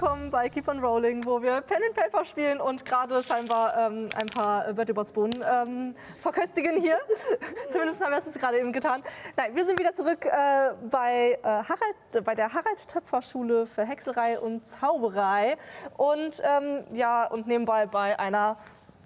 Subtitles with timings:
[0.00, 4.08] willkommen bei Keep on Rolling, wo wir Pen and Paper spielen und gerade scheinbar ähm,
[4.16, 6.96] ein paar Bertie Bots Bohnen ähm, verköstigen hier.
[7.68, 9.02] Zumindest haben wir es gerade eben getan.
[9.36, 13.84] Nein, wir sind wieder zurück äh, bei, äh, Harald, bei der Harald Töpfer Schule für
[13.84, 15.58] Hexerei und Zauberei
[15.98, 18.56] und ähm, ja und nebenbei bei einer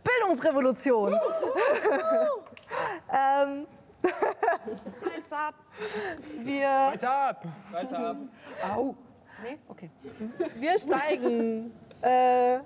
[0.05, 1.13] Bildungsrevolution.
[3.13, 3.67] ähm,
[5.03, 5.55] Weiter ab.
[6.37, 7.45] wir Weiter ab!
[7.73, 8.17] Weiter ab!
[8.77, 8.95] Au.
[9.43, 9.59] Nee?
[9.69, 9.91] Okay.
[10.57, 12.59] Wir steigen äh,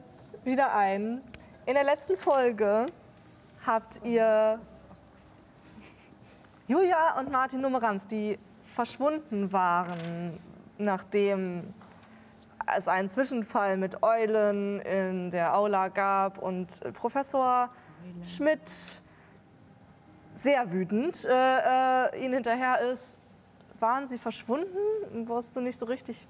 [0.44, 1.22] wieder ein.
[1.66, 2.86] In der letzten Folge
[3.66, 4.60] habt ihr
[6.66, 8.38] Julia und Martin Numeranz, die
[8.74, 10.38] verschwunden waren,
[10.78, 11.74] nachdem
[12.76, 17.70] es einen Zwischenfall mit Eulen in der Aula gab und Professor
[18.22, 19.02] Schmidt
[20.34, 23.18] sehr wütend äh, äh, ihnen hinterher ist,
[23.80, 26.26] waren sie verschwunden, wusstest du nicht so richtig,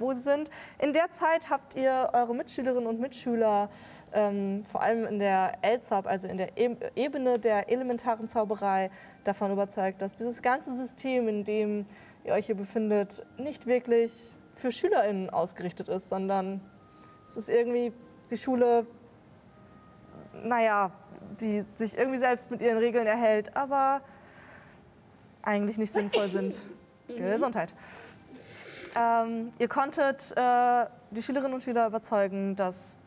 [0.00, 0.50] wo sie sind.
[0.78, 3.68] In der Zeit habt ihr eure Mitschülerinnen und Mitschüler
[4.12, 8.90] ähm, vor allem in der LZAP, also in der e Ebene der elementaren Zauberei,
[9.24, 11.86] davon überzeugt, dass dieses ganze System, in dem
[12.24, 16.60] ihr euch hier befindet, nicht wirklich für SchülerInnen ausgerichtet ist, sondern
[17.24, 17.92] es ist irgendwie
[18.30, 18.86] die Schule,
[20.42, 20.92] naja,
[21.40, 24.00] die sich irgendwie selbst mit ihren Regeln erhält, aber
[25.42, 26.62] eigentlich nicht sinnvoll sind.
[27.08, 27.74] Gesundheit.
[28.98, 32.98] Ähm, ihr konntet äh, die Schülerinnen und Schüler überzeugen, dass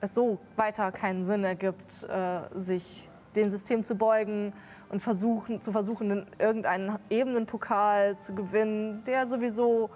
[0.00, 4.52] es so weiter keinen Sinn ergibt, äh, sich dem System zu beugen
[4.88, 9.90] und versuchen, zu versuchen, irgendeinen Ebenenpokal zu gewinnen, der sowieso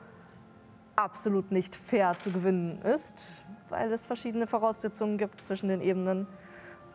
[0.94, 6.28] absolut nicht fair zu gewinnen ist, weil es verschiedene Voraussetzungen gibt zwischen den Ebenen.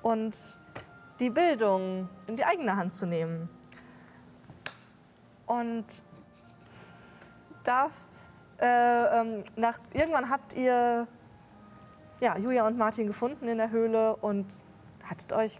[0.01, 0.57] Und
[1.19, 3.49] die Bildung in die eigene Hand zu nehmen.
[5.45, 6.03] Und
[7.63, 7.89] da,
[8.61, 11.07] äh, ähm, nach, irgendwann habt ihr
[12.21, 14.45] ja, Julia und Martin gefunden in der Höhle und
[15.03, 15.59] hattet euch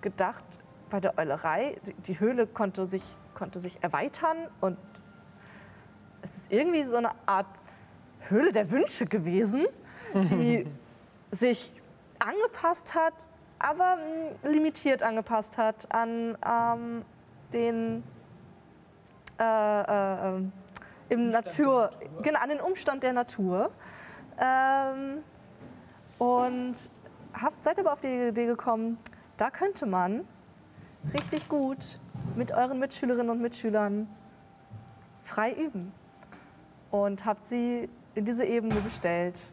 [0.00, 0.44] gedacht,
[0.90, 4.78] bei der Eulerei, die, die Höhle konnte sich, konnte sich erweitern und
[6.22, 7.46] es ist irgendwie so eine Art
[8.28, 9.66] Höhle der Wünsche gewesen,
[10.14, 10.66] die
[11.32, 11.72] sich
[12.18, 13.28] angepasst hat,
[13.58, 17.04] aber mh, limitiert angepasst hat an ähm,
[17.52, 18.04] den
[19.40, 20.52] äh, äh, ähm,
[21.12, 21.90] im Natur,
[22.22, 23.70] genau, an den Umstand der Natur.
[24.38, 25.22] Ähm,
[26.18, 26.90] und
[27.34, 28.96] habt, seid aber auf die Idee gekommen,
[29.36, 30.26] da könnte man
[31.12, 31.98] richtig gut
[32.34, 34.08] mit euren Mitschülerinnen und Mitschülern
[35.22, 35.92] frei üben.
[36.90, 39.50] Und habt sie in diese Ebene bestellt.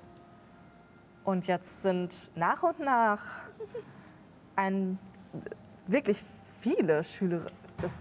[1.26, 3.22] Und jetzt sind nach und nach
[4.56, 4.98] ein,
[5.88, 6.24] wirklich
[6.62, 7.42] viele Schüler,
[7.82, 8.00] das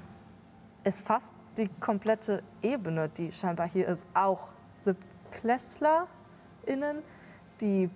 [0.84, 7.02] ist fast die komplette Ebene, die scheinbar hier ist, auch SiebtklässlerInnen,
[7.60, 7.90] die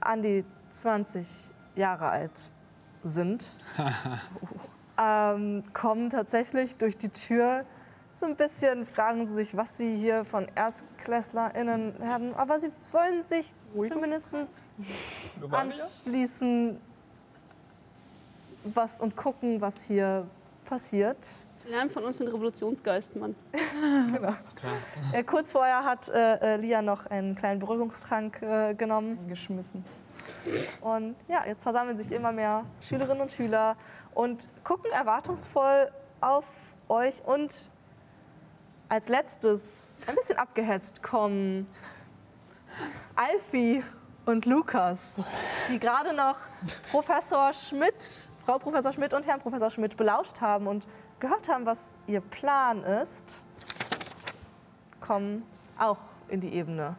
[0.00, 2.52] an die 20 Jahre alt
[3.02, 3.58] sind,
[4.98, 7.64] ähm, kommen tatsächlich durch die Tür.
[8.14, 13.26] So ein bisschen fragen sie sich, was sie hier von ErstklässlerInnen haben, aber sie wollen
[13.26, 14.28] sich zumindest
[15.50, 16.78] anschließen
[18.64, 20.26] was, und gucken, was hier
[20.66, 21.46] passiert.
[21.66, 23.34] Lernen von uns den Revolutionsgeist, Mann.
[24.14, 24.34] Genau.
[25.12, 29.28] Äh, kurz vorher hat äh, äh, Lia noch einen kleinen Beruhigungstrank äh, genommen.
[29.28, 29.84] Geschmissen.
[30.80, 33.76] Und ja, jetzt versammeln sich immer mehr Schülerinnen und Schüler
[34.14, 35.90] und gucken erwartungsvoll
[36.20, 36.44] auf
[36.88, 37.24] euch.
[37.24, 37.70] Und
[38.88, 41.66] als letztes, ein bisschen abgehetzt, kommen
[43.16, 43.82] Alfie
[44.26, 45.20] und Lukas,
[45.68, 46.36] die gerade noch
[46.90, 50.86] Professor Schmidt, Frau Professor Schmidt und Herrn Professor Schmidt belauscht haben und
[51.22, 53.44] gehört haben, was ihr Plan ist,
[55.00, 55.44] kommen
[55.78, 55.98] auch
[56.28, 56.96] in die Ebene.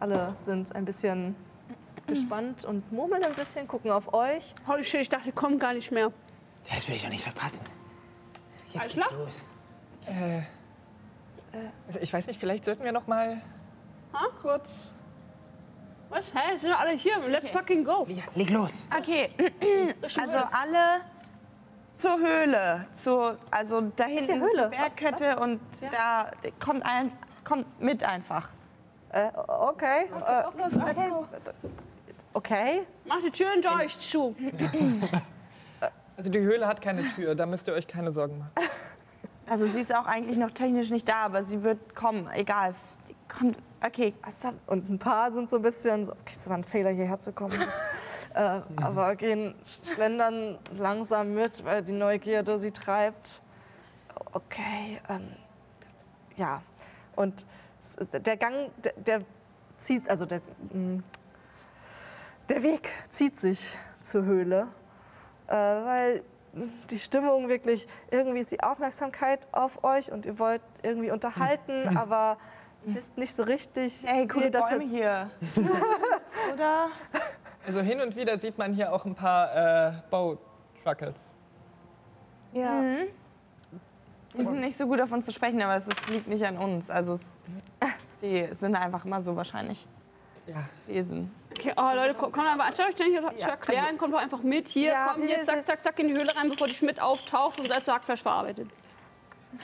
[0.00, 1.36] Alle sind ein bisschen
[2.08, 4.54] gespannt und murmeln ein bisschen, gucken auf euch.
[4.66, 6.12] Holy shit, ich dachte, die kommen gar nicht mehr.
[6.68, 7.60] Das will ich doch nicht verpassen.
[8.72, 9.18] Jetzt Alles geht's klar?
[9.20, 9.44] los.
[10.06, 10.42] Äh,
[11.86, 13.40] also ich weiß nicht, vielleicht sollten wir noch mal
[14.12, 14.26] Ha?
[14.42, 14.68] kurz.
[16.08, 16.24] Was?
[16.34, 16.56] Hä?
[16.56, 17.18] Sind alle hier?
[17.28, 18.06] Let's fucking go.
[18.34, 18.86] Leg los.
[18.96, 19.30] Okay,
[20.20, 21.02] also alle
[21.96, 22.86] zur Höhle.
[22.92, 24.66] Zur, also da hinten ist Höhle?
[24.66, 25.60] eine Bergkette und
[25.90, 26.30] da
[26.64, 27.10] kommt, ein,
[27.44, 28.50] kommt mit einfach.
[29.10, 30.04] Äh, okay.
[30.26, 31.26] äh, Los, let's go.
[32.34, 32.82] okay.
[33.04, 34.34] Mach die Tür hinter euch zu.
[36.16, 38.52] Also die Höhle hat keine Tür, da müsst ihr euch keine Sorgen machen.
[39.48, 42.74] Also sie ist auch eigentlich noch technisch nicht da, aber sie wird kommen, egal.
[43.08, 44.12] Die kommt, okay.
[44.24, 47.20] Was Und ein paar sind so ein bisschen so, okay, es war ein Fehler, hierher
[47.20, 47.52] zu kommen.
[48.36, 53.40] Äh, aber gehen, schlendern langsam mit, weil die Neugierde sie treibt.
[54.34, 55.32] Okay, ähm,
[56.36, 56.60] ja.
[57.14, 57.46] Und
[58.12, 59.20] der Gang, der, der
[59.78, 61.02] zieht, also der, mh,
[62.50, 64.68] der Weg zieht sich zur Höhle,
[65.46, 66.22] äh, weil
[66.90, 72.36] die Stimmung wirklich, irgendwie ist die Aufmerksamkeit auf euch und ihr wollt irgendwie unterhalten, aber
[72.84, 75.30] wisst nicht so richtig, Ey, wie coole das Bäume jetzt hier.
[76.52, 76.88] Oder?
[77.66, 81.14] Also hin und wieder sieht man hier auch ein paar äh, Bow-Truckles.
[82.52, 82.70] Ja.
[82.80, 82.96] Mhm.
[84.34, 86.90] Die sind nicht so gut davon zu sprechen, aber es ist, liegt nicht an uns.
[86.90, 87.32] Also es,
[88.22, 89.86] die sind einfach immer so wahrscheinlich
[90.46, 90.68] Ja.
[90.86, 91.34] Wesen.
[91.50, 94.68] Okay, oh Leute, komm, komm aber anstatt euch ständig zu erklären, kommt doch einfach mit
[94.68, 96.74] hier, Ja, kommt wir jetzt, zack, sind- zack, zack in die Höhle rein, bevor die
[96.74, 98.68] Schmidt auftaucht und seid zu Hackfleisch verarbeitet.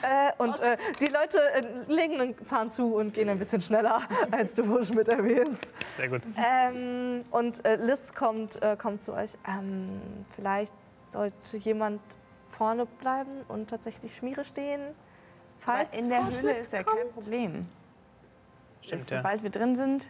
[0.01, 4.01] Äh, und äh, die Leute äh, legen einen Zahn zu und gehen ein bisschen schneller,
[4.31, 5.73] als du Schmidt erwähnst.
[5.97, 6.21] Sehr gut.
[6.35, 9.37] Ähm, und äh, Liz kommt, äh, kommt zu euch.
[9.47, 10.01] Ähm,
[10.35, 10.73] vielleicht
[11.09, 12.01] sollte jemand
[12.49, 14.81] vorne bleiben und tatsächlich Schmiere stehen.
[15.65, 16.97] Weil Falls in der Höhle ist ja kommt.
[16.97, 17.65] kein Problem.
[18.81, 19.17] Stimmt, Ist, ja.
[19.17, 20.09] sobald wir drin sind,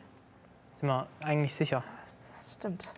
[0.76, 1.84] Sind wir eigentlich sicher.
[2.02, 2.94] Das stimmt.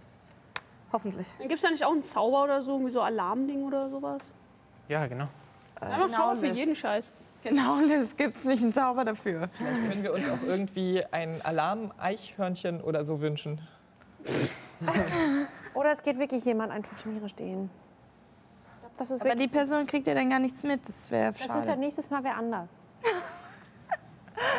[0.94, 1.28] Hoffentlich.
[1.38, 4.22] Dann gibt es da nicht auch einen Zauber oder so, irgendwie so Alarmding oder sowas?
[4.88, 5.28] Ja, genau.
[5.82, 6.58] Einfach genau, Zauber für Liz.
[6.58, 7.12] jeden Scheiß.
[7.44, 9.50] genau, es gibt nicht einen Zauber dafür.
[9.88, 13.62] Können wir uns auch irgendwie ein Alarm-Eichhörnchen oder so wünschen?
[15.74, 17.70] Oder es geht wirklich jemand einfach Schmiere stehen.
[19.20, 20.88] Aber die Person kriegt ja dann gar nichts mit.
[20.88, 21.68] Das wäre das ist schade.
[21.68, 22.70] ja nächstes Mal wer anders.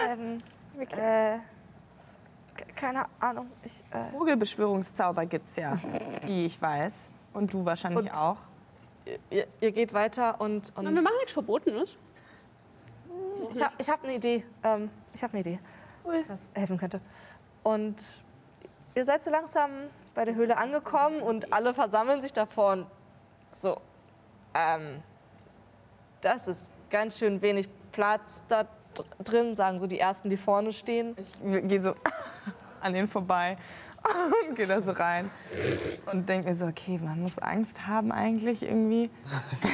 [0.09, 0.39] Ähm,
[0.81, 1.41] äh, ke-
[2.75, 3.49] keine Ahnung.
[3.63, 5.79] Ich, äh, Vogelbeschwörungszauber gibt's ja,
[6.25, 7.09] wie ich weiß.
[7.33, 8.39] Und du wahrscheinlich Und- auch.
[9.31, 10.73] Ihr, ihr geht weiter und.
[10.77, 11.97] und Na, wir machen nichts Verbotenes.
[13.53, 14.45] Ich habe ich hab eine Idee.
[14.63, 15.59] Ähm, ich habe eine Idee,
[16.29, 17.01] das helfen könnte.
[17.63, 17.97] Und
[18.95, 19.71] ihr seid so langsam
[20.15, 22.73] bei der Höhle angekommen und alle versammeln sich davor.
[22.73, 22.87] Und
[23.53, 23.79] so,
[24.55, 25.03] ähm,
[26.21, 28.65] das ist ganz schön wenig Platz da
[28.95, 31.15] dr- drin, sagen so die ersten, die vorne stehen.
[31.21, 31.33] Ich
[31.69, 31.95] gehe so
[32.81, 33.57] an denen vorbei
[34.49, 35.31] und gehe da so rein
[36.11, 39.11] und denke mir so, okay, man muss Angst haben eigentlich irgendwie.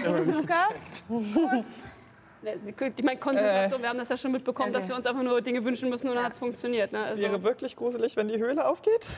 [0.04, 0.90] Lukas?
[2.42, 2.56] Ne,
[2.96, 4.78] Ich meine, Konzentration, wir haben das ja schon mitbekommen, Okay.
[4.80, 6.92] dass wir uns einfach nur Dinge wünschen müssen und dann hat es funktioniert.
[6.92, 7.02] Ne?
[7.02, 9.08] Also, Wäre wirklich gruselig, wenn die Höhle aufgeht?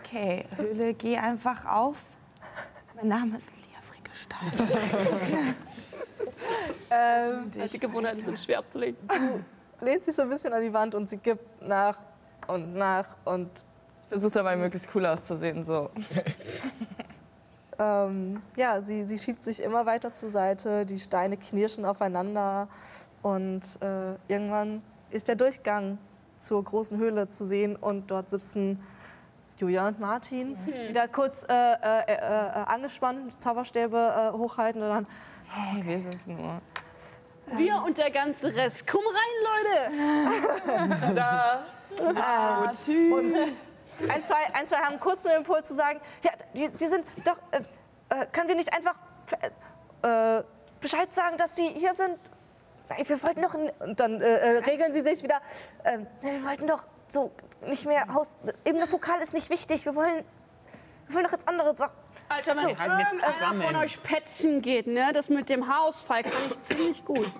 [0.00, 2.02] Okay, Höhle, geh einfach auf.
[2.96, 5.54] Mein Name ist Lia Frickestein.
[6.90, 8.98] Ähm, die Gewohnheiten sind schwer abzulegen.
[9.80, 11.98] lehnt sich so ein bisschen an die Wand und sie gibt nach
[12.48, 13.48] und nach und
[14.04, 15.64] Ich versuche dabei möglichst cool auszusehen.
[15.64, 15.90] So.
[17.80, 22.66] Ähm, ja, sie, sie schiebt sich immer weiter zur Seite, die Steine knirschen aufeinander
[23.22, 25.98] und äh, irgendwann ist der Durchgang
[26.40, 28.82] zur großen Höhle zu sehen und dort sitzen
[29.58, 30.56] Julia und Martin,
[30.88, 32.18] wieder kurz äh, äh, äh, äh,
[32.66, 35.06] angespannt, Zauberstäbe äh, hochhalten und dann
[35.50, 36.60] Hey, wir sind es nur.
[37.56, 38.86] Wir und der ganze Rest.
[38.86, 39.92] Komm rein,
[40.66, 41.62] Leute!
[41.98, 42.70] Da!
[42.70, 43.34] Und
[44.08, 47.36] ein zwei, ein, zwei haben kurz den Impuls zu sagen, ja, die, die sind doch,
[47.50, 47.62] äh,
[48.14, 48.94] äh, können wir nicht einfach
[50.02, 50.42] äh,
[50.80, 52.18] Bescheid sagen, dass sie hier sind?
[52.88, 55.40] Nein, wir wollten doch, und dann äh, äh, regeln sie sich wieder,
[55.84, 57.32] ähm, wir wollten doch so
[57.66, 60.24] nicht mehr Haus, eben der Pokal ist nicht wichtig, wir wollen,
[61.06, 61.96] wir wollen doch jetzt andere Sachen.
[62.28, 62.68] Alter, wenn So.
[62.68, 63.62] Irgendeiner zusammen.
[63.62, 67.30] von euch Pätzchen geht, ne, das mit dem Haarausfall kann ich ziemlich gut.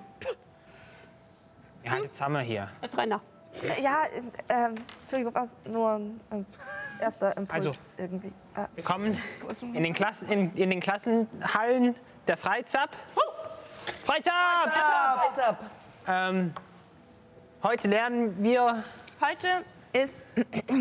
[1.84, 2.68] Ja, jetzt haben wir hier.
[2.82, 3.20] Jetzt rein da.
[3.62, 6.46] Äh, Ja, äh, ähm, Entschuldigung, war nur ein, ein
[7.00, 7.92] erster Impuls Also.
[7.96, 8.32] irgendwie.
[8.54, 9.18] Äh, Wir kommen
[9.74, 11.94] in den, Klassen, in, in den Klassenhallen
[12.26, 12.90] der Freizap.
[14.04, 15.58] Freizap!
[16.06, 16.54] Ähm,
[17.62, 18.84] heute lernen wir
[19.20, 20.24] Heute ist.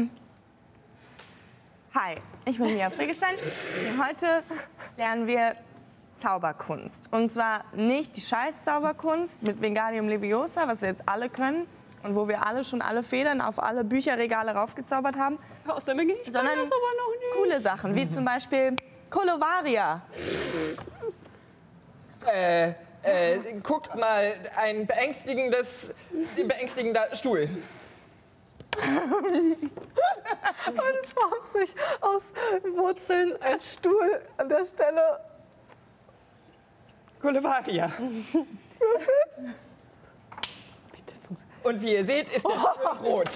[1.96, 2.16] Hi,
[2.46, 3.36] ich bin Lia Friggestein.
[3.90, 4.44] Und Heute
[4.96, 5.56] lernen wir
[6.14, 7.12] Zauberkunst.
[7.12, 11.68] Und zwar nicht die Scheiß-Zauberkunst mit Wingardium Leviosa, was wir jetzt alle können
[12.04, 16.14] und wo wir alle schon alle Federn auf alle Bücherregale raufgezaubert haben, Aus der Menge
[16.14, 16.26] nicht.
[16.26, 17.32] Sondern- das aber noch nicht.
[17.34, 18.76] coole Sachen, wie zum Beispiel
[19.10, 20.02] Colovaria.
[22.32, 22.74] Äh,
[23.04, 25.68] äh, guckt mal, ein beängstigendes,
[26.36, 27.50] beängstigender Stuhl.
[28.78, 28.84] es
[31.14, 32.34] formt sich aus
[32.76, 35.20] Wurzeln ein Stuhl an der Stelle
[37.22, 37.92] Colovaria.
[41.64, 43.30] Und wie ihr seht, ist der Stuhl rot.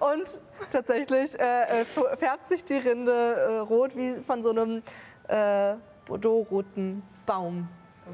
[0.00, 0.38] Und
[0.72, 4.82] tatsächlich äh, äh, färbt sich die Rinde äh, rot wie von so einem
[5.28, 5.74] äh,
[6.06, 7.68] Bordeaux-roten Baum.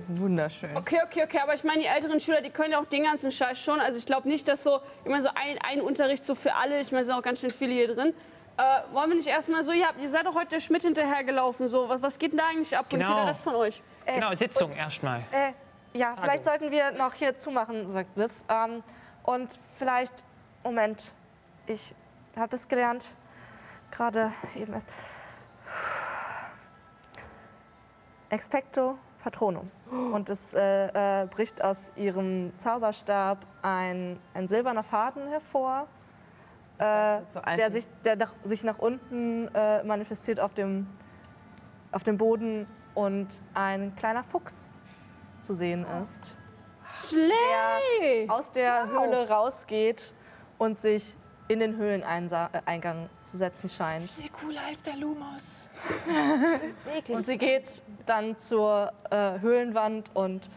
[0.09, 0.75] Wunderschön.
[0.76, 3.30] Okay, okay, okay, aber ich meine, die älteren Schüler, die können ja auch den ganzen
[3.30, 3.78] Scheiß schon.
[3.78, 6.90] Also ich glaube nicht, dass so immer so ein, ein Unterricht so für alle, ich
[6.92, 8.14] meine, es sind auch ganz schön viele hier drin.
[8.56, 11.68] Äh, wollen wir nicht erstmal so, ihr, habt, ihr seid doch heute der Schmidt hinterhergelaufen,
[11.68, 12.87] so, was, was geht denn da eigentlich ab?
[12.90, 13.09] Und Genau.
[13.09, 13.82] hier der Rest von euch?
[14.06, 15.21] genau, Sitzung erstmal.
[15.30, 15.52] Äh,
[15.92, 18.44] ja, vielleicht sollten wir noch hier zumachen, sagt Blitz.
[18.49, 18.82] Ähm,
[19.25, 20.25] und vielleicht
[20.64, 21.12] Moment.
[21.66, 21.94] Ich
[22.37, 23.14] habe das gelernt.
[23.90, 24.88] Gerade eben erst.
[28.30, 29.70] Expecto Patronum.
[29.90, 35.87] Und es äh, äh, bricht aus ihrem Zauberstab ein, ein silberner Faden hervor,
[36.78, 37.20] äh,
[37.56, 40.87] der, sich, der nach, sich nach unten äh, manifestiert auf dem,
[41.92, 44.80] auf dem Boden und ein kleiner Fuchs
[45.42, 46.37] zu sehen ist,
[46.92, 48.28] Slay!
[48.28, 50.14] aus der Höhle rausgeht
[50.58, 51.16] und sich
[51.49, 54.11] in den Höhleneingang zu setzen scheint.
[54.12, 55.68] Viel cooler als der Lumos.
[57.08, 60.49] Und sie geht dann zur äh, Höhlenwand und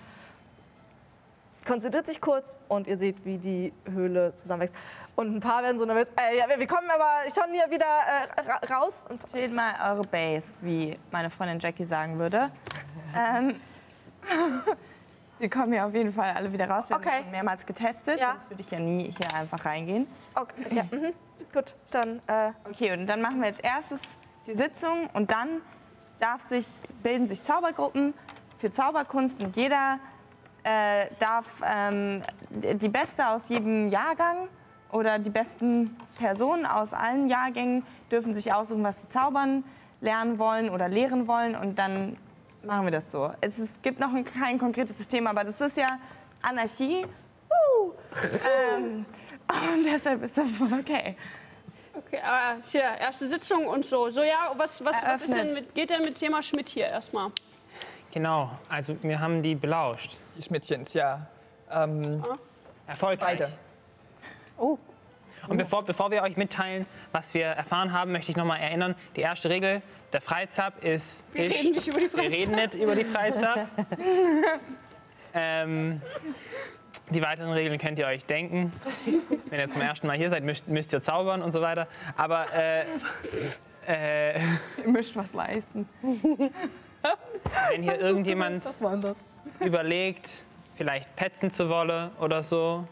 [1.65, 4.75] konzentriert sich kurz und ihr seht, wie die Höhle zusammenwächst.
[5.15, 6.11] Und ein paar werden so nervös.
[6.15, 9.05] Äh, ja, wir- kommen aber schon hier wieder äh, ra raus.
[9.09, 12.51] Und Chillt mal eure Base, wie meine Freundin Jackie sagen würde.
[13.17, 13.59] ähm,
[15.39, 16.89] wir kommen hier auf jeden Fall alle wieder raus.
[16.89, 17.11] Wir haben Okay.
[17.15, 18.31] das schon mehrmals getestet, Ja.
[18.33, 20.07] sonst würde ich ja nie hier einfach reingehen.
[20.35, 21.13] okay, ja, mhm.
[21.53, 24.01] gut, dann äh, Okay, und dann machen wir als erstes
[24.47, 25.61] die Sitzung und dann
[26.19, 26.65] darf sich,
[27.03, 28.13] bilden sich Zaubergruppen
[28.57, 29.99] für Zauberkunst und jeder
[30.63, 34.47] äh, darf ähm, die Beste aus jedem Jahrgang
[34.91, 39.63] oder die besten Personen aus allen Jahrgängen dürfen sich aussuchen, was sie zaubern
[39.99, 42.17] lernen wollen oder lehren wollen und dann
[42.65, 43.31] machen wir das so.
[43.41, 45.99] Es, ist, gibt noch ein, kein konkretes System, aber das ist ja
[46.41, 47.05] Anarchie.
[47.49, 47.91] Uh,
[48.75, 49.05] ähm,
[49.73, 51.15] und deshalb ist das voll okay.
[51.93, 54.09] Okay, aber hier, erste Sitzung und so.
[54.09, 57.31] So, ja, was, was, was ist denn mit, geht denn mit Thema Schmidt hier erstmal?
[58.11, 60.17] Genau, also wir haben die belauscht.
[60.37, 61.27] Die Schmidtchens, ja.
[61.71, 62.23] Ähm,
[62.87, 63.39] Erfolgreich.
[63.39, 63.51] beide.
[65.47, 69.21] Und bevor, bevor wir euch mitteilen, was wir erfahren haben, möchte ich nochmal erinnern, die
[69.21, 69.81] erste Regel,
[70.15, 71.25] der Freizap ist...
[71.33, 73.67] Wir reden nicht über die Wir reden nicht über die Freizap.
[75.33, 76.01] ähm,
[77.09, 78.71] die weiteren Regeln könnt ihr euch denken.
[79.49, 81.89] Wenn ihr zum ersten Mal hier seid, müsst, müsst ihr zaubern und so weiter.
[82.15, 82.85] Aber äh,
[83.85, 85.89] äh, Ihr müsst was leisten.
[87.71, 88.63] wenn hier irgendjemand
[89.59, 90.29] überlegt,
[90.77, 92.87] vielleicht petzen zu wollen oder so,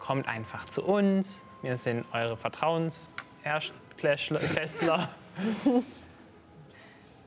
[0.00, 1.44] kommt einfach zu uns.
[1.62, 5.10] Wir sind eure Vertrauenserstklässler.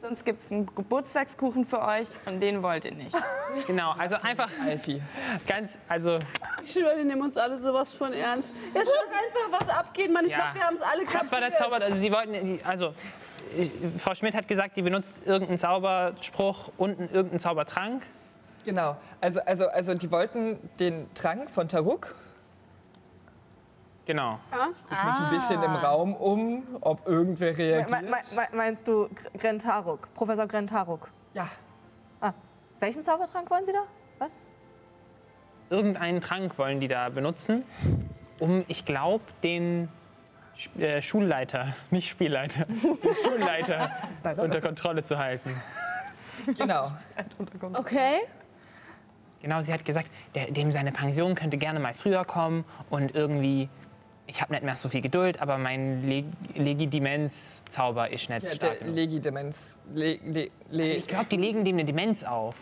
[0.04, 3.16] Sonst gibt es einen Geburtstagskuchen für euch und den wollt ihr nicht.
[3.68, 5.02] Genau, also einfach Alfie.
[5.48, 6.20] ganz, also
[6.64, 8.54] Ich schwöre, die nehmen uns alle sowas von ernst.
[8.74, 10.26] Es ist doch einfach, was abgeht, Mann.
[10.26, 10.38] Ich Ja.
[10.40, 11.58] glaube, wir haben es alle das war der kapiert.
[11.58, 11.86] Zauber.
[11.86, 12.94] Also die wollten, die, also
[13.58, 13.70] äh,
[14.00, 18.04] Frau Schmidt hat gesagt, die benutzt irgendeinen Zauberspruch und einen- irgendeinen Zaubertrank.
[18.66, 18.98] Genau.
[19.22, 22.16] Also, also, also die wollten den Trank von Taruk.
[24.06, 24.38] Genau.
[24.52, 27.90] Guck mich ein bisschen im Raum um, ob irgendwer reagiert.
[27.90, 31.10] me me me meinst du Gr- Grentaruk, Professor Grentaruk?
[31.34, 31.48] ja.
[32.80, 33.84] Welchen Zaubertrank wollen Sie da?
[34.20, 34.50] Was?
[35.70, 37.64] Irgendeinen Trank wollen die da benutzen,
[38.40, 39.88] um, ich glaube, den
[40.60, 43.90] Sp- äh, Schulleiter, nicht Spielleiter, den Schulleiter
[44.38, 45.56] unter Kontrolle zu halten.
[46.58, 46.92] Genau.
[47.76, 48.18] Okay.
[49.42, 53.70] Genau, sie hat gesagt, der, dem seine Pension könnte gerne mal früher kommen und irgendwie,
[54.28, 56.26] ich habe nicht mehr so viel Geduld, aber mein Leg
[56.56, 58.96] Legitimenzzauber ist nicht Ja, stark genug.
[58.96, 59.78] Legidemenz.
[59.94, 62.56] Le, le, le, Ich glaube, die legen dem eine Demenz auf.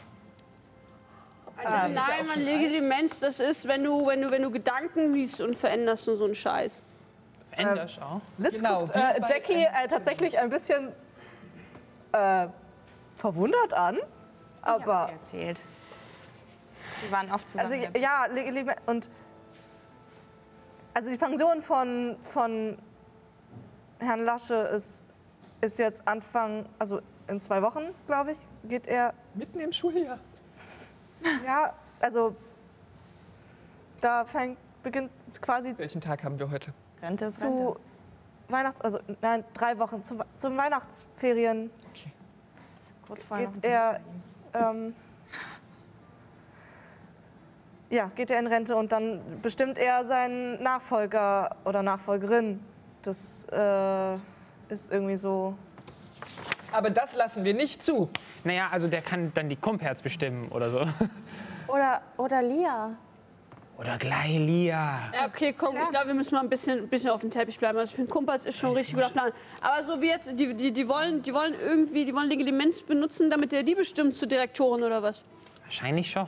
[1.63, 5.13] Also, nein, man lege die Mensch, das ist, wenn du, wenn du, wenn du Gedanken
[5.13, 6.81] liest und veränderst und so einen Scheiß.
[7.51, 8.21] Ändersch auch.
[8.39, 10.87] Liz Genau, guckt äh, Jackie äh, tatsächlich ein bisschen
[12.13, 12.47] äh,
[13.17, 13.99] verwundert an.
[14.63, 15.61] Aber, erzählt.
[17.03, 17.93] Wir waren oft also zusammen.
[17.99, 19.09] ja, le- le- und
[20.93, 22.77] also die Pension von, von
[23.99, 25.03] Herrn Lasche ist,
[25.61, 30.19] ist jetzt Anfang, also in zwei Wochen, glaube ich, geht er mitten im Schuljahr.
[31.45, 32.35] Ja, also
[34.01, 36.73] da fängt, beginnt es quasi Welchen Tag haben wir heute?
[36.99, 37.79] Rente ist zu Rente.
[38.49, 41.69] Weihnachts-, also nein, drei Wochen zu, zum Weihnachtsferien
[43.05, 43.99] Kurz vorher noch geht er,
[44.53, 44.95] ähm,
[47.91, 52.59] ja, geht er in Rente und dann bestimmt er seinen Nachfolger oder Nachfolgerin.
[53.01, 54.15] Das äh,
[54.73, 55.55] ist irgendwie so.
[56.71, 58.09] Aber das lassen wir nicht zu.
[58.43, 60.85] Naja, also der kann dann die Kumperz bestimmen oder so.
[61.67, 62.97] Oder, oder Lia.
[63.77, 65.09] Oder gleich Lia.
[65.13, 67.57] Ja, okay, komm, ich glaube, wir müssen mal ein bisschen, ein bisschen auf dem Teppich
[67.59, 67.77] bleiben.
[67.77, 69.31] Also ich finde, Kumpels ist schon ein richtig guter Plan.
[69.61, 73.29] Aber so wie jetzt, die, die, die, wollen, die wollen irgendwie, die wollen Legilimenz benutzen,
[73.29, 75.23] damit der die bestimmt zur Direktorin oder was?
[75.63, 76.27] Wahrscheinlich schon.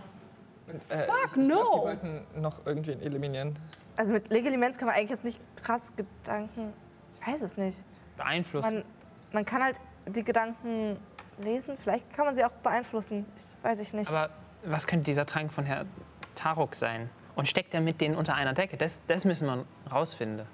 [0.89, 1.55] Äh, Fuck, ich glaub, no.
[1.55, 3.57] Die wollten noch irgendwen eliminieren.
[3.97, 6.73] Also mit Legilimens kann man eigentlich jetzt nicht krass Gedanken.
[7.13, 7.85] Ich weiß es nicht.
[8.17, 8.75] Beeinflussen.
[8.75, 8.85] Man,
[9.31, 9.75] man kann halt
[10.07, 10.97] die Gedanken
[11.37, 11.77] lesen.
[11.77, 13.25] Vielleicht kann man sie auch beeinflussen.
[13.35, 14.09] Ich weiß ich nicht.
[14.09, 14.29] Aber
[14.63, 15.89] was könnte dieser Trank von Herrn
[16.35, 17.09] Tarok sein?
[17.35, 18.77] Und steckt er mit denen unter einer Decke?
[18.77, 20.45] Das, das müssen wir rausfinden.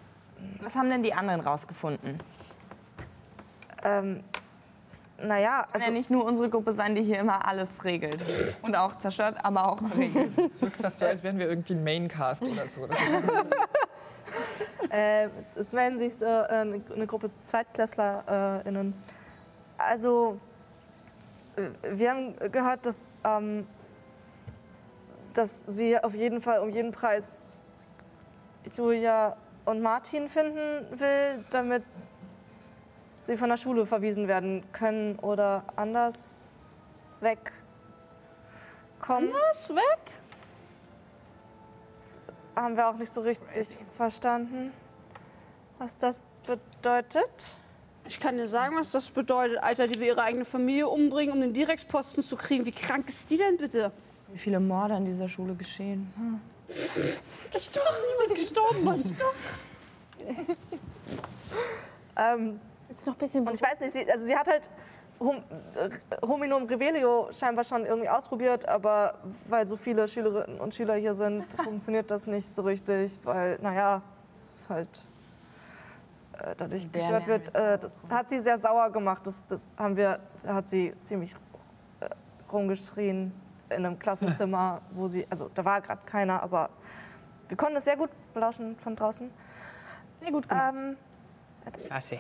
[0.62, 2.20] Was haben denn die anderen rausgefunden?
[3.84, 4.24] Ähm,
[5.24, 8.24] naja, Kann ja also nicht nur unsere Gruppe sein, die hier immer alles regelt.
[8.62, 10.32] Und auch zerstört, aber auch regelt.
[10.82, 12.88] Fast so, als wären wir irgendwie ein Maincast oder so.
[14.92, 18.94] Äh, es, es melden sich so, äh, eine, Gruppe ZweitklässlerInnen.
[19.78, 20.40] Also,
[21.56, 23.68] äh, wir haben gehört, dass, ähm,
[25.34, 27.52] dass sie auf jeden Fall um jeden Preis
[28.76, 29.36] Julia
[29.66, 31.84] und Martin finden will, damit
[33.22, 36.56] sie von der Schule verwiesen werden können oder anders
[37.20, 37.54] wegkommen.
[39.52, 40.12] Was weg?
[42.56, 44.72] Haben wir auch nicht so richtig verstanden,
[45.78, 47.58] was das bedeutet.
[48.06, 49.60] Ich kann dir sagen, was das bedeutet.
[49.60, 52.66] Alter, die will ihre eigene Familie umbringen, um den Direktposten zu kriegen.
[52.66, 53.92] Wie krank ist die denn bitte?
[54.30, 56.12] Wie viele Morde an dieser Schule geschehen?
[56.16, 56.42] Hm.
[57.54, 57.84] Ist doch
[58.20, 59.18] niemand gestorben, Mann.
[62.20, 62.60] Ähm,
[63.00, 63.48] Jetzt noch ein bisschen.
[63.48, 64.70] und ich weiß nicht, sie, also sie hat halt
[65.20, 65.44] Hum,
[65.76, 65.90] äh,
[66.26, 69.16] Hominum Revelio scheinbar schon irgendwie ausprobiert, aber
[69.50, 74.02] weil so viele Schülerinnen und Schüler hier sind, funktioniert das nicht so richtig, weil, naja,
[74.48, 74.88] es halt
[76.40, 77.54] äh, dadurch gestört wird.
[77.54, 79.28] Äh, das hat sie sehr sauer gemacht.
[79.28, 81.36] Das, das haben wir, hat sie ziemlich
[82.00, 82.08] äh,
[82.50, 83.34] rumgeschrien
[83.70, 86.70] in einem Klassenzimmer, wo sie, also da war gerade keiner, aber
[87.50, 89.30] wir konnten es sehr gut belauschen von draußen.
[90.22, 90.74] Sehr gut gemacht.
[90.74, 90.98] Ähm,
[91.88, 92.20] Klasse.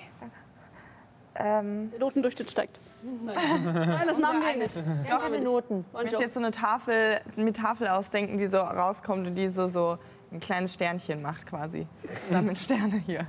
[1.39, 2.79] Ähm, Der Notendurchschnitt steigt.
[3.01, 4.75] Nein, das machen wir nicht.
[5.09, 5.85] Doch, keine Noten.
[5.95, 9.67] Ich möchte jetzt so eine Tafel, eine Tafel ausdenken, die so rauskommt und die so,
[9.67, 9.97] so
[10.31, 11.87] ein kleines Sternchen macht quasi.
[12.29, 13.25] Sammeln Sterne hier.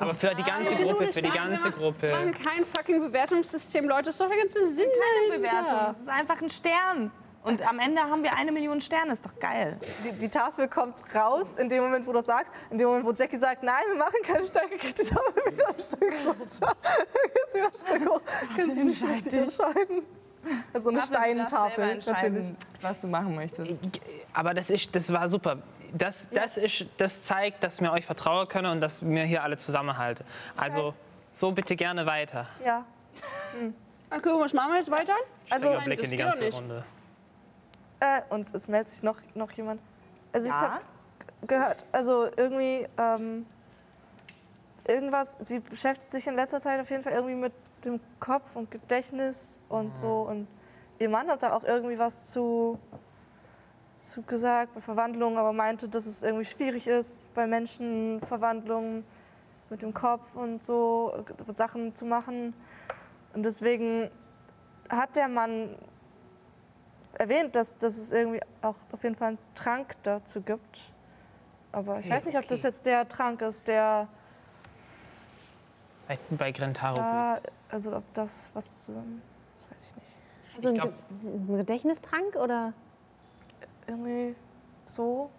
[0.00, 2.10] Aber für die ganze Gruppe, für die ganze Wir Gruppe.
[2.10, 4.04] machen kein fucking Bewertungssystem, Leute.
[4.04, 4.86] Das ist doch der ganze Sinn
[5.28, 5.38] Keine.
[5.38, 5.78] Bewertung.
[5.88, 7.10] Das ist einfach ein Stern.
[7.44, 9.12] Und am Ende haben wir eine Million Sterne.
[9.12, 9.78] Ist doch geil.
[10.04, 12.52] die, die Tafel kommt raus in dem Moment, wo du das sagst.
[12.70, 15.68] In dem Moment, wo Jackie sagt, nein, wir machen keine Steine, geht die Tafel wieder
[15.68, 16.76] ein Stück runter.
[17.34, 18.20] Geht's wieder ein Stück hoch.
[18.56, 20.02] Kannst dich nicht richtig entscheiden.
[20.72, 22.54] Also eine Du Steintafel, entscheiden, natürlich.
[22.80, 23.78] Was du machen möchtest.
[24.32, 25.58] Aber das, ist, das war super.
[25.92, 29.56] Das, das, ist, das zeigt, dass wir euch vertrauen können und dass wir hier alle
[29.56, 30.24] zusammenhalten.
[30.56, 30.94] Also
[31.32, 32.46] so bitte gerne weiter.
[32.64, 32.84] Ja,
[34.10, 35.14] Okay, was machen wir jetzt weiter?
[35.50, 36.50] also, Blick in die ganze.
[36.50, 36.84] Runde.
[38.00, 39.80] Äh, und es meldet sich noch, noch jemand.
[40.32, 40.60] Also ich Ja?
[40.72, 40.82] habe
[41.46, 43.46] gehört, also irgendwie, ähm,
[44.86, 47.52] irgendwas, sie beschäftigt sich in letzter Zeit auf jeden Fall irgendwie mit
[47.84, 50.22] dem Kopf und Gedächtnis und so.
[50.22, 50.48] Und
[50.98, 52.78] ihr Mann hat da auch irgendwie was zu,
[54.00, 59.04] zu gesagt bei Verwandlungen, aber meinte, dass es irgendwie schwierig ist, bei Menschen Verwandlungen
[59.70, 61.12] mit dem Kopf und so
[61.48, 62.54] äh, Sachen zu machen.
[63.34, 64.10] Und deswegen
[64.88, 65.76] hat der Mann
[67.18, 70.92] erwähnt, dass, dass es irgendwie auch auf jeden Fall einen Trank dazu gibt.
[71.72, 72.68] Aber ich Okay, weiß nicht, ob das okay.
[72.68, 74.08] jetzt der Trank ist, der
[76.06, 76.96] Bei, bei Grentaro.
[76.96, 79.20] da, also ob das was zusammen,
[79.54, 80.16] das weiß ich nicht.
[80.54, 82.72] Also ein, glaub- ein Gedächtnistrank oder?
[83.86, 84.34] Irgendwie
[84.86, 85.30] so.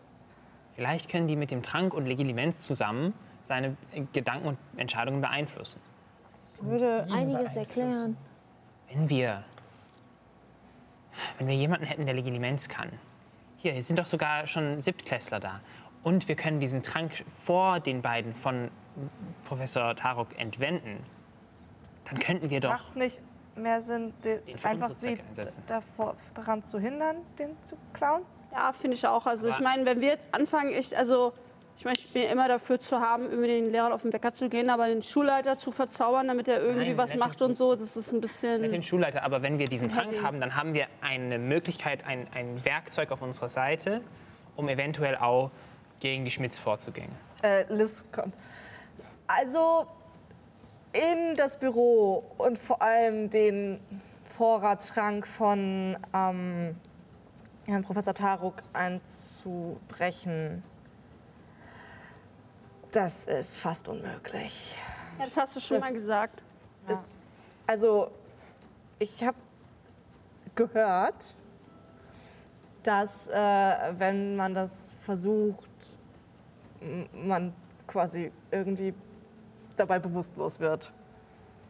[0.76, 3.13] Vielleicht können die mit dem Trank und Legilimens zusammen
[3.44, 3.76] seine
[4.13, 5.82] Gedanken und Entscheidungen beeinflussen.
[6.62, 8.18] Würde Ihn einiges erklären.
[8.89, 9.44] Wenn wir,
[11.38, 12.90] wenn wir jemanden hätten, der Legilimens kann.
[13.58, 15.60] Hier, hier sind doch sogar schon Siebtklässler da.
[16.04, 18.72] Und wir können diesen Trank vor den beiden von
[19.46, 21.04] Professor Tarok entwenden.
[22.06, 22.70] Dann könnten wir doch.
[22.70, 23.22] Macht es nicht
[23.56, 25.20] mehr Sinn, den, Den für einfach sie
[25.68, 28.24] davor, daran zu hindern, den zu klauen?
[28.52, 29.26] Ja, finde ich auch.
[29.26, 31.34] Also ich Aber- meine, wenn wir jetzt anfangen, ich, also
[31.80, 34.50] ich meine, ich bin immer dafür zu haben, über den Lehrern auf den Wecker zu
[34.50, 37.96] gehen, aber den Schulleiter zu verzaubern, damit er irgendwie Nein, was macht und so, das
[37.96, 38.60] ist ein bisschen.
[38.60, 39.24] mit den Schulleiter.
[39.24, 40.22] Aber wenn wir diesen Trank Heavy.
[40.22, 44.02] haben, dann haben wir eine Möglichkeit, ein, ein Werkzeug auf unserer Seite,
[44.58, 45.52] um eventuell auch
[46.02, 47.13] gegen die Schmitz vorzugehen.
[47.44, 48.34] Äh, Liz kommt.
[49.28, 49.88] Also
[50.92, 53.80] in das Büro und vor allem den
[54.38, 56.76] Vorratsschrank von ähm,
[57.68, 60.62] Herrn Professor Taruk einzubrechen,
[62.91, 64.78] das ist fast unmöglich.
[65.17, 66.41] Ja, das hast du schon Das- mal gesagt.
[66.88, 67.15] Es,
[67.67, 68.10] also,
[68.97, 69.38] ich habe
[70.56, 71.36] gehört,
[72.84, 73.34] dass äh,
[73.97, 75.69] wenn man das versucht,
[77.13, 77.54] man
[77.86, 78.93] quasi irgendwie
[79.75, 80.91] dabei bewusstlos wird.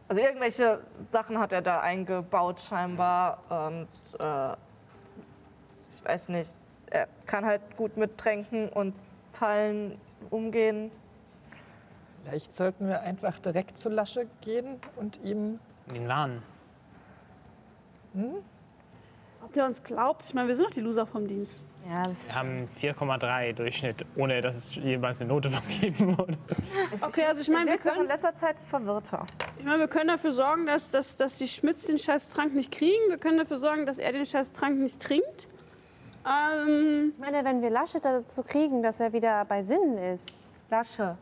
[0.08, 0.80] Also irgendwelche
[1.10, 4.52] Sachen hat er da eingebaut scheinbar und äh,
[5.92, 6.54] ich weiß nicht,
[6.90, 8.94] er kann halt gut mit Tränken und
[9.32, 10.90] Fallen umgehen.
[12.24, 15.58] Vielleicht sollten wir einfach direkt zu Lasche gehen und ihm.
[15.88, 16.42] In den Laden.
[19.42, 20.24] Ob der uns glaubt?
[20.24, 21.62] Ich meine, wir sind doch die Loser vom Dienst.
[21.88, 26.36] Ja, das Wir haben 4,3 Durchschnitt, ohne dass es jemals eine Note vergeben wurde.
[27.00, 29.24] Okay, also ich meine, wir Wirkt doch in können, letzter Zeit verwirrter.
[29.58, 33.08] ich meine, wir können dafür sorgen, dass, dass, dass die Schmitz den Scheißtrank nicht kriegen.
[33.08, 35.48] Wir können dafür sorgen, dass er den Scheißtrank nicht trinkt.
[36.26, 40.42] Ähm, Ich meine, wenn wir Laschet dazu kriegen, dass er wieder bei Sinnen ist.
[40.68, 41.16] Lasche.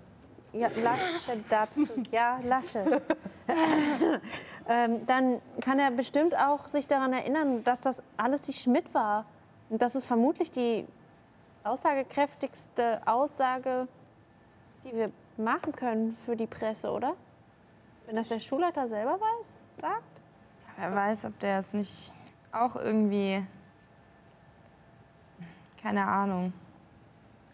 [0.58, 1.86] Ja, Lasche dazu.
[2.10, 3.00] Ja, Lasche.
[4.68, 9.24] ähm, dann kann er bestimmt auch sich daran erinnern, dass das alles die Schmidt war.
[9.70, 10.84] Und das ist vermutlich die
[11.62, 13.86] aussagekräftigste Aussage,
[14.84, 17.14] die wir machen können für die Presse, oder?
[18.06, 20.22] Wenn das der Schulleiter selber weiß, sagt?
[20.76, 22.12] Wer weiß, ob der es nicht
[22.50, 23.46] auch irgendwie.
[25.80, 26.52] Keine Ahnung.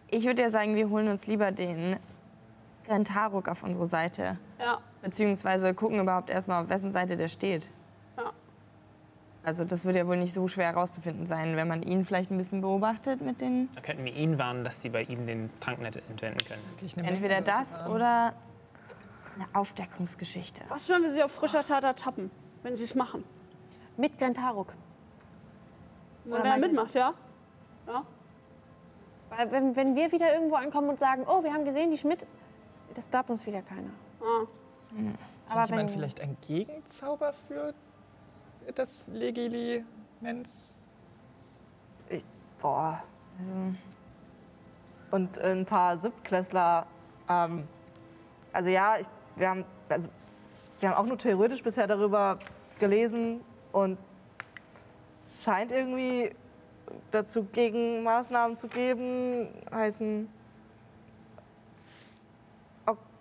[0.08, 1.98] Ich würde ja sagen, wir holen uns lieber den
[2.84, 4.38] Grentaruk auf unsere Seite.
[4.58, 7.70] ja, Beziehungsweise gucken überhaupt erstmal, auf wessen Seite der steht.
[8.16, 8.32] Ja.
[9.42, 12.38] Also das wird ja wohl nicht so schwer herauszufinden sein, wenn man ihn vielleicht ein
[12.38, 13.68] bisschen beobachtet mit den.
[13.74, 17.06] Da könnten wir ihn warnen, dass die bei ihm den Trank nicht entwenden können.
[17.06, 18.32] Entweder das oder
[19.34, 20.62] eine Aufdeckungsgeschichte.
[20.68, 22.30] was, wenn wir sie auf frischer Tat ertappen,
[22.62, 23.24] wenn sie es machen?
[23.96, 24.72] Mit Grentaruk.
[26.24, 27.12] Und Oder wenn er meint mitmacht, ja?
[27.86, 28.02] Ja.
[29.30, 32.26] Weil wenn, wenn wir wieder irgendwo ankommen und sagen, oh, wir haben gesehen, die Schmidt,
[32.94, 33.90] das glaubt uns wieder keiner.
[34.20, 34.46] Ah.
[35.48, 37.74] Aber Hat jemand wenn, vielleicht einen Gegenzauber für
[38.74, 40.74] das Legilimens?
[42.64, 43.02] Boah.
[43.38, 43.52] Also,
[45.10, 46.86] Und ein paar Siebtklässler.
[47.28, 47.68] Ähm,
[48.54, 50.08] also ja, ich, wir, haben, also,
[50.80, 52.38] wir haben auch nur theoretisch bisher darüber
[52.78, 53.98] gelesen und
[55.20, 56.30] es scheint irgendwie
[57.10, 60.26] dazu Gegenmaßnahmen zu geben, heißen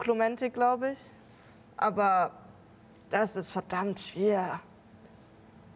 [0.03, 0.99] Oklumentik, glaube ich.
[1.77, 2.31] Aber
[3.09, 4.59] das ist verdammt schwer.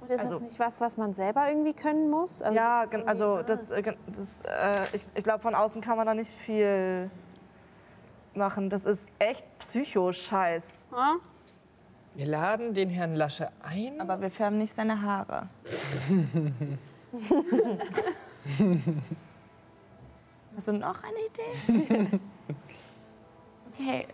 [0.02, 2.42] Und ist also- das nicht was, was man selber irgendwie können muss?
[2.42, 6.14] Also Ja, also das, äh, das, äh, ich, ich glaube, von außen kann man da
[6.14, 7.10] nicht viel
[8.34, 8.70] machen.
[8.70, 10.88] Das ist echt Psycho-Scheiß.
[10.92, 11.14] Ah?
[12.16, 14.02] Wir laden den Herrn Lasche ein.
[14.02, 15.48] aber wir färben nicht seine Haare.
[20.56, 22.20] Hast du noch eine Idee?
[23.80, 24.08] Okay,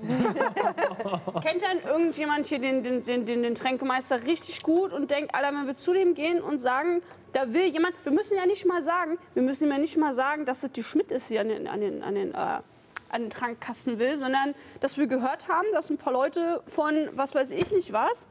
[1.42, 5.48] Kennt denn irgendjemand hier den, den, den, den, den Tränkemeister richtig gut und denkt, Alter,
[5.48, 8.82] wenn wir zu dem gehen und sagen, da will jemand, wir müssen ja nicht mal
[8.82, 11.68] sagen, wir müssen ja nicht mal sagen, dass es die Schmidt ist, die an den,
[11.68, 15.90] an den, an den, äh, an den Trankkasten will, sondern dass wir gehört haben, dass
[15.90, 18.26] ein paar Leute von, was weiß ich nicht was,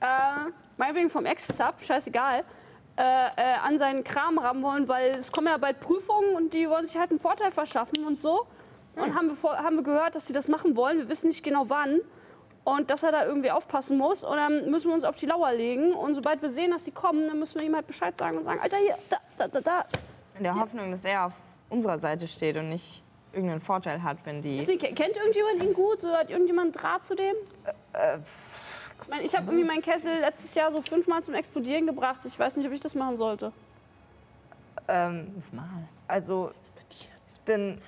[0.00, 2.44] äh, meinetwegen vom Ex-Sub, scheißegal,
[2.96, 6.68] äh, äh, an seinen Kram rammen wollen, weil es kommen ja bald Prüfungen und die
[6.68, 8.46] wollen sich halt einen Vorteil verschaffen und so.
[9.02, 10.98] Und haben wir, haben wir gehört, dass sie das machen wollen.
[10.98, 12.00] Wir wissen nicht genau wann.
[12.62, 14.22] Und dass er da irgendwie aufpassen muss.
[14.22, 15.92] Und dann müssen wir uns auf die Lauer legen.
[15.94, 18.44] Und sobald wir sehen, dass sie kommen, dann müssen wir ihm halt Bescheid sagen und
[18.44, 19.84] sagen, Alter, hier, da, da, da, da.
[20.36, 21.32] in der Hoffnung, dass er auf
[21.70, 24.58] unserer Seite steht und nicht irgendeinen Vorteil hat, wenn die.
[24.58, 26.00] Deswegen, ke- Kennt irgendjemand ihn gut?
[26.00, 27.34] So, hat irgendjemand Draht zu dem?
[29.02, 32.20] ich meine, ich habe irgendwie meinen Kessel letztes Jahr so fünfmal zum Explodieren gebracht.
[32.24, 33.52] Ich weiß nicht, ob ich das machen sollte.
[34.88, 35.64] Ähm, Mal.
[36.08, 36.50] also,
[36.90, 37.80] ich bin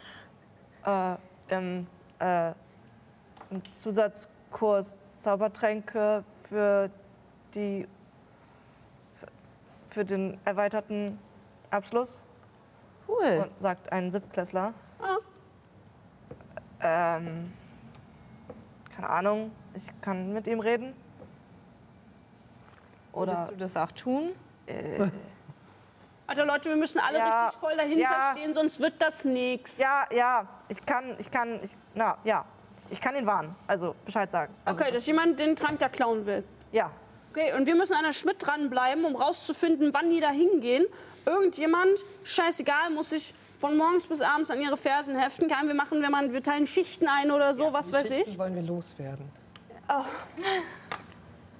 [0.85, 1.16] äh,
[1.49, 1.87] im,
[2.18, 2.53] äh,
[3.51, 6.90] im Zusatzkurs Zaubertränke für
[7.55, 7.87] die
[9.88, 11.18] für, den erweiterten
[11.71, 12.25] Abschluss,
[13.07, 13.45] Cool.
[13.45, 14.73] und, sagt ein Siebtklässler.
[14.99, 15.16] Ah.
[16.81, 17.53] Ähm,
[18.97, 20.95] keine Ahnung, ich kann mit ihm reden.
[23.12, 24.33] Oder Würdest du das auch tun?
[26.27, 28.33] Alter, Leute, wir müssen alle Ja, richtig voll dahinter ja.
[28.33, 29.77] stehen, sonst wird das nichts.
[29.79, 32.44] Ja, ja, ich kann, ich kann, ich, na, ja,
[32.90, 34.54] ich kann ihn warnen, also Bescheid sagen.
[34.64, 36.44] Also Okay, dass das- jemand den Trank da klauen will.
[36.72, 36.90] Ja,
[37.35, 40.85] Okay, und wir müssen an der Schmidt dranbleiben, um rauszufinden, wann die da hingehen.
[41.24, 45.48] Irgendjemand, scheißegal, muss sich von morgens bis abends an ihre Fersen heften.
[45.48, 48.30] Kann wir machen, wenn man, wir teilen Schichten ein oder so, was Die weiß Schichten
[48.32, 48.38] ich.
[48.38, 49.30] wollen wir loswerden.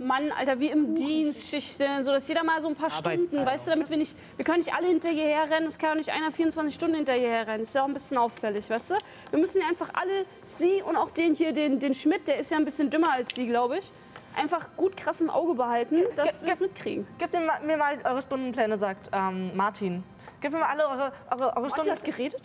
[0.07, 3.67] Mann, Alter, wie im Dienst Schichten, so dass jeder mal so ein paar Stunden, weißt
[3.67, 6.33] du, damit wir nicht, wir können nicht alle hinterher rennen, es kann ja nicht einer
[6.33, 7.61] 24 Stunden hinterher rennen.
[7.61, 8.95] Das ist ja auch ein bisschen auffällig, weißt du?
[9.31, 12.51] Wir müssen ja einfach alle, sie und auch den hier, den, den Schmidt, der ist
[12.51, 13.93] ja ein bisschen dümmer als sie, glaube ich,
[14.37, 17.07] einfach gut krass im Auge behalten, dass wir es mitkriegen.
[17.19, 20.03] gebt mir mal, eure Stundenpläne, sagt ähm, Martin.
[20.41, 22.43] Gebt mir mal alle eure, eure, eure, Martin Stunden, hat geredet?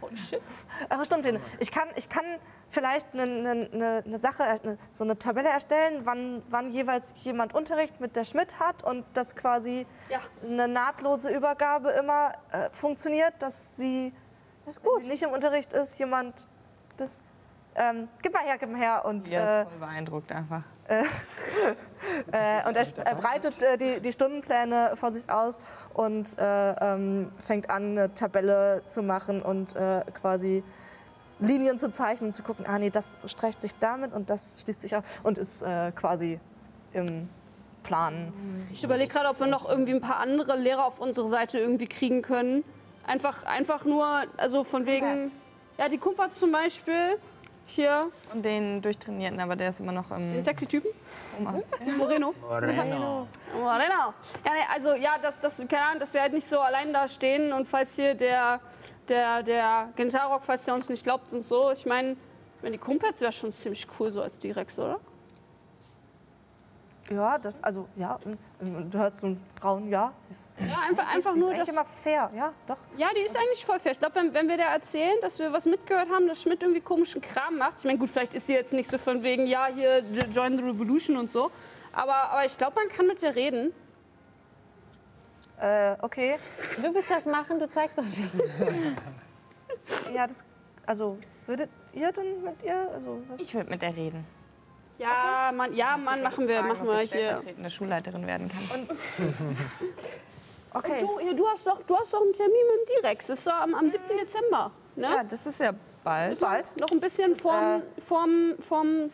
[0.00, 0.40] Holy shit.
[0.90, 1.40] eure Stundenpläne.
[1.60, 2.24] Ich kann, ich kann
[2.74, 8.00] vielleicht eine, eine, eine, Sache, eine, so eine Tabelle erstellen, wann, wann jeweils jemand Unterricht
[8.00, 10.18] mit der Schmidt hat und dass quasi Ja.
[10.44, 14.12] eine nahtlose Übergabe immer äh, funktioniert, dass sie,
[14.66, 16.48] Das sie nicht im Unterricht ist, jemand
[16.96, 17.22] bis
[17.76, 19.04] ähm, gib mal her, gib mal her.
[19.04, 20.62] Und, Ja, äh, ist voll beeindruckt einfach.
[20.88, 25.58] äh, und er, er breitet äh, die, die Stundenpläne vor sich aus
[25.94, 30.62] und äh, ähm, fängt an, eine Tabelle zu machen und äh, quasi
[31.44, 34.80] Linien zu zeichnen und zu gucken, ah nee, das streicht sich damit und das schließt
[34.80, 36.40] sich auf und ist äh, quasi
[36.92, 37.28] im
[37.82, 38.32] Plan.
[38.72, 41.86] Ich überlege gerade, ob wir noch irgendwie ein paar andere Lehrer auf unsere Seite irgendwie
[41.86, 42.64] kriegen können.
[43.06, 45.30] Einfach, einfach nur, also von wegen.
[45.78, 47.18] Ja, die Kumperts zum Beispiel.
[47.66, 50.90] Hier, Und den durchtrainierten, aber der ist immer noch im den sexy Typen.
[51.34, 51.54] Koma.
[51.96, 52.34] Moreno.
[52.42, 53.26] Moreno.
[53.58, 54.14] Moreno.
[54.44, 57.08] Ja, nee, also ja, das, das, keine Ahnung, dass wir halt nicht so allein da
[57.08, 58.60] stehen und falls hier der,
[59.08, 59.88] der, der
[60.64, 61.70] der uns nicht glaubt und so.
[61.70, 62.16] Ich meine,
[62.62, 65.00] wenn die Kumperts wäre schon ziemlich cool so als Direx, oder?
[67.10, 68.18] Ja, das, also ja,
[68.60, 70.12] du hörst so einen Braun, ja.
[70.58, 72.76] Ja, einfach, Die ist- einfach die ist nur eigentlich immer fair, ja, doch.
[72.96, 73.92] Ja, die ist eigentlich voll fair.
[73.92, 76.80] Ich glaube, wenn, wenn wir der erzählen, dass wir was mitgehört haben, dass Schmidt irgendwie
[76.80, 77.78] komischen Kram macht.
[77.80, 79.98] Ich meine, gut, vielleicht ist sie jetzt nicht so von wegen, ja, hier,
[80.32, 81.50] join the revolution und so.
[81.92, 83.72] Aber, aber ich glaube, man kann mit der reden.
[85.64, 86.36] Äh, okay.
[86.76, 88.26] Du willst das machen, du zeigst auf dich.
[90.14, 90.44] Ja, das,
[90.84, 93.40] also würdet ihr denn mit ihr, also was?
[93.40, 94.26] Ich würde mit der reden.
[94.98, 97.20] Ja, Mann, ja, Mann, machen wir, Fragen, machen ob wir ich hier.
[97.20, 98.88] stellvertretende Schulleiterin werden kann.
[100.74, 101.00] okay.
[101.00, 103.26] Du, hier, du, hast doch, du hast doch einen Termin mit dem Direx.
[103.26, 104.02] Das ist doch am, am 7.
[104.20, 104.70] Dezember.
[104.96, 105.08] Ne?
[105.16, 105.72] Ja, das ist ja
[106.04, 106.38] bald.
[106.40, 106.78] bald.
[106.78, 109.10] Noch ein bisschen vorm, vorm, vorm,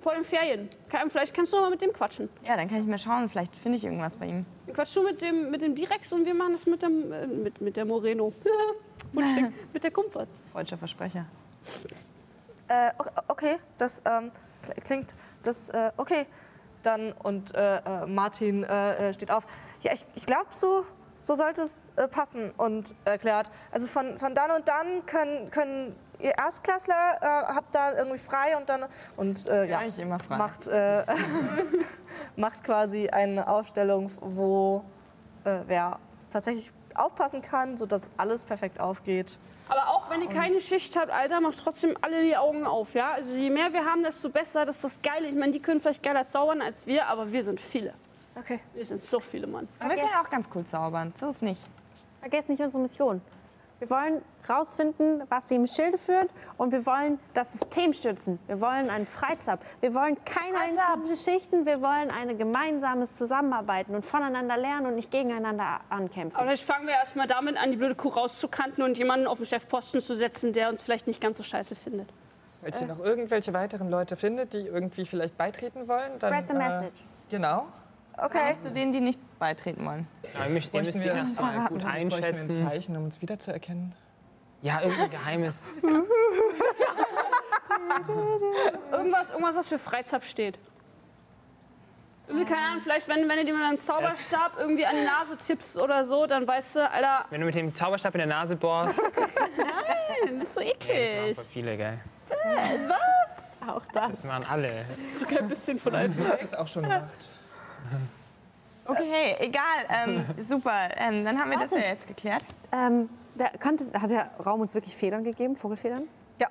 [0.00, 0.68] vor den Ferien.
[0.88, 2.28] Kann, vielleicht kannst du noch mal mit dem quatschen.
[2.44, 4.46] Ja, dann kann ich mal schauen, vielleicht finde ich irgendwas bei ihm.
[4.66, 7.26] Dann quatschst du mit dem, mit dem Direx und wir machen das mit, dem, äh,
[7.26, 8.32] mit, mit der Moreno.
[9.14, 10.28] und der, mit der Kumpert.
[10.52, 11.26] Freudscher Versprecher.
[12.68, 12.90] Äh,
[13.28, 14.30] okay, das ähm,
[14.64, 16.26] kl- klingt, das, äh, okay.
[16.82, 18.64] Dann, und äh, äh, Martin
[19.12, 19.44] steht auf.
[19.80, 23.50] Ja, ich, ich glaube, so, so sollte es passen und erklärt.
[23.72, 28.56] Also von, von dann und dann können, können ihr Erstklässler, äh, habt da irgendwie frei
[28.56, 28.84] und dann,
[29.16, 30.36] und äh, ja, eigentlich immer frei.
[30.36, 31.04] macht, äh,
[32.36, 34.84] macht quasi eine Aufstellung, wo
[35.44, 35.98] äh, wer
[36.30, 39.38] tatsächlich aufpassen kann, sodass alles perfekt aufgeht.
[39.68, 43.12] Aber auch wenn ihr keine Schicht habt, Alter, macht trotzdem alle die Augen auf, ja?
[43.12, 44.64] Also je mehr wir haben, desto besser.
[44.64, 45.28] Das ist das Geile.
[45.28, 47.92] Ich meine, die können vielleicht geiler zaubern als wir, aber wir sind viele.
[48.34, 48.60] Okay.
[48.72, 49.68] Wir sind so viele, Mann.
[49.80, 51.12] Und wir können auch ganz cool zaubern.
[51.16, 51.60] So ist nicht.
[52.20, 53.20] Vergesst nicht unsere Mission.
[53.78, 58.40] Wir wollen rausfinden, was sie im Schilde führt und wir wollen das System stützen.
[58.48, 59.60] Wir wollen einen Freizap.
[59.80, 61.64] Wir wollen keine einzelnen Schichten.
[61.64, 66.36] Wir wollen ein gemeinsames Zusammenarbeiten und voneinander lernen und nicht gegeneinander ankämpfen.
[66.36, 69.46] Aber vielleicht fangen wir erstmal damit an, die blöde Kuh rauszukanten und jemanden auf den
[69.46, 72.08] Chefposten zu setzen, der uns vielleicht nicht ganz so scheiße findet.
[72.60, 76.54] Falls ihr noch irgendwelche weiteren Leute findet, die irgendwie vielleicht beitreten wollen, dann, Spread the
[76.54, 77.00] message.
[77.00, 77.66] Äh, genau.
[78.20, 78.52] Okay.
[78.60, 80.06] Zu denen, die nicht beitreten wollen.
[80.34, 82.66] Ja, ihr müsst, ihr müsst die wir- erstmal gut wir ein einschätzen.
[82.66, 83.94] Zeichen, um uns wiederzuerkennen.
[84.62, 85.80] Ja, irgendein geheimes.
[88.92, 90.58] Irgendwas, irgendwas was für Freizap steht.
[92.26, 95.36] Irgendwie, keine Ahnung, vielleicht, wenn, wenn du dir mit einem Zauberstab irgendwie an die Nase
[95.38, 98.56] tippst oder so, dann weißt du, Alter, Wenn du mit dem Zauberstab in der Nase
[98.56, 101.34] bohrst, das ist so ja, das machen eklig.
[101.36, 101.98] voll viele, gell?
[103.66, 104.10] Auch das.
[104.10, 104.84] Das machen alle.
[105.38, 106.16] Ein bisschen von einem.
[106.30, 107.34] Das ist auch schon gemacht.
[108.84, 109.62] Okay, egal.
[109.90, 110.88] Ähm, super.
[110.96, 112.46] Ähm, dann haben wir das ja jetzt geklärt.
[112.72, 116.04] Ähm, der, kannte, hat der Raum uns wirklich Federn gegeben, Vogelfedern?
[116.40, 116.48] Ja.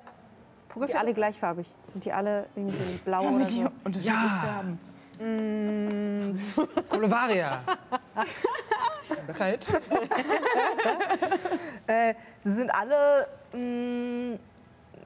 [0.74, 1.66] Sind die alle gleichfarbig?
[1.90, 3.70] Sind die alle irgendwie blau oder so?
[3.84, 4.44] unterschiedlich Ja.
[4.44, 4.78] Farben.
[6.88, 7.60] Kolovaria.
[9.26, 9.72] Bereit?
[11.86, 14.38] Äh, sie sind alle, mh,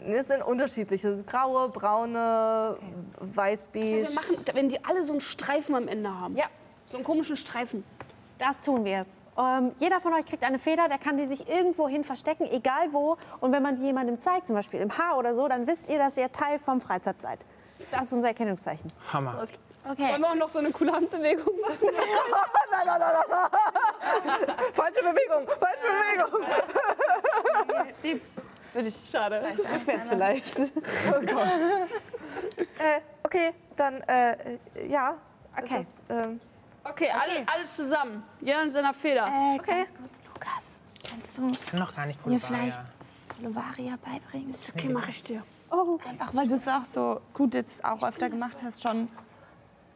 [0.06, 1.08] es sind unterschiedliche.
[1.08, 2.76] Also graue, braune,
[3.20, 4.08] weiß-beige.
[4.08, 6.36] Wir machen, wenn die alle so einen Streifen am Ende haben.
[6.36, 6.46] Ja.
[6.84, 7.84] So einen komischen Streifen.
[8.38, 9.06] Das tun wir.
[9.38, 12.92] Ähm, jeder von euch kriegt eine Feder, der kann die sich irgendwo hin verstecken, egal
[12.92, 13.16] wo.
[13.40, 15.98] Und wenn man die jemandem zeigt, zum Beispiel im Haar oder so, dann wisst ihr,
[15.98, 17.44] dass ihr Teil vom Freizeit seid.
[17.90, 18.92] Das ist unser Erkennungszeichen.
[19.12, 19.34] Hammer.
[19.34, 19.58] Läuft.
[19.90, 20.12] Okay.
[20.12, 21.78] Wollen wir auch noch so eine coole Handbewegung machen?
[24.74, 26.46] Falsche Bewegung, falsche Bewegung.
[28.04, 28.20] Die
[28.74, 29.42] würde ich Schade.
[29.58, 30.58] Rückwärts vielleicht.
[32.78, 34.58] Äh, okay, dann, äh,
[34.88, 35.16] ja.
[35.56, 35.78] Okay.
[35.78, 36.40] Das, ähm,
[36.84, 38.22] Okay, Alle, alle zusammen.
[38.40, 39.26] Jeder in seiner Feder.
[39.26, 39.84] Äh, Okay.
[39.84, 40.80] ganz kurz, Lukas.
[41.08, 42.82] Kannst du Ich kann noch gar nicht mir vielleicht
[43.40, 44.52] Lovaria beibringen?
[44.74, 45.42] Okay, mach ich dir.
[46.08, 49.08] Einfach, weil du es auch so gut jetzt auch öfter gemacht hast schon.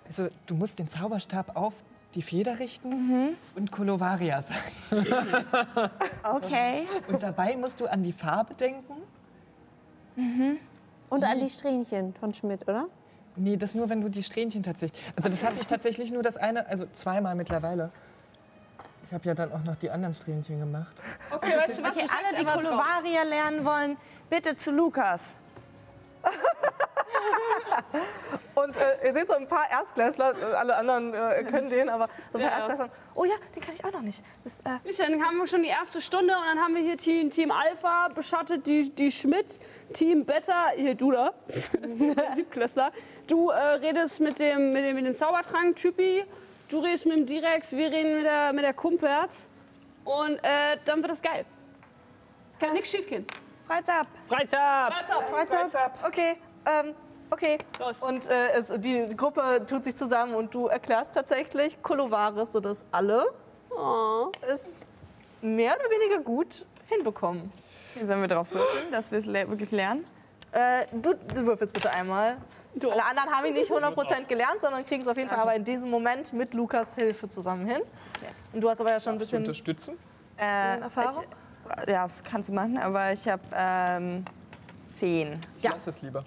[0.07, 1.75] Also, du musst den Zauberstab auf
[2.17, 5.07] die Feder richten und Kolovaria sagen.
[6.25, 6.89] Okay.
[7.09, 8.95] Und dabei musst du an die Farbe denken.
[11.11, 12.87] Und an die Strähnchen von Schmidt, oder?
[13.37, 15.01] Nee, das nur, wenn du die Strähnchen tatsächlich.
[15.15, 17.91] Also, das habe ich tatsächlich nur das eine, also zweimal mittlerweile.
[19.07, 20.97] Ich habe ja dann auch noch die anderen Strähnchen gemacht.
[21.31, 21.97] Okay, weißt du was?
[21.97, 22.45] Okay, alle, die.
[22.45, 23.97] Kolovaria lernen wollen,
[24.31, 25.37] bitte zu Lukas.
[28.55, 32.09] Und äh, ihr seht so ein paar Erstklässler, äh, alle anderen äh, können den, aber
[32.33, 32.57] so ein paar Ja.
[32.57, 32.89] Erstklässler.
[33.15, 34.23] Oh ja, den kann ich auch noch nicht.
[34.45, 36.97] Das, äh, Nicht, Dann haben wir schon die erste Stunde und dann haben wir hier
[36.97, 39.61] Team, Team Alpha beschattet, die, die Schmidt,
[39.93, 41.35] Team Beta, hier du da,
[42.35, 42.93] Siebklässler.
[43.27, 46.25] Du äh, redest mit dem, mit dem, mit dem Zaubertrank, Typi,
[46.71, 49.49] du redest mit dem Direx, wir reden mit der, mit der Kumperz
[50.05, 51.45] und äh, dann wird das geil.
[52.59, 53.27] Kann nichts schiefgehen.
[53.67, 54.07] Freizeit.
[54.29, 54.93] Freizeit!
[55.31, 55.91] Freizeit.
[56.07, 56.37] okay,
[56.67, 56.95] ähm,
[57.31, 57.59] okay.
[57.79, 58.03] Los.
[58.03, 63.27] Und äh, es, die Gruppe tut sich zusammen und du erklärst tatsächlich Kolovaris, sodass alle
[63.71, 64.31] Oh.
[64.49, 64.79] es
[65.43, 67.53] mehr oder weniger gut hinbekommen.
[67.95, 70.05] Hier sollen wir drauf würfeln, dass wir es le wirklich lernen.
[70.53, 72.37] Äh, du, du würfelst bitte einmal.
[72.75, 72.91] Du.
[72.91, 75.65] Alle anderen haben ihn nicht 100% gelernt, sondern kriegen es auf jeden Fall aber in
[75.65, 77.83] diesem Moment mit Lukas Hilfe zusammen hin.
[78.53, 79.99] Und du hast aber ja schon ein bisschen Unterstützen?
[80.39, 81.25] Äh, Erfahrung.
[81.83, 84.25] Ich, ja, kannst du machen, aber ich habe ähm,
[84.87, 85.41] zehn.
[85.57, 85.73] Ich Ja.
[85.73, 86.25] lass es lieber.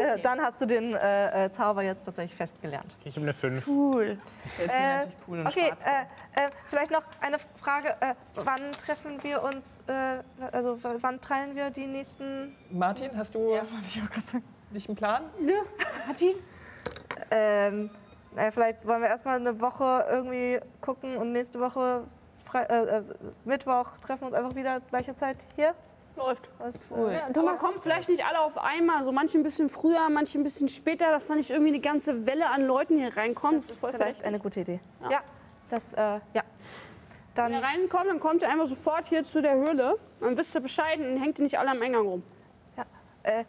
[0.00, 2.96] Äh, dann hast du den äh, äh, Zauber jetzt tatsächlich festgelernt.
[3.04, 3.66] Ich habe eine 5.
[3.66, 4.18] Cool.
[4.58, 7.96] Jetzt Äh, natürlich cool und okay, äh, äh, vielleicht noch eine Frage.
[8.00, 12.56] Äh, wann treffen wir uns, äh, also wann teilen wir die nächsten...
[12.70, 14.44] Martin, hast du ja, ich auch gerade sagen.
[14.70, 15.24] nicht einen Plan?
[16.06, 16.34] Martin?
[17.30, 17.90] Ähm,
[18.34, 22.04] naja, vielleicht wollen wir erstmal eine Woche irgendwie gucken und nächste Woche
[22.44, 23.04] Fre
[23.44, 25.74] Mittwoch treffen wir uns einfach wieder gleiche Zeit hier.
[26.16, 26.48] Läuft.
[26.58, 27.12] Was, Cool.
[27.12, 30.08] Ja, du Aber machst kommt vielleicht nicht alle auf einmal, so manche ein bisschen früher,
[30.10, 33.56] manche ein bisschen später, dass da nicht irgendwie eine ganze Welle an Leuten hier reinkommt.
[33.58, 34.80] das ist vielleicht eine gute Idee.
[35.02, 35.20] Ja, Ja.
[35.70, 35.98] das, äh,
[36.34, 36.42] ja.
[37.34, 39.96] Dann, Wenn ihr reinkommt, dann kommt ihr einfach sofort hier zu der Höhle.
[40.20, 42.22] Dann wisst ihr Bescheid und hängt ihr nicht alle am Eingang rum.
[42.76, 42.84] ja,
[43.22, 43.44] äh,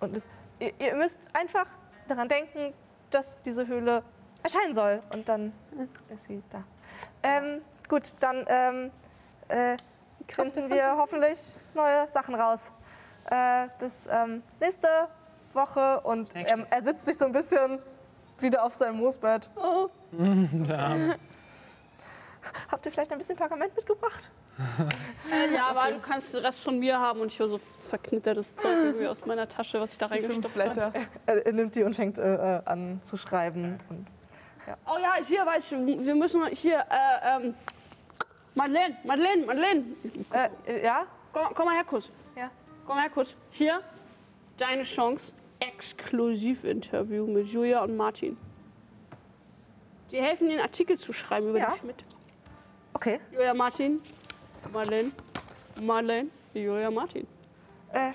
[0.00, 1.66] und das, ihr, ihr müsst einfach
[2.08, 2.74] daran denken,
[3.10, 4.02] dass diese Höhle
[4.42, 5.02] erscheinen soll.
[5.14, 5.52] Und dann
[6.14, 6.62] ist sie da.
[7.22, 8.90] Ähm, gut, dann ähm,
[9.48, 9.76] äh,
[10.28, 12.70] finden wir hoffentlich neue Sachen raus.
[13.30, 14.88] Äh, bis ähm, nächste
[15.52, 16.00] Woche.
[16.00, 17.78] Und ähm, er sitzt sich so ein bisschen
[18.38, 19.48] wieder auf seinem Moosbett.
[19.56, 19.88] Oh.
[22.70, 24.30] Habt ihr vielleicht ein bisschen Pergament mitgebracht?
[25.54, 28.72] Ja, aber du kannst den Rest von mir haben und ich höre so verknittertes Zeug
[28.84, 31.06] irgendwie aus meiner Tasche, was ich da reingestopft habe.
[31.26, 33.80] Er, nimmt die und fängt äh, äh, an zu schreiben.
[33.88, 34.06] Und
[34.86, 37.54] Oh ja, hier, weiß ich, wir müssen hier, äh, ähm,
[38.54, 39.84] Madeleine, Madeleine, Madeleine.
[40.66, 41.06] äh, ja?
[41.32, 42.10] Komm, komm mal her kurz.
[42.36, 42.50] Ja.
[42.86, 43.34] Komm mal her kurz.
[43.50, 43.80] Hier,
[44.56, 45.32] deine Chance.
[45.60, 48.36] Exklusivinterview mit Julia und Martin.
[50.10, 51.70] Die helfen dir, einen Artikel zu schreiben über Ja.
[51.72, 52.04] die Schmidt.
[52.94, 53.20] Okay.
[53.32, 54.00] Julia Martin,
[54.72, 55.12] Madeleine,
[55.80, 57.26] Madeleine, Julia Martin.
[57.92, 58.12] Äh,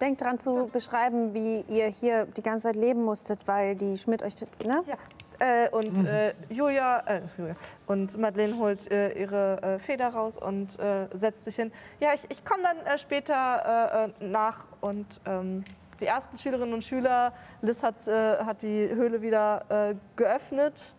[0.00, 4.22] denkt dran zu beschreiben, wie ihr hier die ganze Zeit leben musstet, weil die Schmidt
[4.22, 4.34] euch.
[4.64, 4.82] Ne?
[4.86, 4.94] Ja.
[5.42, 10.78] Äh, und äh, Julia, äh, Julia und Madeleine holt äh, ihre äh, Feder raus und
[10.78, 11.72] äh, setzt sich hin.
[11.98, 15.64] Ja, ich, ich komme dann später nach und ähm,
[15.98, 20.94] die ersten Schülerinnen und Schüler, Liz hat, hat die Höhle wieder geöffnet.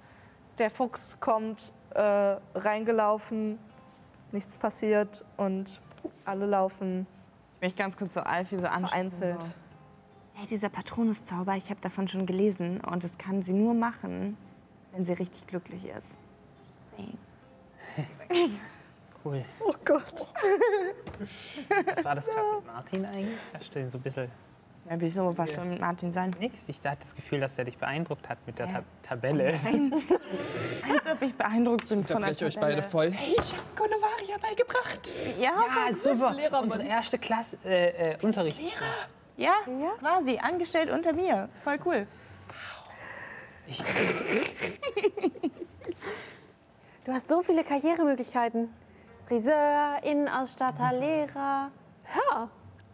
[0.60, 3.60] Der Fuchs kommt reingelaufen,
[4.32, 5.80] nichts passiert und
[6.26, 7.06] alle laufen
[7.58, 8.90] Ich möchte ganz kurz so Alfie so anschauen.
[8.90, 9.42] vereinzelt.
[9.42, 9.63] So.
[10.36, 14.36] Hey, dieser Patronuszauber, ich habe davon schon gelesen und das kann sie nur machen,
[14.92, 16.18] wenn sie richtig glücklich ist.
[19.24, 19.46] Cool.
[19.66, 20.28] Oh Gott.
[21.86, 23.38] Was war das gerade mit Martin eigentlich?
[23.54, 24.30] Hast du den so ein bisschen
[24.90, 25.38] Ja, wieso?
[25.38, 26.32] Was soll mit Martin sein?
[26.40, 26.68] nix?
[26.68, 29.54] Ich hatte das Gefühl, dass er dich beeindruckt hat mit der Ta Tabelle.
[30.92, 32.78] Als ob ich beeindruckt bin Da von der ich euch Tabelle.
[32.78, 33.12] beide voll.
[33.12, 35.10] Hey, ich habe Konovaria beigebracht.
[35.40, 35.52] Ja,
[35.90, 36.62] Ja, super.
[36.62, 38.60] Unsere erste Klasse, äh, äh, Unterricht.
[39.38, 39.54] Ja,
[40.00, 40.40] quasi.
[40.42, 41.50] Angestellt unter mir.
[41.64, 42.08] Voll cool.
[43.68, 43.84] Ich,
[47.06, 48.70] Du hast so viele Karrieremöglichkeiten.
[49.28, 51.70] Friseur, Innenausstatter, Lehrer.
[52.16, 52.50] Ja,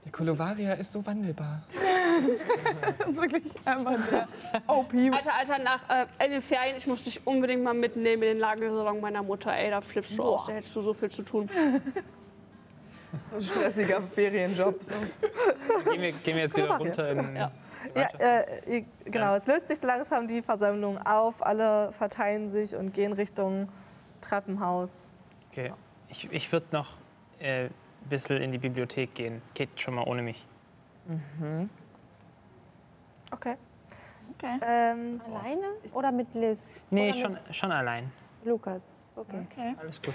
[0.06, 1.62] Die Kolovaria ist so wandelbar.
[3.00, 4.28] Das ist wirklich einfach der
[4.66, 4.94] OP.
[4.94, 8.40] Alter, Alter, nach äh, Ende der Ferien, ich muss dich unbedingt mal mitnehmen in den
[8.40, 9.56] Lagersalon meiner Mutter.
[9.56, 11.50] Ey, da flippst du aus, da hättest du so viel zu tun.
[13.40, 14.84] Stressiger Ferienjob.
[14.84, 14.94] So.
[15.92, 17.36] gehen, wir, gehen wir jetzt wieder runter in.
[17.36, 17.52] Ja.
[17.96, 21.46] Ja, äh, genau, es löst sich so langsam die Versammlung auf.
[21.46, 23.70] Alle verteilen sich und gehen Richtung
[24.22, 25.10] Treppenhaus.
[25.52, 25.74] Okay.
[26.10, 26.98] Ich, ich würde noch
[27.40, 27.72] äh, ein
[28.10, 29.42] bisschen in die Bibliothek gehen.
[29.54, 30.46] Geht schon mal ohne mich.
[33.32, 33.56] Okay.
[34.36, 34.60] Okay.
[34.62, 36.76] Ähm, Alleine oder mit Liz?
[36.90, 38.12] Nee, oder schon, schon allein.
[38.46, 38.86] Lukas.
[39.16, 39.46] Okay.
[39.52, 39.76] okay.
[39.80, 40.14] Alles gut.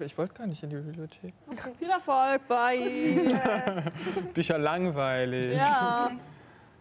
[0.00, 1.34] Ich wollte gar nicht in die Bibliothek.
[1.78, 2.94] Viel Erfolg, bye.
[4.34, 5.56] Bücher langweilig.
[5.56, 6.10] ja.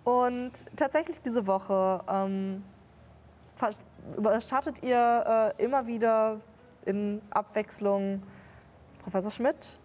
[0.04, 2.64] und tatsächlich diese Woche ähm,
[4.40, 6.40] startet ihr äh, immer wieder
[6.86, 8.22] in Abwechslung
[9.02, 9.80] Professor Schmidt,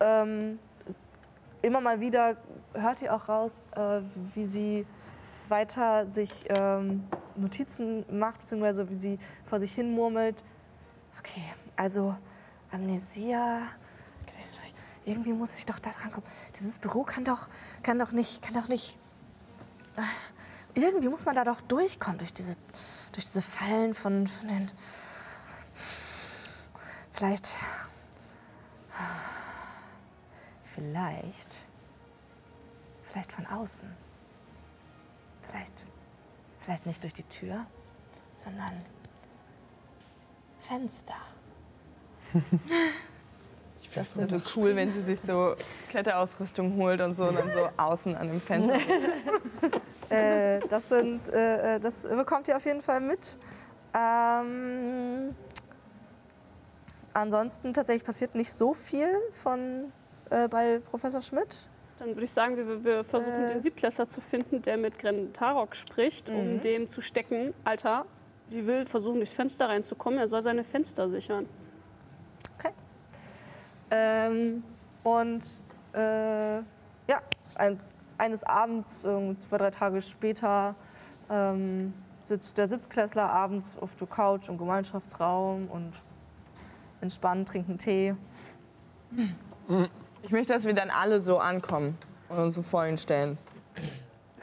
[0.00, 0.58] ähm,
[1.62, 2.36] immer mal wieder
[2.74, 4.00] hört ihr auch raus, äh,
[4.34, 4.86] wie sie
[5.48, 7.04] weiter sich ähm,
[7.36, 10.44] Notizen macht, beziehungsweise wie sie vor sich hin murmelt.
[11.18, 11.42] Okay,
[11.76, 12.16] also
[12.70, 13.62] Amnesia.
[15.04, 16.26] Irgendwie muss ich doch da dran kommen.
[16.56, 17.48] Dieses Büro kann doch,
[17.82, 18.98] kann doch nicht, kann doch nicht.
[19.96, 22.56] äh, Irgendwie muss man da doch durchkommen durch diese,
[23.10, 24.70] durch diese Fallen von, von den.
[27.10, 27.58] Vielleicht.
[30.62, 31.68] Vielleicht.
[33.02, 33.92] Vielleicht von außen.
[35.42, 35.84] Vielleicht.
[36.60, 37.66] Vielleicht nicht durch die Tür,
[38.34, 38.84] sondern
[40.60, 41.16] Fenster.
[43.94, 45.54] Das wäre so cool, wenn sie sich so
[45.90, 48.78] Kletterausrüstung holt und so und dann so außen an dem Fenster.
[50.10, 53.38] Äh, das sind, äh, äh, das bekommt ihr auf jeden Fall mit.
[53.98, 55.34] Ähm,
[57.14, 59.90] ansonsten tatsächlich passiert nicht so viel von
[60.28, 61.66] äh, bei Professor Schmidt.
[61.98, 63.48] Dann würde ich sagen, wir, wir versuchen Äh.
[63.54, 67.54] den Siebtklässler zu finden, der mit Gren Tarok spricht, um dem zu stecken.
[67.64, 68.04] Alter,
[68.50, 70.18] die will versuchen, durchs Fenster reinzukommen.
[70.18, 71.46] Er soll seine Fenster sichern.
[73.94, 74.64] Ähm,
[75.04, 75.44] und
[75.92, 77.20] äh, ja,
[77.56, 77.78] ein,
[78.16, 80.74] eines Abends, zwei, drei Tage später,
[81.28, 85.92] ähm, sitzt der Siebtklässler abends auf der Couch im Gemeinschaftsraum und
[87.02, 88.14] entspannt, trinkt einen Tee.
[90.22, 91.98] Ich möchte, dass wir dann alle so ankommen
[92.30, 93.36] und uns so vor ihn stellen.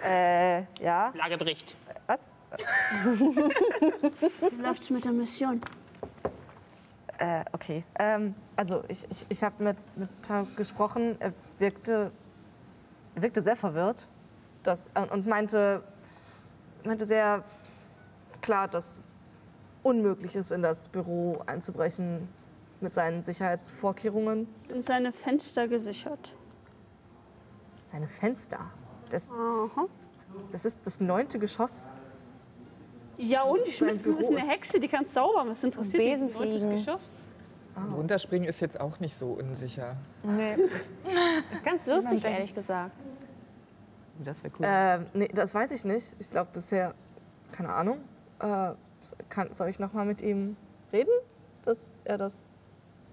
[0.05, 1.75] Äh, ja, Lagebericht.
[2.05, 2.31] was?
[3.17, 5.59] Wie läuft's mit der Mission?
[7.19, 7.83] Äh, okay.
[7.99, 11.17] Ähm, also ich, ich, ich habe mit, mit Tao gesprochen.
[11.19, 12.11] Er wirkte,
[13.15, 14.07] er wirkte sehr verwirrt
[14.63, 15.83] das, äh, und meinte,
[16.85, 17.43] meinte sehr
[18.41, 19.11] klar, dass es
[19.83, 22.29] unmöglich ist, in das Büro einzubrechen
[22.79, 24.47] mit seinen Sicherheitsvorkehrungen.
[24.69, 26.33] Sind seine Fenster gesichert?
[27.85, 28.59] Seine Fenster.
[29.09, 29.87] Das, Aha.
[30.51, 31.91] das ist das neunte Geschoss.
[33.19, 35.49] Ja, und die Büro ist eine Hexe, die kann zaubern.
[35.49, 36.11] Was interessiert die?
[36.13, 36.69] Ein.
[36.71, 37.11] Geschoss?
[37.93, 39.95] Runterspringen ist jetzt auch nicht so unsicher.
[40.23, 40.55] Nee.
[41.53, 42.91] Ist ganz lustig, ehrlich gesagt.
[44.23, 44.65] Das wäre cool.
[44.67, 46.15] Ähm, nee, das weiß ich nicht.
[46.19, 46.93] Ich glaube bisher,
[47.51, 47.99] keine Ahnung.
[48.39, 48.71] Äh,
[49.29, 50.57] kann, soll ich noch mal mit ihm
[50.91, 51.11] reden,
[51.63, 52.45] dass er das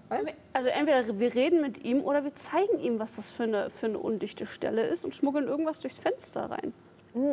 [0.09, 0.45] weiß?
[0.53, 3.85] Also entweder wir reden mit ihm oder wir zeigen ihm, was das für eine, für
[3.85, 6.73] eine undichte Stelle ist und schmuggeln irgendwas durchs Fenster rein.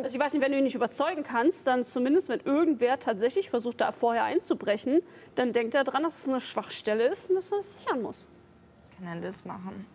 [0.03, 3.49] Also ich weiß nicht, wenn du ihn nicht überzeugen kannst, dann zumindest, wenn irgendwer tatsächlich
[3.49, 5.01] versucht, da vorher einzubrechen,
[5.35, 8.27] dann denkt er dran, dass es eine Schwachstelle ist und dass er es sichern muss.
[8.97, 9.85] Kann er das machen?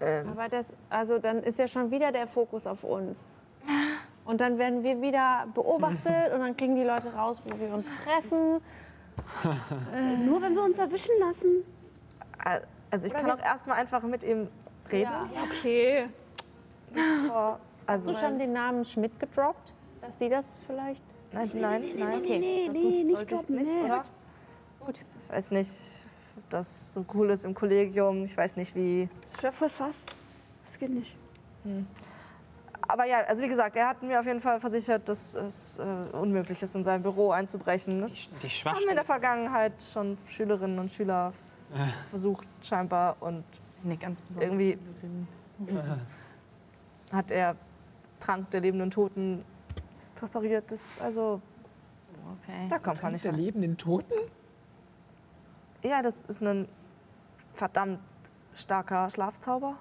[0.00, 3.18] Aber das, also dann ist ja schon wieder der Fokus auf uns.
[4.24, 7.88] Und dann werden wir wieder beobachtet und dann kriegen die Leute raus, wo wir uns
[8.04, 8.60] treffen.
[10.24, 11.64] Nur wenn wir uns erwischen lassen.
[12.44, 12.60] Äh,
[12.92, 14.46] Also ich Oder kann auch erstmal einfach mit ihm
[14.92, 15.10] reden.
[15.10, 15.26] Ja.
[15.50, 16.08] Okay.
[17.28, 19.72] aber- Hast Also du schon den Namen Schmidt gedroppt?
[20.00, 21.02] Dass die das vielleicht.
[21.32, 22.18] nein, nein, nein.
[22.20, 22.38] Okay.
[22.38, 23.56] Nee, das nee, nicht ich droppen.
[23.56, 23.82] nicht, nee.
[23.84, 24.02] oder?
[24.80, 25.00] Gut.
[25.00, 25.70] Ich weiß nicht,
[26.36, 28.24] ob das so cool ist im Kollegium.
[28.24, 29.08] Ich weiß nicht wie.
[29.32, 30.02] Das wäre voll sass.
[30.66, 31.16] Das geht nicht.
[32.88, 35.82] Aber ja, also wie gesagt, er hat mir auf jeden Fall versichert, dass es äh,
[36.12, 38.00] unmöglich ist, in sein Büro einzubrechen.
[38.00, 41.32] Das Die haben in der Vergangenheit schon Schülerinnen und Schüler
[42.10, 43.16] versucht, scheinbar.
[43.20, 43.44] Und
[43.84, 44.44] Nee, ganz besonders.
[44.50, 44.78] irgendwie
[47.12, 47.56] hat er
[48.22, 49.44] Trank der lebenden Toten
[50.14, 50.70] präpariert.
[50.70, 51.40] Das ist also,
[52.44, 52.68] Okay.
[52.68, 54.14] da kommt man nicht der lebenden Toten?
[55.82, 56.68] Ja, das ist ein
[57.52, 57.98] verdammt
[58.54, 59.76] starker Schlafzauber.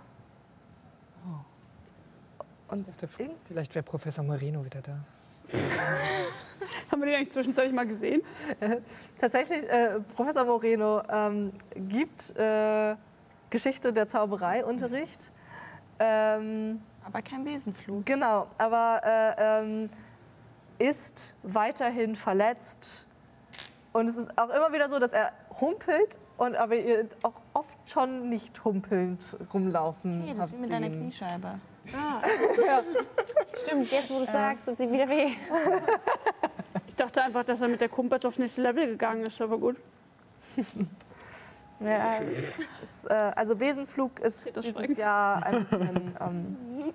[2.70, 3.10] Und Ich dachte,
[3.48, 4.98] Vielleicht wäre Professor Moreno wieder da.
[6.92, 8.22] Haben wir den eigentlich zwischenzeitlich mal gesehen?
[9.20, 12.96] tatsächlich, äh, Professor Moreno ähm, gibt äh,
[13.50, 15.32] Geschichte der Zauberei Unterricht.
[16.00, 16.82] Ähm,
[17.12, 18.06] Aber kein Besenflug.
[18.06, 19.90] genau, aber äh, ähm,
[20.80, 23.08] ist weiterhin verletzt.
[23.94, 27.78] Und es ist auch immer wieder so, dass er humpelt und aber ihr auch oft
[27.90, 30.24] schon nicht humpelnd rumlaufen.
[30.26, 30.90] Hey, das ist wie mit deiner.
[30.90, 31.60] Kniescheibe.
[33.64, 35.32] Stimmt, jetzt wo du sagst, tut sie wieder weh.
[36.88, 39.78] Ich dachte einfach, dass er mit der Kumpel aufs nächste Level gegangen ist, aber gut.
[41.82, 42.20] Ja,
[42.82, 44.96] es, äh, also Besenflug ist dieses Schweigen.
[44.96, 46.94] Jahr ein bisschen, ähm,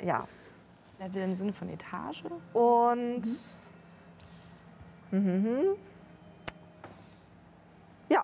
[0.00, 0.26] ja.
[0.98, 2.24] Level im Sinne von Etage?
[2.52, 3.22] Und
[5.10, 5.76] mhm.
[8.08, 8.22] ja,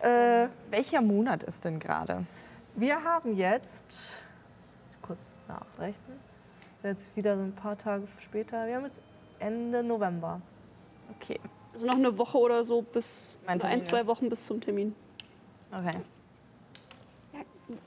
[0.00, 2.24] äh, Welcher Monat ist denn gerade?
[2.74, 4.14] wir haben jetzt
[5.02, 6.18] kurz nachrechnen.
[6.76, 8.66] Das ist jetzt wieder so ein paar Tage später.
[8.66, 9.02] Wir haben jetzt
[9.38, 10.40] Ende November.
[11.16, 11.38] Okay.
[11.74, 14.94] Also noch eine Woche oder so bis, ein, zwei ist- Wochen bis zum Termin.
[15.72, 15.98] Okay.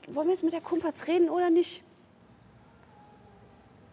[0.08, 1.82] wollen wir jetzt mit der Kumpels reden oder nicht?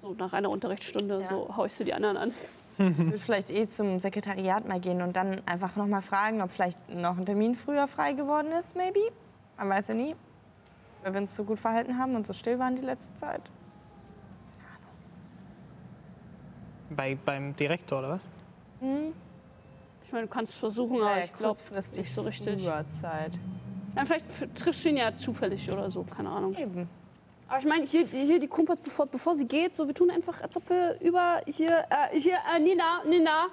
[0.01, 1.29] So nach einer Unterrichtsstunde, Ja.
[1.29, 2.33] so hau ich so die anderen an.
[2.79, 6.49] Ich würde vielleicht eh zum Sekretariat mal gehen und dann einfach noch mal fragen, ob
[6.49, 8.99] vielleicht noch ein Termin früher frei geworden ist, maybe.
[9.57, 10.15] Man weiß ja nie.
[11.03, 13.41] Weil wir uns so gut verhalten haben und so still waren die letzte Zeit.
[16.89, 18.21] Bei, beim Direktor oder was?
[18.81, 19.13] Ich
[20.13, 22.61] meine, du kannst versuchen, aber ich glaube kurzfristig nicht so richtig.
[22.61, 23.37] früher Zeit.
[23.95, 26.55] Ja, vielleicht triffst du ihn ja zufällig oder so, keine Ahnung.
[26.55, 26.89] Eben.
[27.47, 30.41] Aber ich meine, hier, hier die Kumpels, bevor, bevor sie geht, so wir tun einfach,
[30.41, 33.47] als ob wir über hier, äh, hier, äh, Nina, Nina.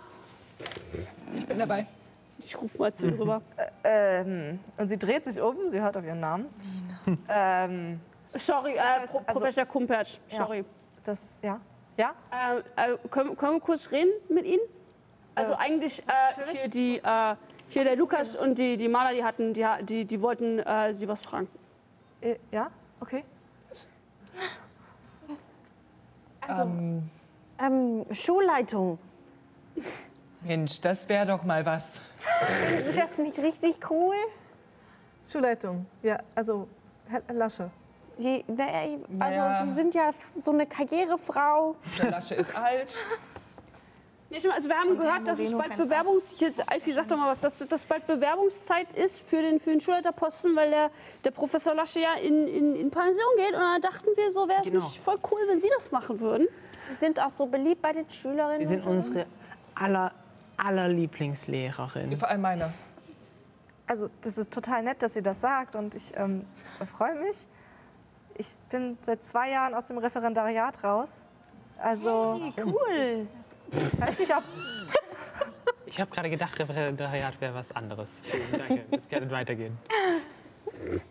[1.36, 1.86] Ich bin dabei.
[2.38, 3.42] Ich rufe mal zu ihr rüber.
[3.82, 6.46] Ähm, und sie dreht sich um, sie hört auf ihren Namen.
[7.28, 7.98] Ähm,
[8.34, 10.36] Sorry, äh, Pro also- Professor Kumpert, Ja.
[10.36, 10.64] sorry.
[11.02, 11.58] das, ja.
[11.96, 12.12] Ja?
[12.30, 14.60] Äh, äh, können, können wir kurz reden mit Ihnen?
[15.40, 17.34] Also eigentlich äh, hier die, äh,
[17.68, 21.08] hier der Lukas und die, die Maler, die hatten, die, die, die wollten äh, Sie
[21.08, 21.48] was fragen.
[22.20, 22.70] Äh, ja?
[23.00, 23.24] Okay.
[26.40, 27.10] Also, Ähm,
[27.58, 28.98] ähm, Schulleitung.
[30.42, 31.84] Mensch, das wäre doch mal was.
[32.86, 34.16] Ist das nicht richtig cool?
[35.26, 35.86] Schulleitung.
[36.02, 36.68] Ja, also
[37.08, 37.70] Herr Lasche.
[38.14, 39.64] Sie, na, also, Naja.
[39.64, 40.10] Sie sind ja
[40.42, 41.76] so eine Karrierefrau.
[41.98, 42.94] Der Lasche ist alt.
[44.30, 46.38] Nee, also wir haben gehört, dass es bald Bewerbungs...
[46.38, 49.80] Jetzt, Alfie, sag doch mal was, dass das bald Bewerbungszeit ist für den, für den
[49.80, 50.90] Schulleiterposten, weil der,
[51.24, 53.54] der Professor Lasche ja in, in, in Pension geht.
[53.54, 54.84] Und da dachten wir so, wäre es Genau.
[54.84, 56.46] nicht voll cool, wenn Sie das machen würden.
[56.88, 58.60] Sie sind auch so beliebt bei den Schülerinnen.
[58.60, 59.26] Sie sind und unsere
[59.74, 60.12] aller,
[60.56, 62.16] aller Lieblingslehrerin.
[62.16, 62.72] Vor allem meine.
[63.88, 66.46] Also, das ist total nett, dass sie das sagt und ich ähm,
[66.86, 67.48] freue mich.
[68.36, 71.26] Ich bin seit zwei Jahren aus dem Referendariat raus.
[71.78, 73.26] Also, Cool.
[73.72, 74.42] Ich weiß nicht, ob.
[75.86, 78.22] Ich habe gerade gedacht, Referendariat wäre was anderes.
[78.52, 79.76] Danke, es kann weitergehen.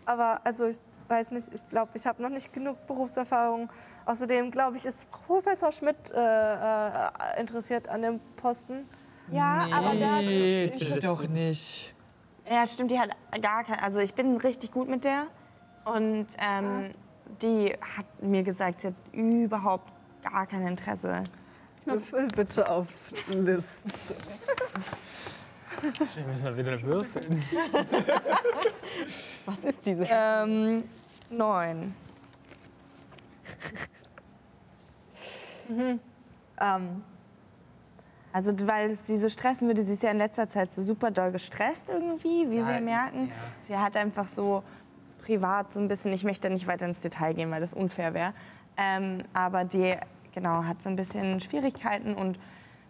[0.06, 3.68] Aber also ich weiß nicht, ich glaube, ich habe noch nicht genug Berufserfahrung.
[4.06, 8.88] Außerdem glaube ich, ist Professor Schmidt äh, äh, interessiert an dem Posten.
[9.30, 11.94] Ja, aber da Nee, die doch nicht.
[12.50, 13.78] Ja, stimmt, die hat gar kein.
[13.80, 15.26] Also ich bin richtig gut mit der.
[15.84, 16.90] Und ähm,
[17.42, 19.90] die hat mir gesagt, sie hat überhaupt
[20.22, 21.22] gar kein Interesse.
[21.84, 22.88] Würfel bitte auf
[23.28, 24.14] List.
[26.14, 27.42] Wir müssen mal wieder würfeln.
[29.46, 30.06] Was ist diese?
[30.10, 30.82] Ähm,
[31.30, 31.94] neun.
[36.60, 37.02] Ähm,
[38.32, 41.10] Also weil es sie so stressen würde, sie ist ja in letzter Zeit so super
[41.10, 43.28] doll gestresst irgendwie, wie Sie Ja, merken.
[43.28, 43.34] ja.
[43.66, 44.62] Sie hat einfach so
[45.24, 48.32] privat so ein bisschen, ich möchte nicht weiter ins Detail gehen, weil das unfair wäre.
[48.76, 49.96] Ähm, aber die,
[50.32, 52.38] genau, hat so ein bisschen Schwierigkeiten und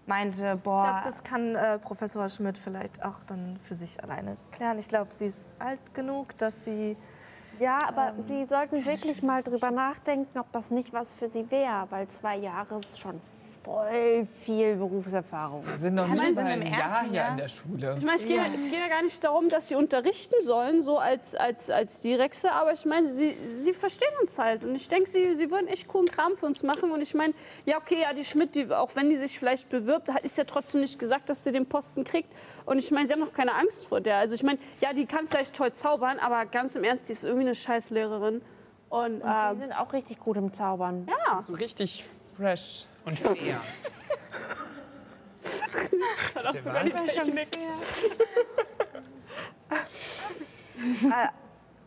[0.07, 4.36] meinte, ich boah, glaube, das kann äh, Professor Schmidt vielleicht auch dann für sich alleine
[4.53, 4.78] klären.
[4.78, 6.97] Ich glaube, sie ist alt genug, dass sie.
[7.59, 11.86] Ja, aber Sie sollten wirklich mal drüber nachdenken, ob das nicht was für Sie wäre,
[11.91, 13.20] weil zwei Jahre ist schon
[13.63, 15.65] voll viel Berufserfahrung.
[15.67, 17.97] Wir sind noch nicht mal im ein Jahr hier an der Schule.
[17.99, 18.45] Ich meine, es geht, ja.
[18.55, 22.53] es geht ja gar nicht darum, dass sie unterrichten sollen, so als, als, als Direkte,
[22.53, 24.65] aber ich meine, sie, sie verstehen uns halt.
[24.65, 26.91] Und ich denke, sie, sie würden echt coolen Kram für uns machen.
[26.91, 27.35] Und ich meine,
[27.67, 30.81] ja, okay, ja, die Schmidt, die, auch wenn die sich vielleicht bewirbt, ist ja trotzdem
[30.81, 32.31] nicht gesagt, dass sie den Posten kriegt.
[32.65, 34.17] Und ich meine, sie haben noch keine Angst vor der.
[34.17, 37.25] Also ich meine, ja, die kann vielleicht toll zaubern, aber ganz im Ernst, die ist
[37.25, 38.43] irgendwie eine Scheißlehrerin.
[38.89, 41.07] Und, Sie ähm, sind auch richtig gut im Zaubern.
[41.09, 42.05] ja, So richtig
[42.37, 42.87] fresh.
[43.05, 43.34] Und fair.
[46.53, 46.74] Der war-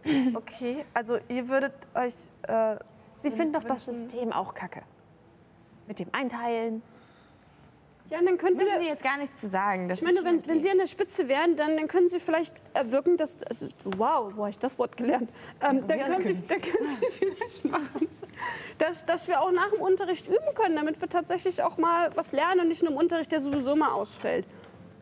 [0.35, 2.13] Okay, also ihr würdet euch.
[2.47, 2.75] Äh,
[3.23, 4.81] Sie finden doch das System auch kacke.
[5.87, 6.81] Mit dem Einteilen.
[8.09, 8.79] ja, dann könnten müssen wir...
[8.79, 9.87] Sie jetzt gar nichts zu sagen.
[9.87, 10.59] Das Ich meine, wenn, schon wenn okay.
[10.59, 13.41] Sie an der Spitze wären, dann, dann können Sie vielleicht erwirken, dass.
[13.43, 15.29] Also, wow, wo habe ich das Wort gelernt?
[15.61, 18.07] Ähm, dann, können Sie, dann können Sie vielleicht machen,
[18.77, 22.31] dass, dass wir auch nach dem Unterricht üben können, damit wir tatsächlich auch mal was
[22.31, 24.45] lernen und nicht nur im Unterricht, der sowieso mal ausfällt.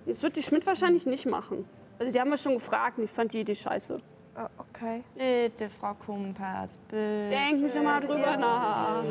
[0.06, 1.66] Das wird die Schmidt wahrscheinlich nicht machen.
[2.00, 4.00] Also, die haben wir schon gefragt und ich fand die Idee scheiße.
[4.36, 5.04] äh, okay.
[5.16, 7.30] Bitte, Frau Kumperz, bitte.
[7.30, 9.04] Denken Sie mal drüber nach.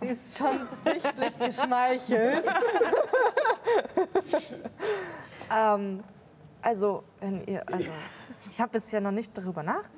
[0.00, 2.46] Sie ist schon sichtlich geschmeichelt.
[5.56, 6.04] ähm,
[6.60, 7.62] also, wenn ihr.
[7.72, 7.90] Also,
[8.50, 9.92] ich habe bisher noch nicht darüber nachgedacht.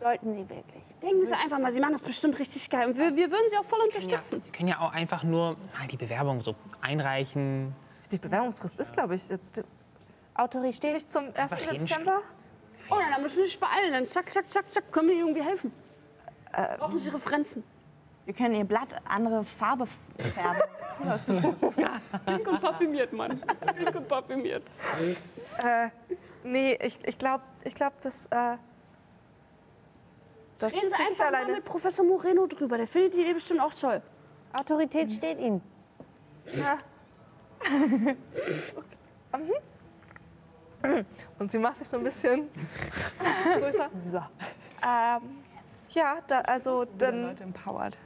[0.00, 0.82] Sollten Sie wirklich.
[1.02, 2.88] Denken Sie einfach mal, Sie machen das bestimmt richtig geil.
[2.88, 4.42] Und wir, wir würden Sie auch voll Ja, unterstützen.
[4.42, 7.74] Sie können ja auch einfach nur mal die Bewerbung so einreichen.
[8.10, 9.62] Die Bewerbungsfrist ist, glaube ich, jetzt
[10.34, 10.92] Autorität.
[10.92, 11.52] nicht zum 1.
[11.54, 11.78] hinschreiben.
[11.78, 12.20] Dezember.
[12.90, 13.92] Oh, dann müssen Sie sich beeilen.
[13.92, 15.72] Dann zack, zack, zack, zack, können wir Ihnen irgendwie helfen.
[16.78, 17.62] Brauchen Sie Referenzen?
[18.24, 20.60] Wir können Ihr Blatt andere Farbe färben.
[22.26, 23.40] Pink und parfümiert, Mann.
[23.76, 24.62] Pink und parfümiert.
[25.58, 25.88] Äh,
[26.44, 28.26] nee, ich, ich glaube, ich glaub, das.
[28.26, 28.56] Äh,
[30.58, 31.52] das Reden Sie einfach mal alleine.
[31.54, 32.76] mit Professor Moreno drüber.
[32.76, 34.02] Der findet die Idee bestimmt auch toll.
[34.52, 35.62] Autorität steht Ihnen.
[41.38, 42.48] Und sie macht sich so ein bisschen
[43.58, 43.90] größer.
[44.10, 44.18] So.
[44.18, 45.42] Ähm,
[45.90, 47.98] ja, da, also dann Leute empowered.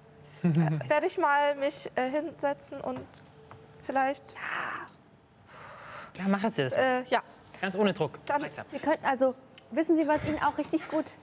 [0.42, 3.00] werde ich mal mich äh, hinsetzen und
[3.84, 4.22] vielleicht,
[6.16, 6.74] Ja, machen Sie das.
[6.74, 6.80] mal.
[6.82, 7.22] äh, ja,
[7.60, 8.18] Ganz ohne Druck.
[8.26, 8.44] dann.
[8.70, 9.34] Sie könnten, also,
[9.72, 11.14] wissen Sie, was Ihnen auch richtig gut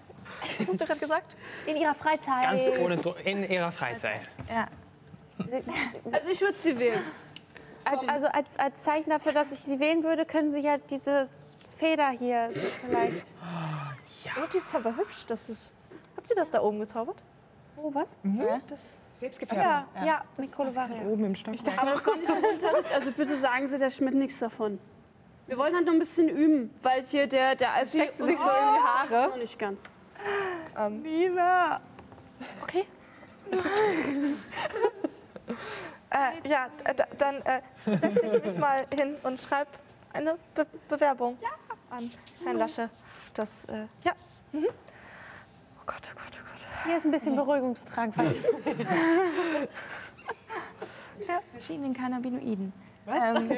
[0.58, 1.38] was hast du gerade gesagt?
[1.66, 2.44] in Ihrer Freizeit...
[2.44, 3.26] Ganz ohne Druck.
[3.26, 4.28] In Ihrer Freizeit.
[4.50, 4.68] Ja.
[6.12, 7.02] Also ich würde sie wählen.
[7.84, 11.28] Als, also als, als Zeichen dafür, dass ich Sie wählen würde, können Sie ja diese
[11.78, 13.34] Feder hier so vielleicht...
[14.38, 15.26] Oh, die ist aber hübsch.
[15.28, 15.74] Das ist,
[16.18, 17.22] habt ihr das da oben gezaubert?
[17.78, 18.18] Oh, was?
[18.68, 18.98] Das,
[19.98, 21.02] Ja, ja, Nicole Varia.
[21.04, 21.56] Oben im Stock.
[21.78, 22.94] Aber das nicht im Unterricht.
[22.94, 24.80] Also bitte sagen Sie der Schmidt nichts davon.
[25.48, 28.00] Wir wollen halt noch ein bisschen üben, weil hier der, der Alfie...
[28.00, 29.30] Steckt sie sich so in die Haare?
[29.30, 29.84] Noch nicht ganz.
[30.90, 31.82] Nina!
[32.62, 32.86] okay.
[36.10, 36.68] äh, ja,
[37.18, 39.70] dann äh, setze ich mich mal hin und schreibe
[40.14, 41.38] eine Be Bewerbung
[41.90, 42.12] an
[42.44, 42.90] Herrn Lasche.
[43.34, 44.14] Das, äh, ja.
[44.52, 44.68] Mhm.
[44.68, 46.66] Oh Gott, oh Gott, oh Gott.
[46.86, 48.16] Hier ist ein bisschen Beruhigungstrank.
[51.52, 52.74] Verschiedenen Cannabinoiden.
[53.08, 53.50] Ähm,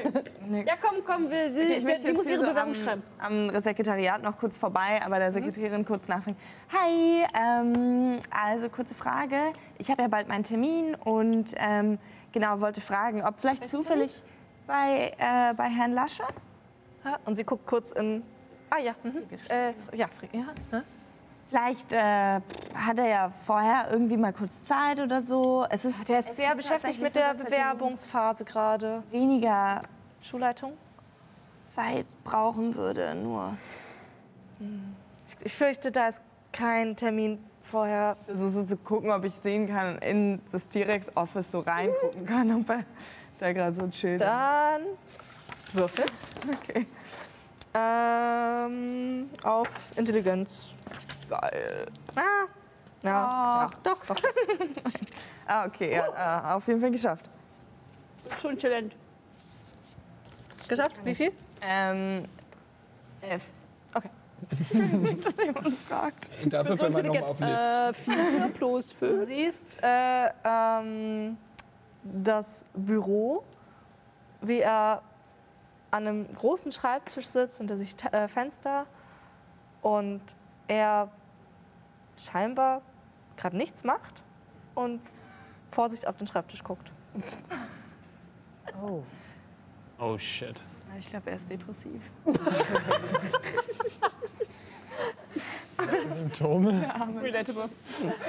[0.65, 3.03] Ja, komm, komm, wir, die, ich möchte die muss ihre so Bewerbung am, schreiben.
[3.19, 6.37] am Sekretariat noch kurz vorbei, aber der Sekretärin kurz nachfragen.
[6.71, 9.37] Hi, ähm, also kurze Frage.
[9.77, 11.97] Ich habe ja bald meinen Termin und ähm,
[12.31, 14.23] genau wollte fragen, ob vielleicht zufällig
[14.65, 16.23] bei, äh, bei Herrn Lasche?
[17.05, 18.23] Ja, Und sie guckt kurz in.
[18.69, 19.23] Ah ja, mhm.
[19.49, 20.83] äh, ja, ja.
[21.49, 22.41] Vielleicht äh,
[22.75, 25.65] hat er ja vorher irgendwie mal kurz Zeit oder so.
[25.69, 29.03] Es ist, Der ist es sehr beschäftigt tatsächlich mit so, der Termin Bewerbungsphase gerade.
[29.11, 29.81] Weniger
[30.21, 30.73] Schulleitung.
[31.69, 33.57] Zeit brauchen würde, nur.
[35.43, 36.21] Ich fürchte, da ist
[36.51, 38.17] kein Termin vorher.
[38.29, 42.69] So, so zu gucken, ob ich sehen kann, in das T-Rex-Office so reingucken kann, ob
[42.69, 42.83] er
[43.39, 44.21] da gerade so chillt.
[44.21, 44.81] Dann
[45.73, 46.05] Würfel.
[46.49, 46.87] Okay.
[47.73, 50.69] Ähm, auf Intelligenz.
[51.29, 51.85] Geil.
[52.15, 52.47] Ah.
[53.03, 54.15] Ja, ja, doch, doch.
[55.49, 57.29] Ah, okay, ja, äh, auf jeden Fall geschafft.
[58.41, 58.93] Schon Talent.
[60.67, 60.99] Geschafft?
[61.05, 61.31] Wie viel?
[61.61, 62.25] Ähm,
[63.21, 63.49] elf.
[63.93, 64.09] Okay.
[65.23, 66.29] dass jemand fragt.
[66.45, 68.07] Dafür fällt man nochmal auf Lift.
[68.09, 69.25] Äh, 4 plus Du 5.
[69.25, 71.37] siehst äh, ähm,
[72.03, 73.43] das Büro,
[74.41, 75.01] wie er
[75.91, 78.85] an einem großen Schreibtisch sitzt, unter sich äh, Fenster
[79.81, 80.21] und
[80.67, 81.11] er
[82.17, 82.81] scheinbar
[83.35, 84.23] gerade nichts macht
[84.75, 85.01] und
[85.71, 86.91] Vorsicht auf den Schreibtisch guckt.
[89.99, 90.59] Oh shit.
[90.97, 92.11] Ich glaube, er ist depressiv.
[96.13, 96.93] Symptome?
[97.21, 97.69] Relatable.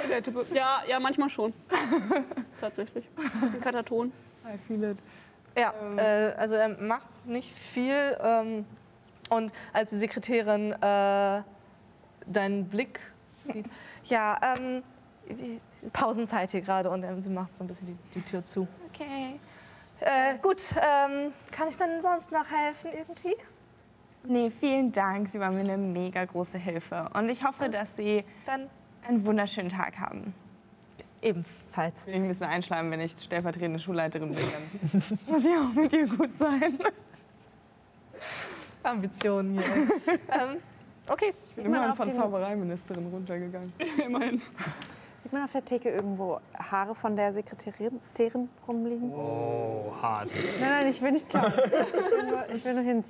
[0.06, 0.46] Relatable.
[0.52, 1.52] Ja, ja, manchmal schon.
[2.60, 3.08] Tatsächlich.
[3.16, 4.12] Ein bisschen kataton.
[4.44, 4.98] I feel it.
[5.56, 8.16] Ja, äh, also er macht nicht viel.
[8.20, 8.66] Ähm,
[9.30, 11.42] und als die Sekretärin äh,
[12.32, 13.00] deinen Blick
[13.46, 13.66] sieht,
[14.04, 14.82] ja, ähm,
[15.92, 18.66] Pausenzeit hier gerade und ähm, sie macht so ein bisschen die, die Tür zu.
[18.92, 19.38] Okay.
[20.00, 23.36] Äh, gut, ähm, kann ich dann sonst noch helfen irgendwie?
[24.24, 25.28] Nee, vielen Dank.
[25.28, 27.08] Sie waren mir eine mega große Hilfe.
[27.14, 28.68] Und ich hoffe, dass Sie Dann
[29.06, 30.34] einen wunderschönen Tag haben.
[31.22, 32.06] ebenfalls.
[32.06, 35.92] Will ich ein bisschen einschleimen, wenn ich stellvertretende Schulleiterin bin, dann muss ich auch mit
[35.92, 36.78] ihr gut sein.
[38.82, 39.64] Ambitionen hier.
[40.30, 40.56] ähm,
[41.08, 43.72] okay, Ich bin immerhin von Zaubereiministerin runtergegangen.
[44.04, 44.42] Immerhin.
[45.22, 49.12] Sieht man auf der Theke irgendwo Haare von der Sekretärin rumliegen?
[49.12, 50.30] Oh, hart.
[50.60, 51.52] Nein, nein, ich will nichts klauen.
[51.62, 53.04] Ich will nur, ich will nur hin.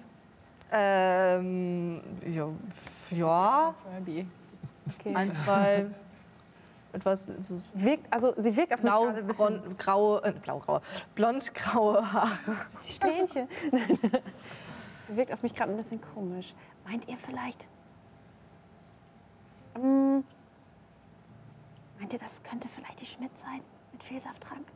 [0.73, 2.49] ähm, ja,
[3.11, 3.75] ja.
[4.99, 5.15] Okay.
[5.15, 5.87] ein, zwei,
[6.93, 9.61] etwas so Wirkt, also sie wirkt auf mich blau, gerade ein bisschen...
[9.61, 10.81] bron- graue, äh, blau-graue,
[11.15, 12.31] blond-graue Haare.
[12.87, 13.49] Die Strähnchen.
[15.09, 16.55] sie wirkt auf mich gerade ein bisschen komisch.
[16.87, 17.69] Meint ihr vielleicht...
[19.83, 20.25] Ähm,
[21.99, 23.61] meint ihr, das könnte vielleicht die Schmidt sein?
[23.93, 24.67] Mit Fehlsafttrank?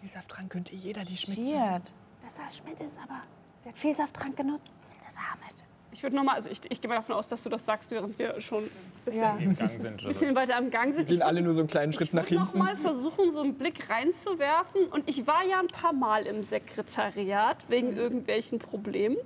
[0.00, 1.44] Vielsafttrank könnte jeder die schmecken.
[1.46, 1.92] Cheert.
[2.22, 3.22] Dass das Schmidt ist, aber
[3.62, 4.74] sie hat Fehlsafttrank genutzt.
[5.04, 5.64] Das Hamid.
[5.92, 8.18] Ich würde nochmal, also ich, ich gehe mal davon aus, dass du das sagst, während
[8.18, 8.70] wir schon ein
[9.04, 9.36] bisschen, Ja.
[9.36, 10.08] Im Gang sind so.
[10.08, 11.06] bisschen weiter am Gang sind.
[11.08, 12.58] Gehen alle nur so einen kleinen Schritt nach Ich würde noch hinten.
[12.66, 14.86] mal versuchen, so einen Blick reinzuwerfen.
[14.86, 19.16] Und ich war ja ein paar Mal im Sekretariat wegen irgendwelchen Problemen.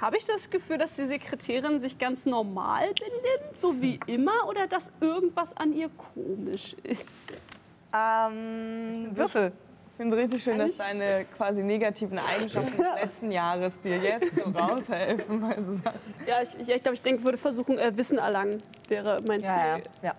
[0.00, 4.66] Habe ich das Gefühl, dass die Sekretärin sich ganz normal benimmt, so wie immer, oder
[4.66, 7.46] dass irgendwas an ihr komisch ist?
[7.94, 9.52] Ähm, Würfel.
[9.98, 14.44] finde es richtig schön, dass deine quasi negativen Eigenschaften des letzten Jahres dir jetzt so
[14.44, 15.42] raushelfen.
[15.42, 18.62] Weil so Sachen- Ja, ich, ich, ich glaube, ich denke, würde versuchen, äh, Wissen erlangen,
[18.88, 19.82] wäre mein Ja, ja.
[19.82, 19.92] Ziel.
[20.02, 20.14] ja.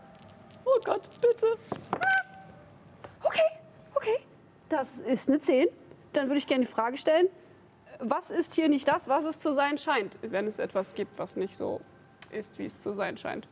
[0.63, 1.57] Oh Gott, bitte.
[3.23, 3.39] Okay,
[3.95, 4.17] okay.
[4.69, 5.67] Das ist eine 10.
[6.13, 7.27] Dann würde ich gerne die Frage stellen,
[8.01, 11.35] was ist hier nicht das, was es zu sein scheint, wenn es etwas gibt, was
[11.35, 11.81] nicht so
[12.31, 13.47] ist, wie es zu sein scheint?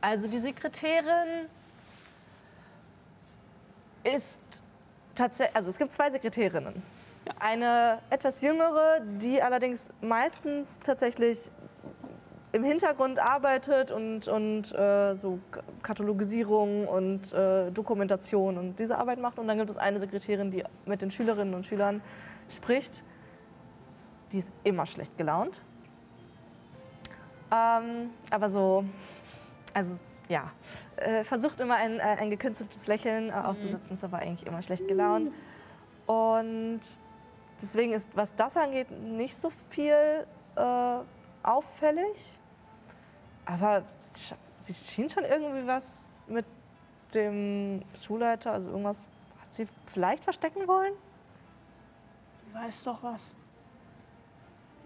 [0.00, 1.48] Also die Sekretärin
[4.04, 4.40] ist
[5.14, 6.82] tatsächlich, also es gibt zwei Sekretärinnen.
[7.40, 11.50] Eine etwas jüngere, die allerdings meistens tatsächlich
[12.56, 15.38] im Hintergrund arbeitet und, und äh, so
[15.82, 19.38] Katalogisierung und äh, Dokumentation und diese Arbeit macht.
[19.38, 22.00] Und dann gibt es eine Sekretärin, die mit den Schülerinnen und Schülern
[22.48, 23.04] spricht.
[24.32, 25.62] Die ist immer schlecht gelaunt.
[27.52, 28.84] Ähm, aber so,
[29.74, 29.98] also
[30.28, 30.50] ja,
[30.96, 34.88] äh, versucht immer ein, äh, ein gekünsteltes Lächeln äh, aufzusetzen, ist aber eigentlich immer schlecht
[34.88, 35.30] gelaunt.
[36.06, 36.80] Und
[37.60, 40.26] deswegen ist, was das angeht, nicht so viel
[40.56, 40.98] äh,
[41.42, 42.40] auffällig.
[43.46, 46.44] Aber sie sch- sie schien schon irgendwie was mit
[47.14, 48.98] dem Schulleiter, also irgendwas
[49.40, 50.92] hat sie vielleicht verstecken wollen.
[52.48, 53.22] Die weiß doch was.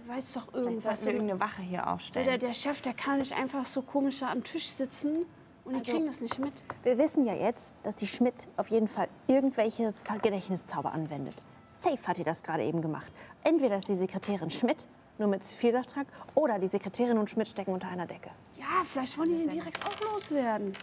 [0.05, 0.83] Die weiß doch Vielleicht irgendwas.
[0.85, 2.41] sollten wir irgendeine Wache hier Der, aufstellen.
[2.41, 5.25] der Chef, der kann nicht einfach so komisch da am Tisch sitzen
[5.65, 6.53] und die Also- kriegen das nicht mit.
[6.83, 11.35] Wir wissen ja jetzt, dass die Schmidt auf jeden Fall irgendwelche Gedächtniszauber anwendet.
[11.81, 13.11] Safe hat die das gerade eben gemacht.
[13.45, 14.87] Entweder ist die Sekretärin Schmidt,
[15.19, 18.31] nur mit Vielsafttrank, oder die Sekretärin und Schmidt stecken unter einer Decke.
[18.73, 20.75] Ja, vielleicht wollen die den direkt auch loswerden.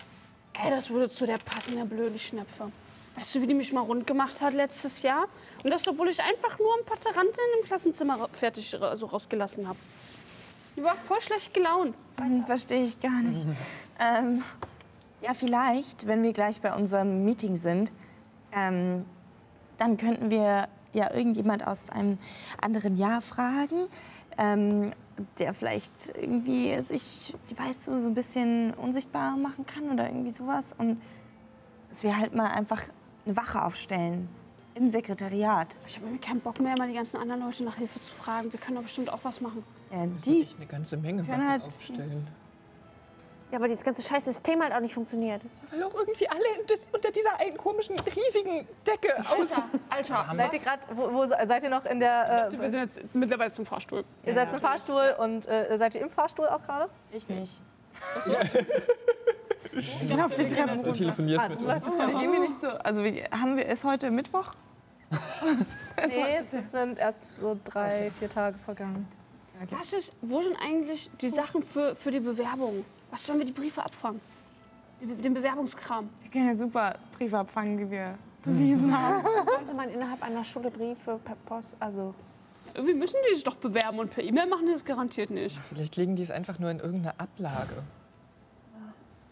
[0.54, 2.72] Ey, das würde zu der passen, der blöde Schnepfe.
[3.16, 5.28] Weißt du, wie die mich mal rund gemacht hat letztes Jahr?
[5.64, 9.68] Und das, obwohl ich einfach nur ein paar Taranteln im Klassenzimmer fertig ra- so rausgelassen
[9.68, 9.80] habe.
[10.76, 11.96] Die war voll schlecht gelaunt.
[12.20, 13.48] Hm, Verstehe ich gar nicht.
[14.00, 14.44] ähm,
[15.22, 17.92] ja, vielleicht, wenn wir gleich bei unserem Meeting sind,
[18.52, 19.06] ähm,
[19.78, 22.18] dann könnten wir ja irgendjemand aus einem
[22.62, 23.88] anderen Jahr fragen,
[24.38, 24.92] ähm,
[25.40, 30.74] der vielleicht irgendwie sich, weißt du, so ein bisschen unsichtbar machen kann oder irgendwie sowas.
[30.78, 31.02] Und
[31.90, 32.82] dass wir halt mal einfach
[33.26, 34.28] eine Wache aufstellen
[34.76, 35.76] im Sekretariat.
[35.88, 38.52] Ich habe irgendwie keinen Bock mehr, mal die ganzen anderen Leute nach Hilfe zu fragen.
[38.52, 39.64] Wir können doch bestimmt auch was machen.
[39.92, 42.28] Ja, Die ich eine ganze Menge können Wachen halt- aufstellen.
[43.52, 45.42] Ja, aber dieses ganze scheiß System halt auch nicht funktioniert.
[45.72, 46.44] Weil auch irgendwie alle
[46.94, 49.50] unter- dieser einen komischen, riesigen Decke aus.
[49.90, 53.02] Alter, Seid ihr gerade, wo, wo seid ihr noch in der, wir äh, sind jetzt
[53.16, 54.04] mittlerweile zum Fahrstuhl.
[54.26, 56.90] ihr seid im Fahrstuhl und äh, seid ihr im Fahrstuhl auch gerade?
[57.12, 57.62] ich nicht.
[59.74, 60.94] Ich laufe die Treppen Du runter.
[60.94, 61.86] telefonierst mit uns.
[61.86, 62.68] Gehen wir nicht so.
[62.68, 64.52] Also wir, haben wir, ist heute Mittwoch?
[66.08, 69.08] Nee, es sind erst so drei, vier Tage vergangen.
[69.72, 72.86] Was ist, wo sind eigentlich die Sachen für, für die Bewerbung?
[73.12, 74.22] Was wollen wir die Briefe abfangen?
[75.02, 76.10] Den Bewerbungskram.
[76.22, 79.24] Wir können ja super Briefe abfangen, die wir bewiesen haben.
[79.46, 82.14] Sollte man innerhalb einer Schule Briefe per Post, also
[82.74, 85.58] Irgendwie müssen die sich doch bewerben und per E-Mail machen die das garantiert nicht.
[85.70, 87.84] Vielleicht legen die es einfach nur in irgendeine Ablage.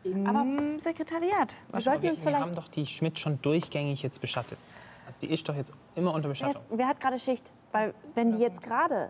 [0.03, 1.57] Im Sekretariat.
[1.71, 2.45] wir sollten wir, uns wir vielleicht...
[2.45, 4.59] haben doch die Schmidt schon durchgängig jetzt beschattet.
[5.07, 6.63] Also die ist doch jetzt immer unter Wer, ist, Beschattung.
[6.69, 7.51] wer hat gerade Schicht?
[7.71, 9.09] Weil wenn die jetzt gerade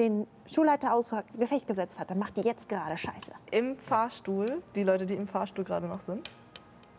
[0.00, 3.32] den Schulleiter außer Gefecht gesetzt hat, dann macht die jetzt gerade Scheiße.
[3.50, 6.30] Im Fahrstuhl, die Leute, die im Fahrstuhl gerade noch sind,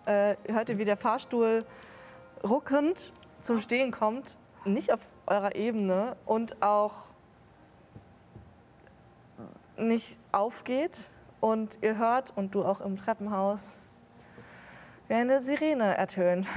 [0.05, 1.65] äh, hört ihr, wie der Fahrstuhl
[2.43, 6.93] ruckend zum Stehen kommt, nicht auf eurer Ebene und auch
[9.77, 11.09] nicht aufgeht.
[11.39, 13.75] Und ihr hört, und du auch im Treppenhaus,
[15.07, 16.47] wie eine Sirene ertönt.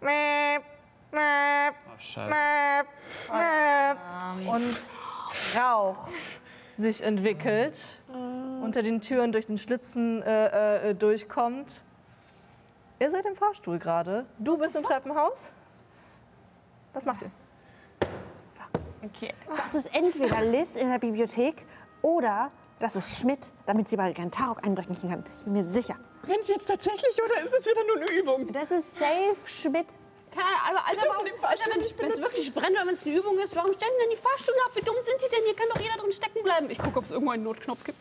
[0.00, 0.62] Mäp,
[1.10, 2.86] mäp, Oh, mäp,
[3.32, 4.48] mäp.
[4.48, 4.88] Und
[5.56, 6.08] Rauch
[6.76, 8.00] sich entwickelt,
[8.62, 11.82] unter den Türen durch den Schlitzen äh, äh, durchkommt.
[12.98, 14.26] Ihr seid im Fahrstuhl gerade.
[14.38, 15.52] Du bist im Treppenhaus.
[16.92, 17.30] Was macht ihr?
[19.04, 19.34] Okay.
[19.56, 21.66] Das ist entweder Liz in der Bibliothek
[22.02, 25.24] oder das ist Schmidt, damit sie bald keinen Tarok einbrechen kann.
[25.44, 25.96] Bin mir sicher.
[26.22, 28.52] Brennt jetzt tatsächlich oder ist das wieder nur eine Übung?
[28.52, 29.96] Das ist safe Schmidt.
[30.34, 33.16] Keine Ahnung, Alter, warum, Alter Fahrstuhl wenn nicht es wirklich brennt oder wenn es eine
[33.16, 34.72] Übung ist, warum stellen denn die Fahrstühle ab?
[34.74, 35.44] Wie dumm sind die denn?
[35.44, 36.70] Hier kann doch jeder drin stecken bleiben.
[36.70, 37.98] Ich gucke, ob es irgendwo einen Notknopf gibt.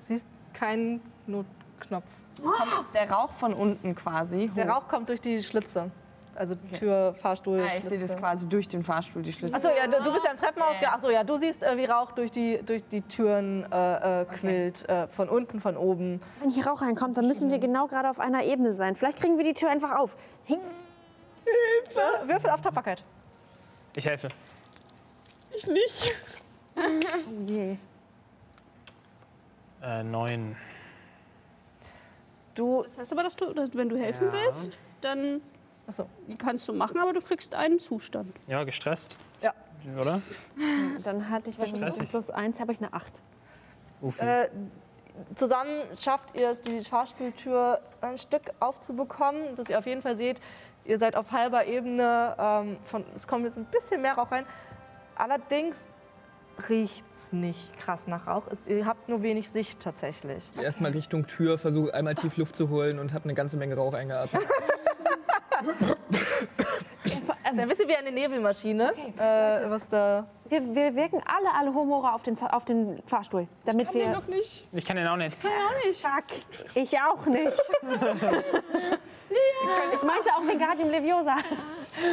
[0.00, 2.06] Siehst keinen Notknopf.
[2.42, 4.54] Kommt der Rauch von unten quasi hoch.
[4.54, 5.90] Der Rauch kommt durch die Schlitze.
[6.36, 7.60] Also Tür, Fahrstuhl.
[7.60, 9.54] Ah, ich sehe das quasi durch den Fahrstuhl, die Schlitze.
[9.54, 10.80] Achso, ja, du, bist ja im Treppenhaus.
[10.80, 10.94] Ja.
[10.94, 14.88] Achso, ja, du siehst, äh, wie Rauch durch die, durch die Türen äh, äh, quillt.
[14.88, 16.20] Äh, von unten, von oben.
[16.40, 18.96] Wenn hier Rauch reinkommt, dann müssen wir genau gerade auf einer Ebene sein.
[18.96, 20.16] Vielleicht kriegen wir die Tür einfach auf.
[20.44, 20.60] Hing.
[21.46, 23.04] Äh, Würfel auf Tapferkeit.
[23.94, 24.28] Ich helfe.
[25.56, 26.12] Ich nicht.
[27.46, 27.76] Je.
[29.82, 30.56] Äh, neun.
[32.54, 34.32] Du, Das heißt aber, dass du, dass, wenn du helfen Ja.
[34.32, 35.40] willst, dann
[35.86, 36.08] achso,
[36.38, 38.34] kannst du machen, aber du kriegst einen Zustand.
[38.46, 39.16] Ja, gestresst.
[39.42, 39.52] Ja.
[40.00, 40.22] Oder?
[41.04, 41.98] Dann hatte ich ist das?
[41.98, 43.12] was plus eins, habe ich eine acht.
[44.18, 44.48] Äh,
[45.34, 50.40] zusammen schafft ihr es, die Fahrstuhltür ein Stück aufzubekommen, dass ihr auf jeden Fall seht,
[50.84, 54.46] ihr seid auf halber Ebene, ähm, von, es kommt jetzt ein bisschen mehr Rauch rein.
[55.16, 55.94] Allerdings
[56.68, 58.44] riecht es nicht krass nach Rauch.
[58.50, 60.52] Es, ihr habt nur wenig Sicht tatsächlich.
[60.60, 63.94] Erstmal Richtung Tür, versuche einmal tief Luft zu holen und habe eine ganze Menge Rauch
[63.94, 64.42] eingeatmet.
[67.54, 70.26] Ist ein bisschen wie eine Nebelmaschine, äh, was da.
[70.48, 74.08] Wir, wir wirken alle, alle Humore auf den, auf den Fahrstuhl, damit wir...
[74.08, 74.66] noch nicht.
[74.72, 75.36] Ich kann den auch nicht.
[75.40, 76.24] Fuck,
[76.74, 77.60] ich auch nicht.
[79.94, 81.36] ich meinte auch Wingardium Leviosa,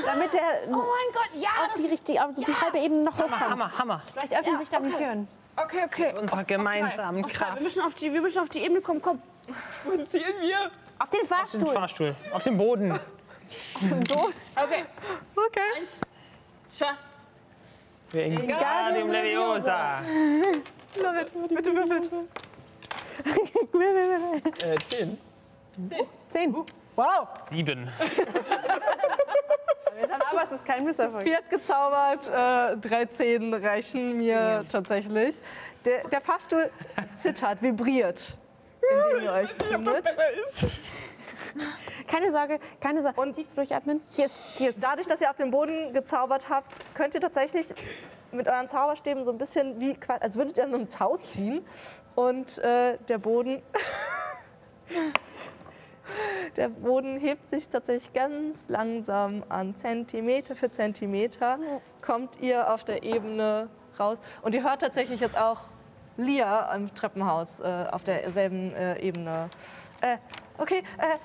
[0.06, 1.50] damit der Oh mein Gott, ja!
[1.66, 3.40] auf die, richtig, also die halbe Ebene noch hochkommt.
[3.40, 4.02] Hammer, Hammer.
[4.14, 5.28] Vielleicht öffnen sich dann die Türen.
[5.58, 6.14] Okay, okay.
[6.18, 7.46] Unserer gemeinsamen Auf drei.
[7.46, 7.62] Wir Kraft.
[7.62, 9.02] müssen auf die, wir müssen auf die Ebene kommen.
[9.02, 9.22] Komm.
[9.84, 10.72] Wohin zielen wir?
[11.00, 11.74] Auf den Den Fahrstuhl.
[11.74, 12.16] Fahrstuhl.
[12.32, 12.98] Auf dem Boden.
[14.56, 14.86] Okay.
[15.36, 15.70] Okay.
[15.78, 15.98] Eins.
[16.78, 16.88] Zwei.
[18.12, 20.02] Wegen Wingardium Leviosa.
[21.50, 22.10] Bitte würfelt.
[24.64, 25.18] Äh, zehn.
[26.28, 26.56] Zehn.
[26.96, 27.28] Wow.
[27.50, 27.90] Sieben.
[30.32, 31.24] Aber es ist kein Misserfolg.
[31.24, 35.42] Viert gezaubert, äh, 13 reichen mir tatsächlich.
[35.86, 36.70] Der, der Fahrstuhl
[37.20, 38.38] zittert, vibriert,
[38.82, 40.16] in dem ihr euch befindet.
[42.08, 43.20] Keine Sorge, keine Sorge.
[43.22, 44.02] Und tief durchatmen.
[44.10, 47.68] Hier ist, hier ist Dadurch, dass ihr auf den Boden gezaubert habt, könnt ihr tatsächlich
[48.32, 51.66] mit euren Zauberstäben so ein bisschen wie, als würdet ihr an einem Tau ziehen.
[52.16, 53.62] Und äh, der Boden.
[56.58, 59.78] Der Boden hebt sich tatsächlich ganz langsam an.
[59.78, 61.58] Zentimeter für Zentimeter
[62.02, 64.20] kommt ihr auf der Ebene raus.
[64.42, 65.62] Und ihr hört tatsächlich jetzt auch
[66.18, 69.50] Lia am Treppenhaus äh, auf derselben äh, Ebene.
[70.02, 70.18] Äh,
[70.62, 71.18] okay, äh,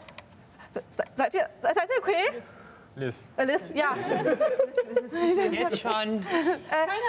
[0.94, 2.38] se- seid, ihr, se- seid ihr okay?
[2.96, 3.28] Liz.
[3.36, 3.94] Äh, Liz, ja.
[5.52, 5.90] Jetzt schon.
[5.90, 6.22] Keine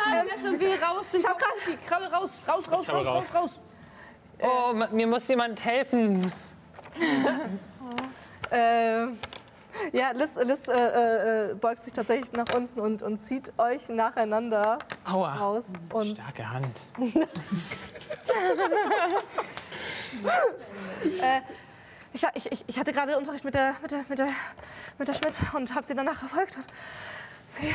[0.05, 1.13] Ahnung, lass irgendwie raus.
[1.13, 3.59] Ich hab grad die Krabbe raus, raus, raus, raus, raus, raus.
[4.41, 6.32] Oh, mir muss jemand helfen.
[8.49, 9.07] Äh,
[9.91, 13.89] ja, Liz, Liz äh, äh, äh, beugt sich tatsächlich nach unten und, und zieht euch
[13.89, 15.36] nacheinander Aua.
[15.36, 15.73] raus.
[15.91, 16.78] Und Starke Hand.
[16.97, 17.13] ich,
[22.13, 24.27] ich, ich- ich hatte gerade Unterricht mit der, mit der, mit der,
[24.97, 26.55] mit der Schmidt und habe sie danach verfolgt.
[26.57, 26.65] Und
[27.49, 27.73] sie,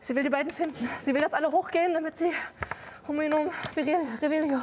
[0.00, 0.88] sie will die beiden finden.
[1.00, 2.30] Sie will, dass alle hochgehen, damit sie
[3.06, 4.60] Hominum Viril- Revelio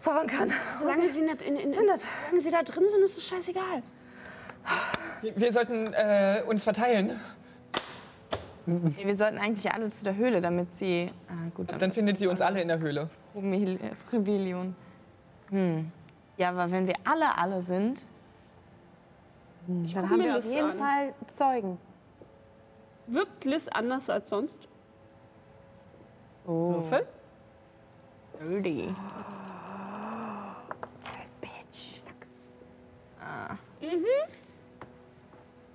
[0.00, 0.52] zaubern kann.
[0.78, 2.00] Solange sie, nicht in, in, Findet.
[2.00, 3.82] solange sie da drin sind, ist es scheißegal.
[5.22, 7.18] Wir, sollten äh, uns verteilen.
[8.66, 11.06] Wir sollten eigentlich alle zu der Höhle, damit sie.
[11.28, 13.08] Ah, gut, Dann findet sie uns alle in der Höhle.
[14.12, 14.76] Rebellion.
[15.50, 15.90] Hm.
[16.36, 18.04] Ja, aber wenn wir alle alle sind,
[19.66, 20.78] Dann haben wir auf jeden an.
[20.78, 21.78] Fall Zeugen.
[23.06, 24.68] Wirkt Liz anders als sonst?
[26.44, 27.06] Würfel?
[28.40, 28.94] dirty.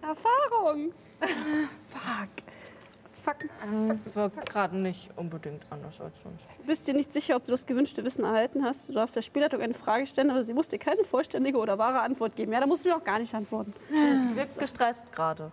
[0.01, 0.93] Erfahrung.
[1.19, 2.46] Fuck.
[4.13, 6.43] Wirkt gerade nicht unbedingt anders als sonst.
[6.59, 8.87] Du bist dir nicht sicher, ob du das gewünschte Wissen erhalten hast.
[8.89, 12.01] Du darfst der Spielleitung eine Frage stellen, aber sie muss dir keine vollständige oder wahre
[12.01, 12.53] Antwort geben.
[12.53, 13.73] Ja, da musst du mir auch gar nicht antworten.
[14.33, 15.51] Wirkt gestresst gerade.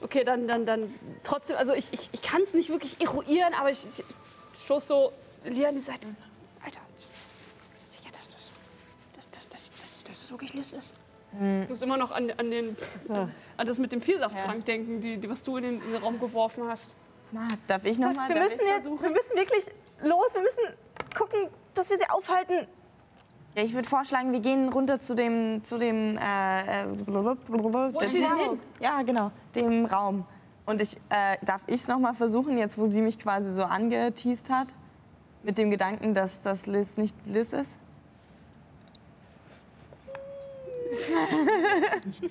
[0.00, 3.70] Okay, dann, dann, dann trotzdem, also ich, ich, ich kann es nicht wirklich eruieren, aber
[3.70, 5.12] ich, ich, ich stoß so
[5.44, 6.08] Lia an die Seite.
[6.62, 6.80] Alter,
[7.90, 8.50] sicher, dass das,
[9.14, 10.92] dass, dass, dass, dass, dass das wirklich Liz ist.
[11.62, 12.76] Ich muss immer noch an, an, den,
[13.08, 16.18] an das mit dem Vielsafttrank denken, die, die, was du in den, in den Raum
[16.18, 16.94] geworfen hast.
[17.20, 17.58] Smart.
[17.66, 18.28] Darf ich nochmal?
[18.28, 19.66] Wir müssen jetzt, wir müssen wirklich
[20.02, 20.34] los.
[20.34, 20.62] Wir müssen
[21.16, 22.66] gucken, dass wir sie aufhalten.
[23.56, 28.12] Ja, ich würde vorschlagen, wir gehen runter zu dem, zu dem, äh, äh, Wo ist
[28.12, 28.60] sie denn hin?
[28.80, 30.26] Ja, genau, dem Raum.
[30.66, 34.50] Und ich, äh, darf ich es nochmal versuchen, jetzt wo sie mich quasi so angeteased
[34.50, 34.68] hat,
[35.42, 37.78] mit dem Gedanken, dass das Liz nicht Liz ist?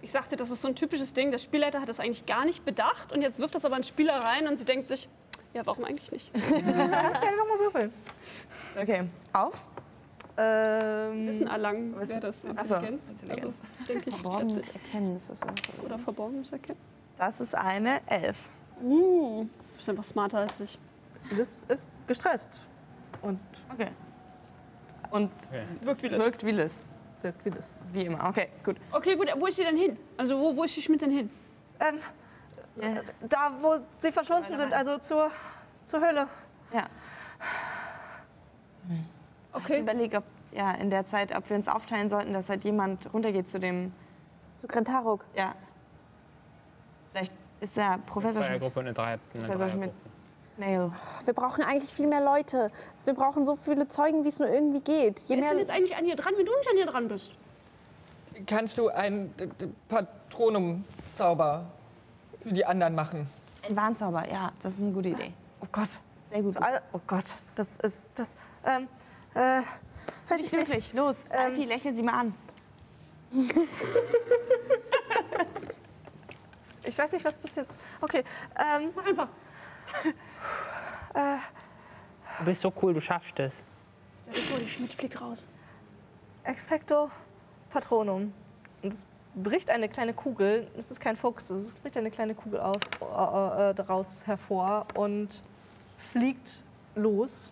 [0.00, 1.32] Ich sagte, das ist so ein typisches Ding.
[1.32, 4.14] Der Spielleiter hat das eigentlich gar nicht bedacht und jetzt wirft das aber ein Spieler
[4.20, 5.08] rein und sie denkt sich,
[5.54, 6.32] ja, warum eigentlich nicht?
[6.32, 6.52] Kannst
[7.20, 7.92] gerne nochmal würfeln.
[8.80, 9.64] Okay, auf.
[10.36, 13.10] Ähm, Wissen erlangen wäre das Ach so, Intelligenz.
[13.10, 13.60] Intelligenz.
[13.60, 15.84] Also, denke ich, Verborgenes Erkennen, das ist ich.
[15.84, 16.78] Oder verborgenes Erkennen.
[17.16, 18.50] Das ist eine Elf.
[18.80, 20.78] Uh, du bist einfach smarter als ich.
[21.30, 22.60] Liz ist gestresst
[23.20, 23.40] und
[23.72, 23.88] Okay.
[25.10, 25.30] Und
[25.80, 26.24] Wirkt wie das.
[26.24, 26.86] wirkt wie Liz.
[27.22, 27.74] Wirkt wie Liz.
[27.92, 28.26] Wie immer.
[28.28, 28.76] Okay, gut.
[28.92, 29.96] Okay, gut, wo ist sie denn hin?
[30.16, 31.30] Also wo, wo ist die Schmidt denn hin?
[31.80, 31.98] Ähm,
[32.80, 33.00] Ja.
[33.28, 35.30] da, wo sie verschwunden sind, also zur,
[35.84, 36.26] zur Höhle.
[36.72, 36.84] ja.
[38.88, 39.80] Ich Okay.
[39.80, 40.24] überlege, ob.
[40.52, 43.92] ja, in der Zeit, ob wir uns aufteilen sollten, dass halt jemand runtergeht zu dem,
[44.60, 45.24] Zu Grentaruk.
[45.34, 45.54] ja.
[47.12, 48.60] Vielleicht ist der Professor Schmidt.
[48.60, 48.98] Zweiergruppe und eine.
[49.34, 49.92] Eine Professor Schmidt.
[50.58, 50.92] Nail.
[51.24, 52.70] Wir brauchen eigentlich viel mehr Leute.
[53.04, 55.20] Wir brauchen so viele Zeugen, wie es nur irgendwie geht.
[55.20, 57.08] Je Wer ist denn jetzt eigentlich an ihr dran, wenn du nicht an ihr dran
[57.08, 57.32] bist?
[58.46, 59.48] Kannst du einen d-
[59.88, 61.64] Patronum-Zauber
[62.42, 63.28] für die anderen machen?
[63.68, 65.32] Ein Warnzauber, ja, das ist eine gute Idee.
[65.60, 65.88] Oh Gott.
[66.30, 66.52] Sehr gut.
[66.52, 67.24] So alle, oh Gott.
[67.54, 68.06] Das ist.
[68.14, 68.36] Das.
[68.64, 68.86] Ähm.
[69.34, 69.62] Äh.
[70.28, 70.94] Weiß ich nicht.
[70.94, 71.24] Los.
[71.30, 72.34] Ähm, Alfie, lächel sie mal an.
[76.84, 77.78] Ich weiß nicht, was das jetzt.
[78.00, 78.24] Okay.
[78.58, 78.90] Ähm.
[78.96, 79.28] Mach einfach.
[82.38, 83.52] Du bist so cool, du schaffst es.
[84.26, 85.46] Der Rico, die Schmidt fliegt raus.
[86.44, 87.10] Expecto
[87.70, 88.32] Patronum.
[88.82, 90.70] Und es bricht eine kleine Kugel.
[90.76, 95.42] Es ist kein Fuchs, es bricht eine kleine Kugel auf, äh, äh, daraus hervor und
[95.96, 96.62] fliegt
[96.94, 97.50] los.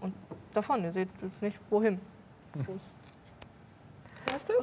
[0.00, 0.14] Und
[0.54, 2.00] davon, ihr seht jetzt nicht wohin.
[2.66, 2.90] Los.
[4.32, 4.54] Weißt du?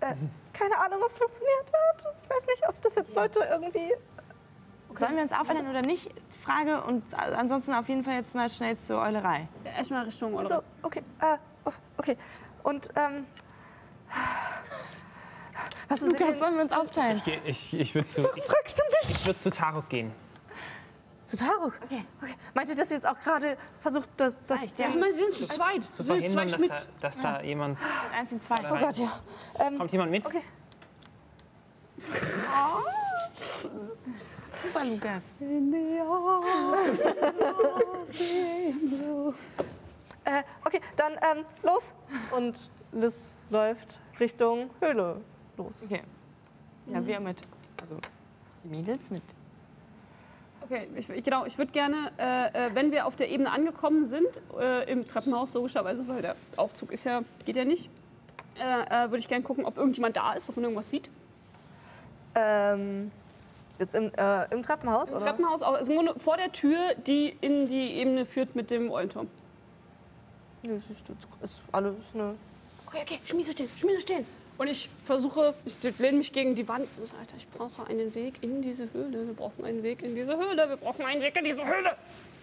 [0.00, 0.14] Äh,
[0.52, 2.14] keine Ahnung, ob es funktioniert wird.
[2.24, 3.92] Ich weiß nicht, ob das jetzt Leute irgendwie.
[4.94, 6.10] Sollen wir uns aufteilen oder nicht?
[6.42, 9.48] Frage und ansonsten auf jeden Fall jetzt mal schnell zur Eulerei.
[9.64, 10.42] Erstmal Richtung Eure.
[10.42, 11.02] Also, okay.
[11.20, 12.16] Äh, oh, okay.
[12.62, 13.24] Und, ähm.
[15.88, 17.16] Was ist Lukas, sollen wir uns aufteilen?
[17.18, 19.10] Ich, geh- ich, ich würde zu, ich, Fragst du mich?
[19.20, 20.12] ich würd zu Tarok gehen.
[21.24, 21.74] Zu Taruk?
[21.84, 22.04] Okay.
[22.20, 22.34] okay.
[22.54, 24.34] Meint ihr, dass ihr jetzt auch gerade versucht, das.
[24.46, 24.90] das Reicht, Ich ja.
[24.90, 25.84] meine, sie sind zu zweit.
[25.84, 27.78] Zu Sie sind verhindern, zwei dass da, dass da jemand.
[28.18, 28.56] Eins und zwei.
[28.70, 29.12] oh Gott, ja.
[29.60, 30.26] Ähm, Kommt jemand mit?
[30.26, 30.42] Okay.
[34.52, 35.32] Super, Lukas.
[40.24, 41.92] Äh, okay, dann ähm, los.
[42.36, 45.20] Und Liz läuft Richtung Höhle
[45.56, 45.84] los.
[45.84, 46.02] Okay.
[46.86, 47.40] Ja, wir mit.
[47.80, 47.96] Also
[48.64, 49.22] die Mädels mit.
[50.62, 51.44] Okay, ich, ich- genau.
[51.46, 54.28] Ich würde gerne, äh, äh, wenn wir auf der Ebene angekommen sind,
[54.58, 57.90] äh, im Treppenhaus logischerweise, weil der Aufzug ist ja, geht ja nicht,
[58.60, 61.10] äh, äh, würde ich gerne gucken, ob irgendjemand da ist, ob man irgendwas sieht.
[62.34, 63.10] Ähm,
[63.82, 65.26] jetzt im, äh, im Treppenhaus, Im oder?
[65.26, 69.28] Treppenhaus, auch, also nur vor der Tür, die in die Ebene führt mit dem Eulenturm.
[70.62, 71.02] Nee, es ist,
[71.42, 72.34] ist alles eine.
[72.86, 74.26] Okay, okay, Schmiere stehen, Schmiere stehen.
[74.58, 76.86] Und ich versuche, ich lehne mich gegen die Wand.
[77.02, 79.26] Ich sage, Alter, ich brauche einen Weg in diese Höhle.
[79.26, 80.68] Wir brauchen einen Weg in diese Höhle.
[80.68, 81.96] Wir brauchen einen Weg in diese Höhle.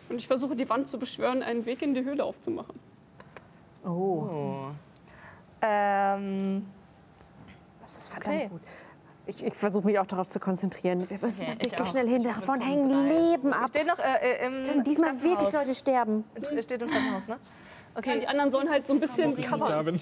[0.09, 2.77] Und ich versuche, die Wand zu beschwören, einen Weg in die Höhle aufzumachen.
[3.85, 4.71] Oh.
[5.61, 6.65] Ähm,
[7.81, 8.47] Das ist verdammt Okay.
[8.49, 8.61] gut.
[9.29, 11.07] Ich, ich versuche mich auch darauf zu konzentrieren.
[11.07, 11.91] Wir müssen Okay, da ich wirklich auch.
[11.91, 12.23] schnell hin.
[12.23, 13.07] Davon hängen.
[13.07, 13.69] Leben ab.
[13.69, 14.63] steht noch äh, äh, im.
[14.65, 16.23] Können diesmal wirklich Leute sterben.
[16.33, 17.37] Äh, Steht im Treppenhaus, ne?
[17.95, 18.19] Okay.
[18.21, 19.99] die anderen sollen halt so ein bisschen bin.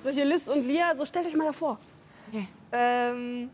[0.00, 1.78] So hier Liz und Lia, so stellt euch mal davor.
[2.72, 3.50] Ähm,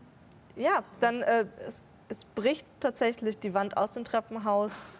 [0.55, 4.95] ja, dann äh, es, es bricht tatsächlich die Wand aus dem Treppenhaus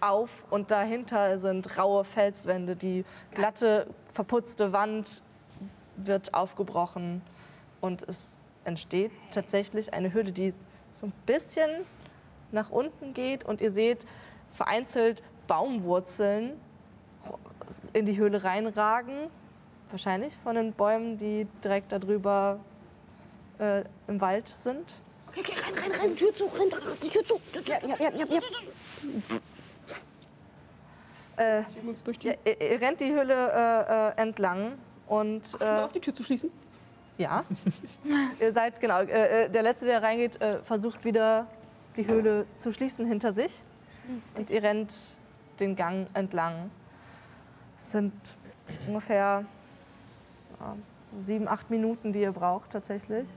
[0.00, 2.76] auf und dahinter sind raue Felswände.
[2.76, 5.22] Die glatte, verputzte Wand
[5.96, 7.22] wird aufgebrochen
[7.80, 10.54] und es entsteht tatsächlich eine Höhle, die
[10.92, 11.70] so ein bisschen
[12.52, 14.06] nach unten geht und ihr seht
[14.52, 16.52] vereinzelt Baumwurzeln
[17.92, 19.28] in die Höhle reinragen.
[19.90, 22.58] Wahrscheinlich von den Bäumen, die direkt darüber
[23.58, 24.92] äh, im Wald sind.
[25.28, 26.68] Okay, okay, rein, rein, rein, Tür zu, rein,
[27.02, 27.40] die Tür zu.
[27.66, 28.40] Ja, ja, ja, ja, ja.
[31.36, 35.42] Äh, Schieben uns durch die ja, ihr, ihr rennt die Höhle äh, äh, entlang und
[35.58, 36.50] Tür äh, auf, die Tür zu schließen.
[37.18, 37.44] Ja,
[38.40, 41.46] ihr seid genau äh, äh, der letzte, der reingeht, äh, versucht wieder
[41.96, 43.62] die Höhle zu schließen hinter sich
[44.36, 44.94] und ihr rennt
[45.60, 46.70] den Gang entlang.
[47.76, 48.12] Es sind
[48.86, 49.44] ungefähr
[50.60, 50.76] ja,
[51.18, 53.28] sieben, acht Minuten, die ihr braucht tatsächlich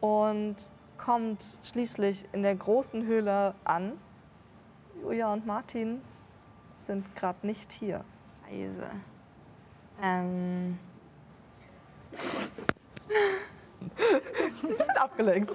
[0.00, 0.56] und
[0.98, 3.92] kommt schließlich in der großen Höhle an.
[5.02, 6.02] Julia und Martin
[6.68, 8.04] sind gerade nicht hier.
[8.48, 8.90] Scheiße.
[10.02, 10.78] Ähm,
[14.62, 15.52] Bisschen abgelenkt.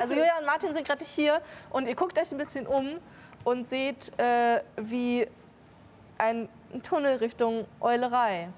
[0.00, 2.98] Also Julia und Martin sind gerade hier und ihr guckt euch ein bisschen um
[3.44, 5.26] und seht, äh, wie
[6.18, 6.48] ein
[6.82, 8.48] Tunnel Richtung Eulerei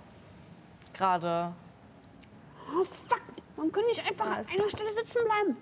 [0.94, 1.52] gerade.
[2.72, 3.20] Oh, fuck.
[3.56, 5.56] Warum können nicht einfach an einer Stelle sitzen bleiben?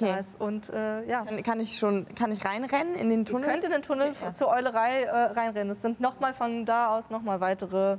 [0.00, 0.20] Da okay.
[0.20, 0.40] ist.
[0.40, 3.48] Und äh, ja, Kann, kann ich schon, kann ich reinrennen in den Tunnel?
[3.48, 5.70] könnt in den Tunnel zur Eulerei äh, reinrennen.
[5.70, 7.98] Es sind nochmal von da aus nochmal weitere.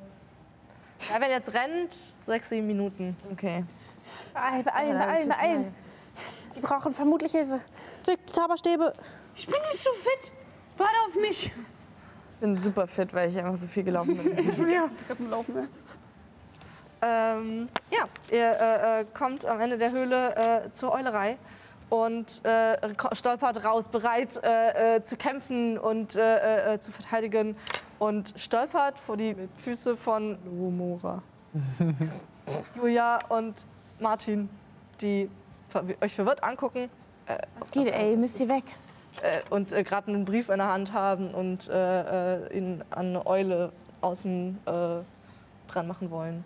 [1.10, 3.18] Ja, wenn ihr jetzt rennt, sechs, sieben Minuten.
[3.32, 3.66] Okay.
[4.34, 5.76] Beeilen, beeilen, beeilen, beeilen.
[6.56, 7.60] Die brauchen vermutlich Hilfe.
[8.02, 8.93] Zückt die Zauberstäbe.
[9.36, 10.32] Ich bin nicht so fit.
[10.78, 11.46] Warte auf mich.
[11.48, 14.36] Ich bin super fit, weil ich einfach so viel gelaufen bin.
[15.08, 15.68] Treppen laufen, ja.
[17.02, 20.36] Ähm, ja, ihr äh, äh, kommt am Ende der Höhle
[20.66, 21.38] äh, zur Eulerei
[22.04, 22.78] und äh,
[23.14, 27.56] stolpert raus, bereit äh, äh, zu kämpfen und äh, äh, zu verteidigen
[28.00, 31.22] und stolpert vor die Füße von Lumora.
[32.76, 33.66] Julia und
[34.00, 34.50] Martin,
[35.02, 35.30] die
[36.02, 36.89] euch verwirrt angucken
[37.60, 38.16] Was geht, ey?
[38.16, 38.64] Müsst ihr weg?
[39.22, 43.08] äh, und äh, gerade einen Brief in der Hand haben und äh, äh, ihn an
[43.08, 43.72] eine Eule
[44.02, 44.72] außen äh,
[45.72, 46.43] dran machen wollen.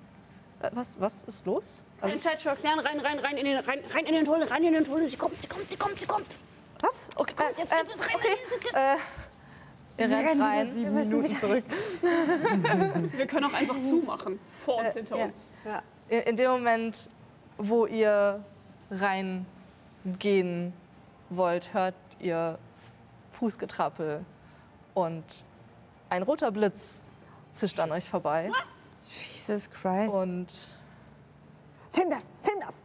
[0.61, 1.83] Äh, was, was ist los?
[2.01, 4.63] Keine Zeit zu erklären, rein, rein, rein in den, rein, rein in den Tunnel, rein
[4.63, 5.07] in den Tunnel.
[5.07, 6.35] Sie kommt, sie kommt, sie kommt, sie kommt.
[6.81, 7.07] Was?
[7.15, 8.37] Okay, Kommt, jetzt, äh, jetzt, jetzt, rein, okay.
[8.73, 8.97] rein,
[9.97, 10.75] Äh, ihr rennt rein.
[10.75, 11.63] Wir müssen wieder zurück.
[13.17, 14.39] Wir können auch einfach zumachen.
[14.63, 15.25] Vor uns, hinter ja.
[15.25, 15.49] uns.
[16.07, 17.09] In, in dem Moment,
[17.57, 18.43] wo ihr
[18.91, 20.73] reingehen
[21.29, 22.57] wollt, hört ihr
[23.33, 24.25] Fußgetrappel
[24.93, 25.23] und
[26.09, 27.01] ein roter Blitz
[27.51, 28.49] zischt an euch vorbei.
[29.01, 30.13] Jesus Christ.
[30.13, 30.69] Und
[31.91, 32.83] Film das, film das.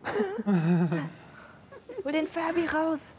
[2.04, 3.14] Hol den Furby raus.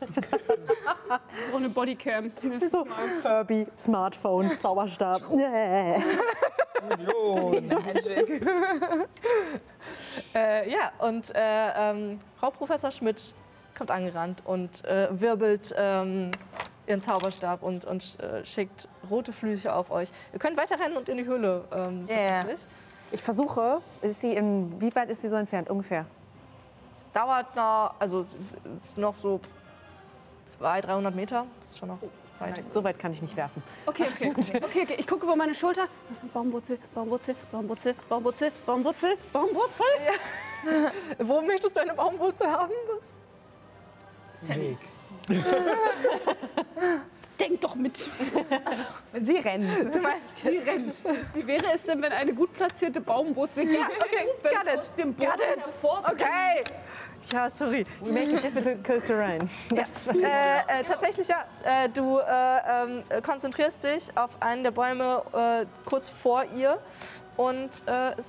[1.54, 2.32] Ohne Bodycam.
[2.60, 2.86] So.
[3.22, 5.22] Furby, Smartphone, Zauberstab.
[5.32, 6.02] Nee.
[10.34, 13.34] Äh, ja, und äh, ähm, Frau Professor Schmidt
[13.78, 16.32] kommt angerannt und äh, wirbelt ähm,
[16.86, 20.10] ihren Zauberstab und, und äh, schickt rote Flüche auf euch.
[20.34, 21.64] Ihr könnt weiter rennen und in die Höhle.
[21.72, 22.68] Ähm, tatsächlich.
[23.12, 26.06] Ich versuche, ist sie in, wie weit ist sie so entfernt ungefähr?
[26.96, 28.26] Es dauert noch, also
[28.96, 29.40] noch so
[30.46, 31.46] 200, 300 Meter.
[31.60, 32.00] Das ist schon noch
[32.40, 32.74] weit.
[32.74, 33.64] So weit kann ich nicht werfen.
[33.86, 34.34] Okay, okay.
[34.64, 34.96] okay, okay.
[34.98, 35.88] Ich gucke über meine Schulter.
[36.34, 39.86] Baumwurzel, Baumwurzel, Baumwurzel, Baumwurzel, Baumwurzel, Baumwurzel.
[41.20, 42.74] Wo möchtest du eine Baumwurzel haben?
[42.96, 43.16] Was?
[44.50, 44.78] Weg.
[47.40, 48.10] Denk doch mit.
[49.22, 49.94] Sie rennt.
[49.94, 50.96] Du meinst, Sie rennt.
[51.34, 55.14] Wie wäre es denn, wenn eine gut platzierte Baumwurzel ja, okay, got it, aus dem
[55.14, 55.32] Boden
[56.10, 56.64] okay.
[57.32, 57.86] Ja, sorry.
[58.02, 59.50] We make it difficult terrain.
[59.70, 60.28] Das, was Äh,
[60.68, 61.46] äh, tatsächlich ja.
[61.64, 62.24] Äh, du äh,
[62.84, 66.80] ähm, konzentrierst dich auf einen der Bäume äh, kurz vor ihr
[67.36, 68.28] und äh, es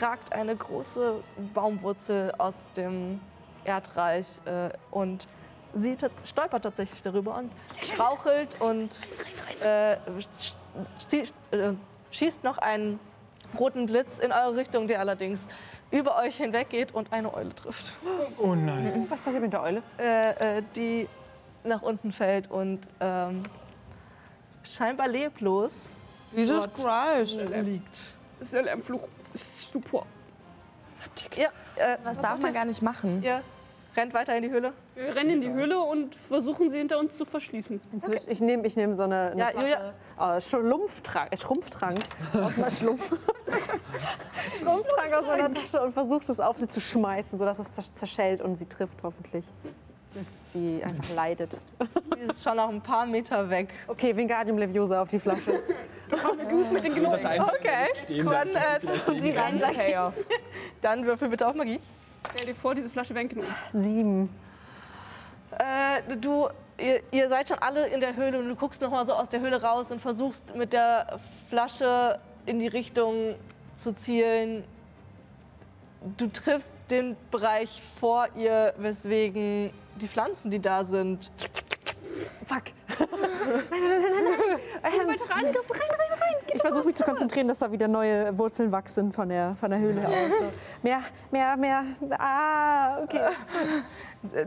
[0.00, 1.22] ragt eine große
[1.54, 3.20] Baumwurzel aus dem
[3.64, 5.26] Erdreich äh, und
[5.74, 7.50] sie stolpert tatsächlich darüber und
[7.82, 8.90] strauchelt und
[9.64, 9.98] äh, äh,
[12.10, 12.98] schießt noch einen
[13.58, 15.48] roten Blitz in eure Richtung, der allerdings
[15.90, 17.92] über euch hinweg geht und eine Eule trifft
[18.38, 19.06] Oh nein.
[19.08, 19.82] was passiert mit der Eule?
[19.98, 21.08] äh, äh, die
[21.64, 23.44] nach unten fällt und ähm,
[24.62, 25.86] scheinbar leblos
[26.32, 26.74] Jesus dort
[27.18, 27.40] Christ.
[27.64, 28.14] liegt.
[28.38, 29.00] Das ist der Lärmfluch.
[29.32, 30.04] Das ist super.
[31.36, 33.22] Ja, äh, Das darf man gar nicht machen.
[33.22, 33.42] Ihr
[33.98, 34.72] rennt weiter in die Höhle.
[34.94, 37.80] Wir rennen in die Höhle und versuchen sie hinter uns zu verschließen.
[37.92, 39.92] Inzwischen- Ich nehme ich nehm so eine, eine Ja, Flasche
[40.36, 41.98] äh, Schlumpftrank, äh, Schrumpftrank
[42.34, 43.10] aus meiner Schlumpf.
[44.58, 48.40] Schrumpftrank aus meiner Tasche und versuche das auf sie zu schmeißen, sodass es zer- zerschellt
[48.42, 49.44] und sie trifft hoffentlich.
[50.14, 51.58] Bis sie einfach leidet.
[52.14, 53.68] Sie ist schon noch ein paar Meter weg.
[53.86, 55.62] Okay, Wingardium Leviosa auf die Flasche.
[56.50, 57.20] Gut mit den Gnomen.
[57.24, 57.88] Okay,
[58.24, 59.60] dann, äh, Und sie rennt.
[59.62, 60.14] Payoff.
[60.80, 61.78] dann würfel bitte auf Magie.
[62.34, 63.28] Stell dir vor, diese Flasche wäre.
[63.72, 64.28] Sieben.
[65.52, 69.06] Äh, du, ihr, ihr seid schon alle in der Höhle und du guckst noch mal
[69.06, 71.18] so aus der Höhle raus und versuchst mit der
[71.48, 73.34] Flasche in die Richtung
[73.76, 74.64] zu zielen.
[76.16, 79.70] Du triffst den Bereich vor ihr, weswegen
[80.00, 81.30] die Pflanzen, die da sind,
[82.46, 82.64] Fuck.
[85.08, 86.34] Weiter rein, rein, rein, rein.
[86.52, 89.78] Ich versuche mich zu konzentrieren, dass da wieder neue Wurzeln wachsen von der, von der
[89.78, 90.14] Höhle aus.
[90.38, 90.52] So.
[90.82, 91.84] Mehr, mehr, mehr.
[92.18, 93.30] Ah, okay.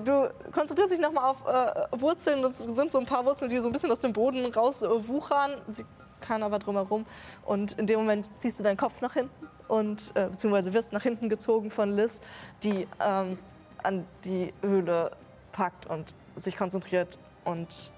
[0.04, 2.42] Du konzentrierst dich nochmal auf äh, Wurzeln.
[2.42, 5.08] Das sind so ein paar Wurzeln, die so ein bisschen aus dem Boden raus äh,
[5.08, 5.62] wuchern.
[5.72, 5.86] Sie
[6.20, 7.06] kann aber drumherum.
[7.46, 11.04] Und in dem Moment ziehst du deinen Kopf nach hinten und äh, beziehungsweise wirst nach
[11.04, 12.20] hinten gezogen von Liz,
[12.64, 13.40] die ähm,
[13.84, 15.12] an die Höhle
[15.52, 17.92] packt und sich konzentriert und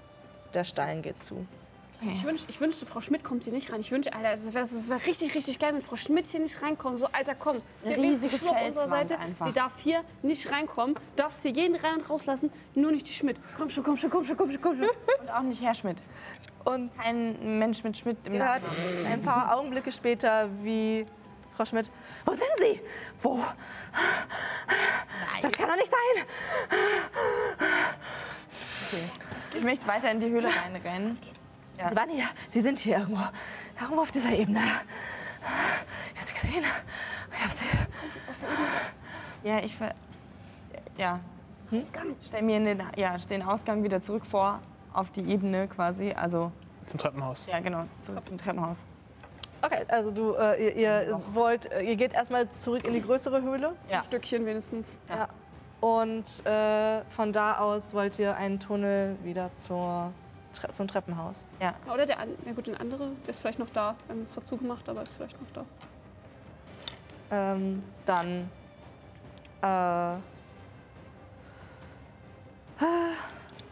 [0.52, 1.46] der Stein geht zu.
[2.12, 3.80] Ich, wünsch, ich wünschte, Frau Schmidt kommt hier nicht rein.
[3.80, 6.98] Ich wünschte, Alter, das wäre wär richtig, richtig geil, wenn Frau Schmidt hier nicht reinkommt.
[6.98, 7.62] So, Alter, komm.
[7.82, 9.18] Sie riesige Schwur auf unserer Seite.
[9.18, 9.46] einfach.
[9.46, 10.96] Sie darf hier nicht reinkommen.
[10.96, 13.38] Du darfst hier jeden rein und rauslassen, nur nicht die Schmidt.
[13.56, 14.88] Komm schon, komm schon, komm schon, komm schon, komm schon.
[15.20, 15.98] Und auch nicht Herr Schmidt.
[16.64, 18.62] Und Kein Mensch mit Schmidt im Namen.
[19.10, 21.06] ein paar Augenblicke später, wie
[21.56, 21.90] Frau Schmidt,
[22.24, 22.80] wo sind Sie?
[23.22, 23.38] Wo?
[25.40, 26.24] Das kann doch nicht sein.
[29.56, 31.12] Ich möchte weiter in die Höhle reinrennen.
[31.14, 31.22] Sie
[31.96, 33.22] waren hier, Sie sind hier irgendwo,
[33.80, 34.60] irgendwo auf dieser Ebene.
[36.14, 36.64] Ich habe Sie gesehen.
[37.32, 37.64] Ich habe Sie.
[39.48, 39.94] Ja, ich ver
[40.96, 41.20] ja.
[42.22, 44.60] Stell mir in den, ja, den Ausgang wieder zurück vor,
[44.92, 46.12] auf die Ebene quasi.
[46.12, 46.52] Also,
[46.86, 47.46] Zum Treppenhaus.
[47.46, 48.84] ja, genau, zurück zum Treppenhaus.
[49.60, 53.40] Okay, also du, äh, ihr, ihr wollt, äh, ihr geht erstmal zurück in die größere
[53.42, 53.74] Höhle.
[53.90, 53.98] Ja.
[53.98, 54.98] Ein Stückchen wenigstens.
[55.08, 55.28] Ja.
[55.84, 60.14] Und äh, von da aus wollt ihr einen Tunnel wieder zur,
[60.54, 61.46] Tre zum Treppenhaus.
[61.92, 62.16] Oder der,
[62.46, 63.94] na gut, den andere, der ist vielleicht noch da.
[64.06, 65.66] Wir haben zwar zugemacht, aber ist vielleicht noch da.
[67.30, 68.50] Ähm, dann
[69.60, 70.16] äh,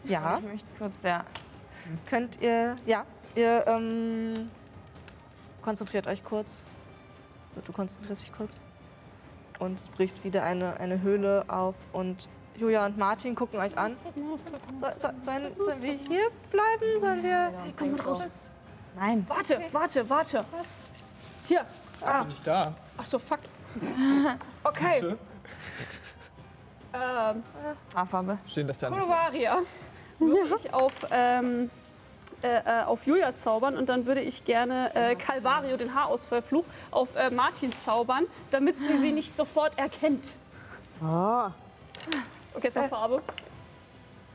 [0.05, 1.25] ja, Ich möchte kurz, ja.
[2.05, 4.51] könnt ihr, ja, ihr ähm,
[5.63, 6.67] konzentriert euch kurz.
[7.65, 8.61] Du konzentrierst dich kurz.
[9.63, 13.97] Und es bricht wieder eine, eine Höhle auf und Julia und Martin gucken euch an.
[14.75, 16.99] So, so, sollen, sollen wir hier bleiben?
[17.01, 17.53] Sollen wir.
[17.79, 18.25] Komm raus.
[18.97, 19.25] Nein.
[19.29, 20.45] Warte, warte, warte.
[20.51, 20.67] Was?
[21.47, 21.65] Hier.
[22.01, 22.75] Ah, Nicht da.
[22.99, 23.39] ach so, fuck.
[24.65, 25.17] Okay.
[26.95, 27.43] Ähm,
[27.95, 28.39] Haarfarbe.
[28.49, 29.61] Schön, dass da nicht Colovaria.
[30.19, 31.71] Würde ich auf, ähm,
[32.43, 37.15] äh, äh, auf Julia zaubern und dann würde ich gerne äh, Calvario, den Haarausfallfluch, auf
[37.17, 40.33] äh, Martin zaubern, damit sie sie nicht sofort erkennt.
[41.03, 41.49] Oh.
[42.55, 43.23] Okay, jetzt mal Farbe.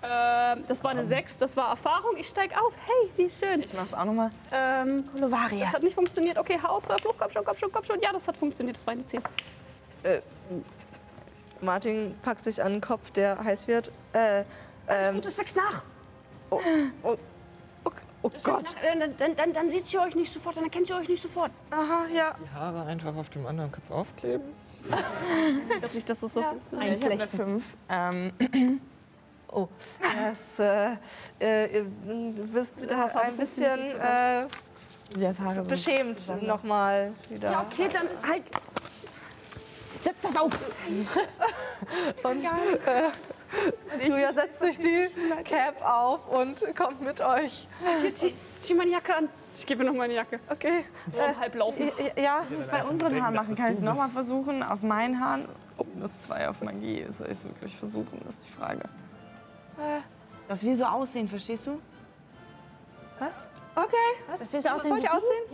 [0.03, 2.15] Ähm, das war eine 6, das war Erfahrung.
[2.17, 2.73] Ich steig auf.
[2.85, 3.61] Hey, wie schön.
[3.61, 4.31] Ich mach's auch nochmal.
[4.51, 5.65] Ähm, Colovaria.
[5.65, 6.37] das hat nicht funktioniert.
[6.37, 7.99] Okay, Haarausfallfluch, komm schon, komm schon, komm schon.
[8.01, 8.77] Ja, das hat funktioniert.
[8.77, 9.21] Das war eine 10.
[11.61, 13.91] Martin packt sich an den Kopf, der heiß wird.
[14.13, 14.43] Äh,
[14.87, 15.83] ähm, Gut, das wächst nach.
[16.51, 16.61] oh,
[17.03, 17.15] oh,
[18.27, 18.75] oh Das Gott.
[18.81, 21.51] Dann, dann, dann, dann seht ihr euch nicht sofort, dann erkennt ihr euch nicht sofort.
[21.71, 22.35] Aha, ja.
[22.39, 24.45] die Haare einfach auf dem anderen Kopf aufkleben.
[25.69, 26.95] Ich glaube nicht, dass das so funktioniert.
[26.97, 27.75] Ich habe eine 5.
[27.89, 28.31] Ähm,
[29.49, 29.69] Oh,
[30.01, 30.97] das, äh,
[31.39, 31.85] äh, ihr
[32.53, 34.45] wisst äh, ein bisschen äh,
[35.13, 37.51] Julias Haare sind beschämt nochmal wieder.
[37.51, 38.43] Ja, okay, dann halt.
[40.01, 40.51] Setz das auf.
[42.23, 43.09] Und äh,
[44.03, 45.07] Julia setzt sich die
[45.43, 47.67] Cap auf und kommt mit euch.
[48.03, 49.29] Ich zieh, zieh meine Jacke an.
[49.55, 50.39] Ich gebe noch meine Jacke.
[50.49, 50.85] Okay.
[51.07, 51.91] Warum halb laufen?
[51.97, 53.55] Äh, ja, bei unseren Haaren machen.
[53.55, 54.61] Kann ich es nochmal versuchen?
[54.61, 55.45] Auf meinen Haaren?
[55.77, 57.05] Oh, das 2 auf Magie.
[57.09, 58.21] Soll ich es wirklich versuchen?
[58.25, 58.81] Das ist die Frage.
[60.47, 61.79] Dass wir so aussehen, verstehst du?
[63.19, 63.47] was?
[63.75, 63.95] Okay.
[64.27, 65.45] Das willst du aussehen Wollt ihr aussehen?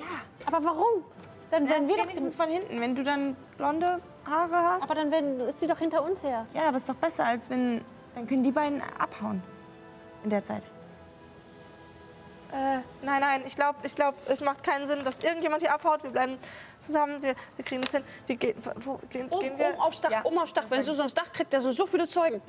[0.45, 1.03] Aber warum?
[1.51, 2.03] Dann werden wir doch.
[2.03, 2.79] wenigstens von hinten.
[2.79, 4.83] Wenn du dann blonde Haare hast.
[4.83, 6.45] Aber dann werden, ist sie doch hinter uns her.
[6.53, 7.83] ja, aber ist doch besser, als wenn.
[8.15, 9.41] Dann können die beiden abhauen.
[10.23, 10.63] In der Zeit.
[12.51, 16.03] Äh, nein, nein, ich glaube, ich glaub, es macht keinen Sinn, dass irgendjemand hier abhaut.
[16.03, 16.37] Wir bleiben
[16.81, 18.03] zusammen, wir, wir kriegen das hin.
[18.27, 18.55] Wir gehen,
[18.85, 19.69] wo gehen, Oben, gehen wir?
[19.69, 20.23] oben aufs Dach, Ja.
[20.23, 20.65] oben aufs Dach.
[20.69, 22.41] Wenn du so aufs Dach kriegst, der so, so viele Zeugen.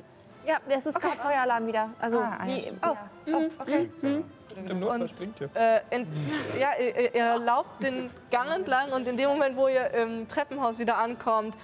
[0.45, 1.89] Ja, es ist kein Feueralarm wieder.
[1.99, 2.71] Also, Ah, ja, wie.
[2.85, 2.95] Oh,
[3.33, 3.89] oh, okay.
[4.55, 5.49] Im Notfall springt ihr.
[5.53, 6.07] Äh, in,
[6.59, 10.79] ja, ihr, ihr- lauft den Gang entlang und in dem Moment, wo ihr im Treppenhaus
[10.79, 11.55] wieder ankommt,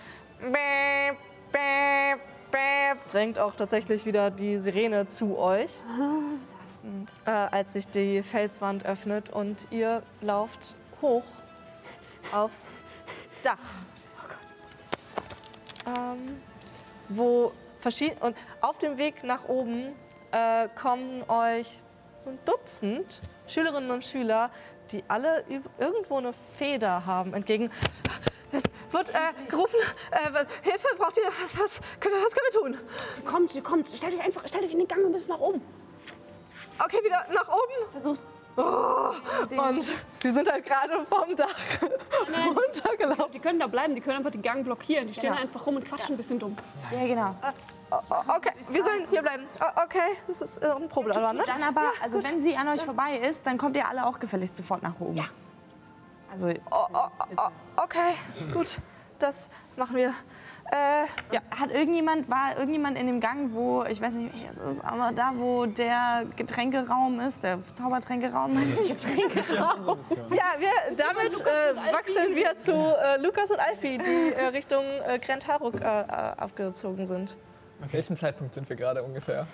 [0.42, 1.18] bäp,
[1.52, 2.20] bäp,
[2.52, 5.72] bäp, drängt auch tatsächlich wieder die Sirene zu euch,
[7.26, 11.24] äh, als sich die Felswand öffnet und ihr lauft hoch
[12.34, 12.72] aufs
[13.44, 13.58] Dach.
[15.88, 16.40] Ähm,
[17.10, 19.94] wo verschieden und auf dem Weg nach oben
[20.32, 21.82] äh, kommen euch
[22.26, 24.50] ein Dutzend Schülerinnen und Schüler,
[24.92, 25.44] die alle
[25.78, 27.72] irgendwo eine Feder haben, entgegen.
[28.52, 29.78] Es wird äh, gerufen,
[30.12, 32.88] äh, Hilfe, braucht ihr, was, was, können wir, was können wir tun?
[33.16, 33.90] Sie kommt, sie kommt.
[33.90, 35.62] Stellt euch einfach, stellt euch in den Gang ein bisschen nach oben.
[36.84, 37.92] Okay, wieder nach oben.
[37.92, 38.22] versucht
[38.58, 39.14] Oh,
[39.50, 41.56] und wir sind halt gerade vom Dach
[42.46, 43.32] runtergelaufen.
[43.32, 45.08] Die können da bleiben, die können einfach den Gang blockieren.
[45.08, 45.42] Die stehen Genau.
[45.42, 46.58] einfach rum und quatschen ein bisschen dumm.
[46.92, 47.36] Ja, genau.
[47.92, 49.44] Oh, okay, wir sollen hier bleiben.
[49.60, 51.44] Oh, okay, das ist äh, ein Problem, ne?
[51.46, 54.56] Dann aber, also wenn sie an euch vorbei ist, dann kommt ihr alle auch gefälligst
[54.56, 55.18] sofort nach oben.
[55.18, 55.26] Ja.
[56.32, 56.86] Also, Oh,
[57.76, 58.14] okay,
[58.54, 58.80] gut,
[59.20, 60.14] das machen wir.
[60.72, 61.42] Äh, ja.
[61.60, 65.12] hat irgendjemand, war irgendjemand in dem Gang, wo, ich weiß nicht, welches es ist, aber
[65.14, 68.54] da, wo der Getränkeraum ist, der Zaubertränkeraum,
[68.88, 70.00] Getränkeraum.
[70.30, 75.20] Ja, wir, damit äh, wechseln wir zu äh, Lukas und Alfie, die äh, Richtung äh,
[75.20, 76.06] Grand Haruk äh, äh,
[76.40, 77.36] aufgezogen sind.
[77.82, 79.48] An welchem Zeitpunkt sind wir gerade ungefähr?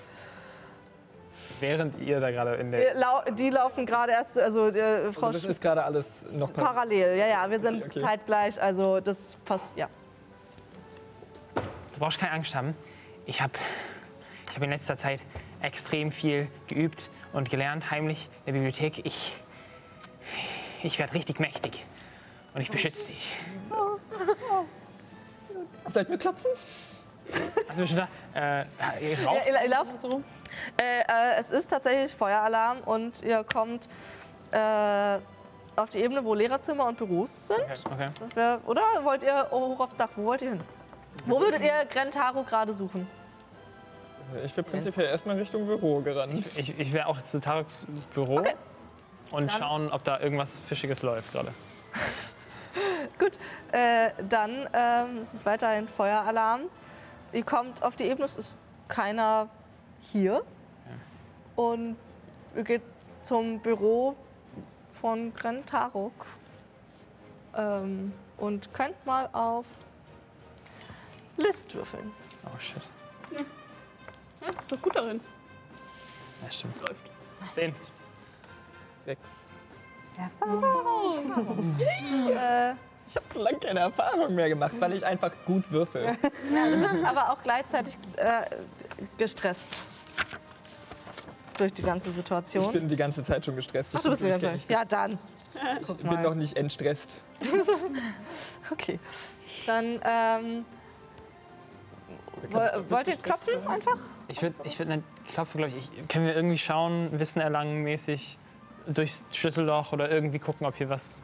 [1.60, 2.94] Während ihr da gerade in der.
[2.94, 6.66] lau die laufen gerade erst, also äh, Frau Also das ist gerade alles noch par
[6.66, 7.18] parallel.
[7.18, 8.02] Ja, ja, wir sind Okay, okay.
[8.02, 9.88] zeitgleich, also das passt, ja.
[11.56, 12.76] Du brauchst keine Angst haben.
[13.26, 13.54] Ich habe
[14.50, 15.22] ich hab in letzter Zeit
[15.62, 19.06] extrem viel geübt und gelernt, heimlich in der Bibliothek.
[19.06, 19.34] Ich,
[20.84, 21.86] ich werde richtig mächtig.
[22.54, 23.36] Und ich beschütze dich.
[25.92, 26.52] Seid wir klopfen?
[27.70, 28.08] Also schon da.
[28.34, 28.66] Äh,
[29.02, 30.24] ihr raucht Ja, ihr, ihr lauft, so rum?
[30.80, 33.90] äh, äh, es ist tatsächlich Feueralarm und ihr kommt
[34.52, 35.18] äh,
[35.76, 37.60] auf die Ebene, wo Lehrerzimmer und Büros sind.
[37.60, 38.10] Okay, okay.
[38.20, 40.10] Das wär, oder wollt ihr hoch aufs Dach?
[40.16, 40.62] Wo wollt ihr hin?
[41.26, 43.08] Wo würdet ihr Grentaro gerade suchen?
[44.44, 46.46] Ich wäre prinzipiell erstmal Richtung Büro gerannt.
[46.58, 48.44] Ich, ich wäre auch zu Tareks Büro
[49.32, 51.54] und schauen, ob da irgendwas Fischiges läuft gerade.
[53.20, 53.32] Gut,
[53.72, 56.62] äh, dann ähm, es ist weiterhin Feueralarm.
[57.34, 58.54] Ihr kommt auf die Ebene, es ist
[58.88, 59.50] keiner
[60.00, 60.44] hier.
[61.56, 61.98] Und
[62.56, 62.84] ihr geht
[63.24, 64.16] zum Büro
[65.02, 66.26] von Gren Tarok.
[67.56, 69.66] Ähm, und könnt mal auf
[71.38, 72.12] List würfeln.
[72.46, 72.90] Oh shit.
[74.42, 75.20] Ja, bist doch gut darin.
[76.44, 76.80] Ja, stimmt.
[76.80, 77.12] Läuft.
[77.54, 77.76] Zehn.
[79.06, 79.30] Sechs.
[82.30, 82.74] Äh,
[83.10, 86.08] Ich habe zu lange keine Erfahrung mehr gemacht, weil ich einfach gut würfel.
[87.06, 88.42] aber auch gleichzeitig äh,
[89.18, 89.86] gestresst
[91.58, 92.72] durch die ganze Ich Situation.
[92.72, 93.92] bin die ganze Zeit schon gestresst.
[93.96, 94.70] Ach, du bist die ganze Ich Zeit.
[94.72, 95.18] Ja, dann.
[95.82, 97.24] Ich bin noch nicht entstresst.
[98.70, 99.00] Okay.
[99.66, 100.66] Dann ähm,
[102.52, 103.98] woll- wollt ihr klopfen einfach?
[104.28, 105.90] Ich würde ich würd nicht klopfen, glaube ich.
[105.98, 106.08] ich.
[106.10, 108.38] Können wir irgendwie schauen, Wissen erlangen mäßig
[108.88, 111.24] durchs Schlüsselloch oder irgendwie gucken, ob hier was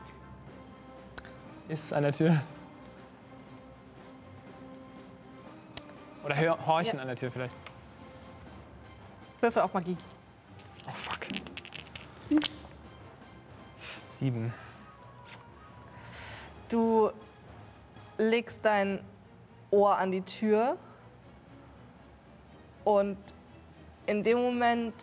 [1.73, 2.39] ist an der Tür?
[6.23, 7.55] Oder hör, horchen an der Tür vielleicht.
[9.41, 9.97] Würfel auf Magie.
[10.87, 11.27] Oh fuck.
[14.09, 14.53] Sieben.
[16.69, 17.11] Du
[18.17, 19.03] legst dein
[19.71, 20.77] Ohr an die Tür
[22.83, 23.17] und
[24.05, 24.93] in dem Moment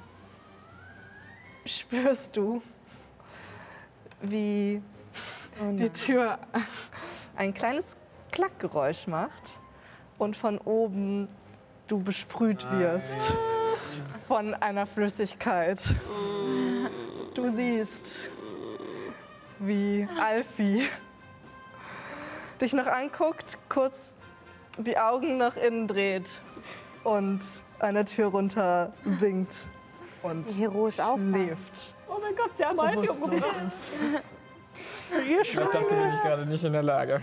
[1.67, 2.63] spürst du,
[4.23, 4.81] wie
[5.73, 6.39] die Tür
[7.37, 7.85] ein kleines
[8.33, 9.61] Klackgeräusch macht
[10.19, 11.29] und von oben
[11.89, 13.35] du besprüht wirst
[14.29, 15.95] von einer Flüssigkeit.
[17.35, 18.31] Du siehst,
[19.59, 20.85] wie Alfie
[22.61, 24.13] dich noch anguckt, kurz
[24.79, 26.29] die Augen nach innen dreht
[27.05, 27.41] und
[27.79, 29.69] eine Tür runter sinkt
[30.23, 31.95] und schläft.
[32.09, 33.93] Oh mein Gott, sie haben Alfie umgebracht.
[35.43, 37.21] Ich glaube, dazu bin ich gerade nicht in der Lage.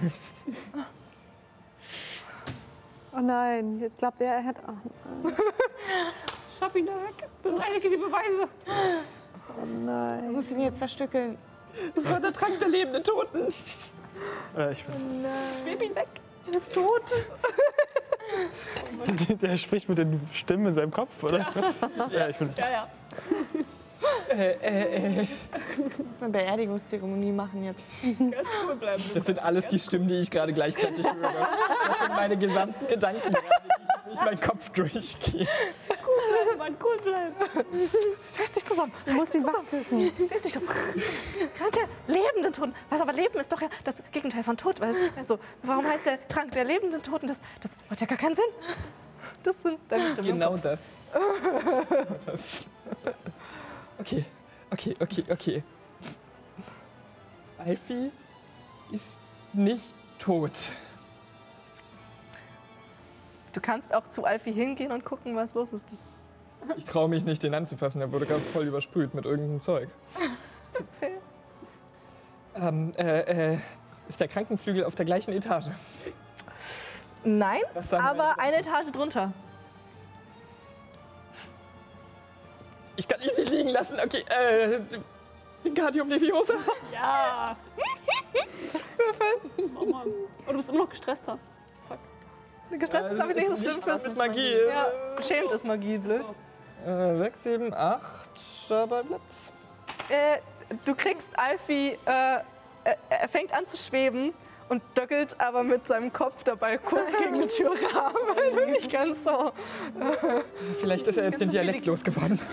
[3.15, 5.31] Oh nein, jetzt glaubt er, er hat auch.
[6.57, 7.27] Schaff ihn da weg.
[7.41, 8.47] Beseitige die Beweise.
[8.68, 10.27] Oh nein.
[10.27, 11.38] Du musst ihn jetzt zerstückeln.
[11.95, 13.47] Es war der Trank der lebenden Toten.
[14.57, 15.26] Äh, ich bin,
[15.64, 16.07] Schweb ihn weg.
[16.51, 17.03] Er ist tot.
[19.41, 21.45] der spricht mit den Stimmen in seinem Kopf, oder?
[22.11, 22.49] Ja, ich bin.
[22.57, 22.88] Ja, ja.
[24.30, 27.84] Du musst eine Beerdigungszeremonie machen jetzt.
[28.19, 29.03] Ganz cool bleiben.
[29.14, 31.48] Das sind alles die Stimmen, die ich gerade gleichzeitig höre.
[31.88, 33.45] Das sind meine gesamten Gedanken, gerade,
[34.06, 35.48] die durch meinen Kopf durchgehen.
[36.57, 37.36] Mann, cool bleiben.
[38.40, 38.91] Reiß dich zusammen.
[39.06, 40.11] Du musst ihn wach küssen.
[40.32, 40.61] Reiß dich doch.
[40.61, 42.74] Trank der lebenden Toten.
[42.90, 44.80] Was aber Leben ist doch ja das Gegenteil von Tod.
[44.80, 47.28] Weil, also, warum heißt der Trank der lebenden Toten?
[47.28, 48.45] Das, das macht ja gar keinen Sinn.
[49.44, 50.28] Das sind deine Stimmen.
[50.34, 50.80] Genau das.
[52.26, 52.65] das.
[53.99, 54.26] Okay,
[54.72, 55.64] okay, okay, okay.
[57.57, 58.11] Alfie
[58.91, 59.06] ist
[59.53, 60.52] nicht tot.
[63.53, 65.91] Du kannst auch zu Alfie hingehen und gucken, was los ist.
[65.91, 66.22] Das
[66.78, 67.99] Ich traue mich nicht, den anzufassen.
[67.99, 69.90] Der wurde gerade voll übersprüht mit irgendeinem Zeug.
[72.60, 73.57] Ähm, äh, äh,
[74.10, 75.68] ist der Krankenflügel auf der gleichen Etage?
[77.24, 77.61] Nein,
[77.91, 79.32] aber eine Etage drunter.
[82.98, 83.98] Ich kann ihn nicht liegen lassen.
[84.03, 84.80] Okay, äh,
[85.64, 86.53] Wingardium Leviosa.
[86.94, 87.56] Ja.
[89.80, 90.07] Oh Mann.
[90.07, 91.38] Und du bist immer noch gestresster.
[92.72, 94.53] Gestresst ist, glaube ich, nicht so ist schlimm nicht- fürs das ist Magie.
[94.68, 96.24] Ja, geschämt ist Magie, blöd.
[96.86, 98.02] Äh, sechs, sieben, acht.
[98.68, 99.53] Dabei bleibt's.
[100.10, 100.38] Äh,
[100.86, 102.44] du kriegst Alfie, äh, er,
[103.10, 104.34] er fängt an zu schweben
[104.69, 108.72] und döckelt aber mit seinem Kopf dabei kurz gegen den Türrahmen.
[108.72, 109.52] Nicht ganz so.
[110.80, 112.39] Vielleicht ist er jetzt den Dialekt losgeworden.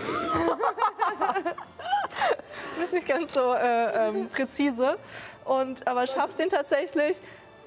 [2.75, 4.97] Du bist nicht ganz so äh, ähm, präzise.
[5.45, 7.17] Und, aber schaffst den tatsächlich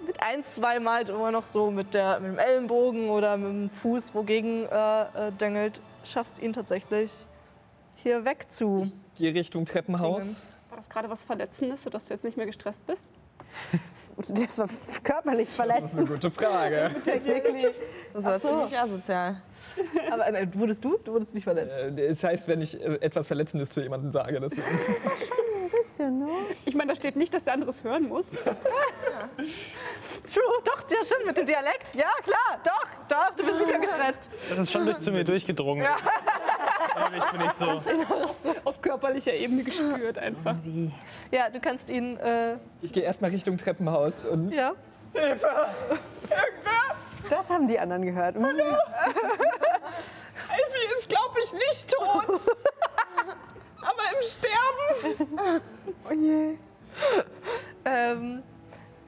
[0.06, 3.70] mit ein, zwei Mal immer noch so mit, der, mit dem Ellenbogen oder mit dem
[3.80, 7.10] Fuß wogegen äh, äh, döngelt, schaffst ihn tatsächlich
[7.96, 8.90] hier weg zu.
[9.16, 10.46] Geh Richtung Treppenhaus.
[10.68, 13.06] War das gerade was Verletzendes, sodass du jetzt nicht mehr gestresst bist?
[14.18, 14.66] Das war
[15.04, 15.94] körperlich Das ist verletzt.
[15.96, 16.90] eine gute Frage.
[18.12, 18.48] Das war Ach so.
[18.48, 19.36] ziemlich asozial.
[20.10, 20.98] Aber äh, wurdest du?
[21.04, 21.78] Du wurdest nicht verletzt.
[21.78, 24.52] Äh, Das heißt, wenn ich äh, etwas Verletzendes zu jemandem sage, das
[25.68, 26.28] Ein bisschen, ne?
[26.64, 28.30] Ich meine, da steht nicht, dass der andere es hören muss.
[30.32, 31.94] True, doch, ja stimmt, mit dem Dialekt.
[31.94, 34.30] Ja, klar, doch, doch, du bist nicht mehr gestresst.
[34.50, 35.86] Das ist schon durch zu mir durchgedrungen.
[37.46, 37.80] Ich so.
[38.64, 40.56] Auf körperlicher Ebene gespürt einfach.
[41.30, 44.72] Ja, du kannst ihn, äh, ich gehe erstmal Richtung Treppenhaus und ja.
[47.30, 48.36] Das haben die anderen gehört.
[48.36, 48.44] Mhm.
[48.44, 48.78] Alfie
[50.98, 52.26] ist, glaube ich, nicht tot.
[53.80, 55.62] Aber im Sterben.
[56.08, 56.58] Oh je.
[57.84, 58.42] Ähm,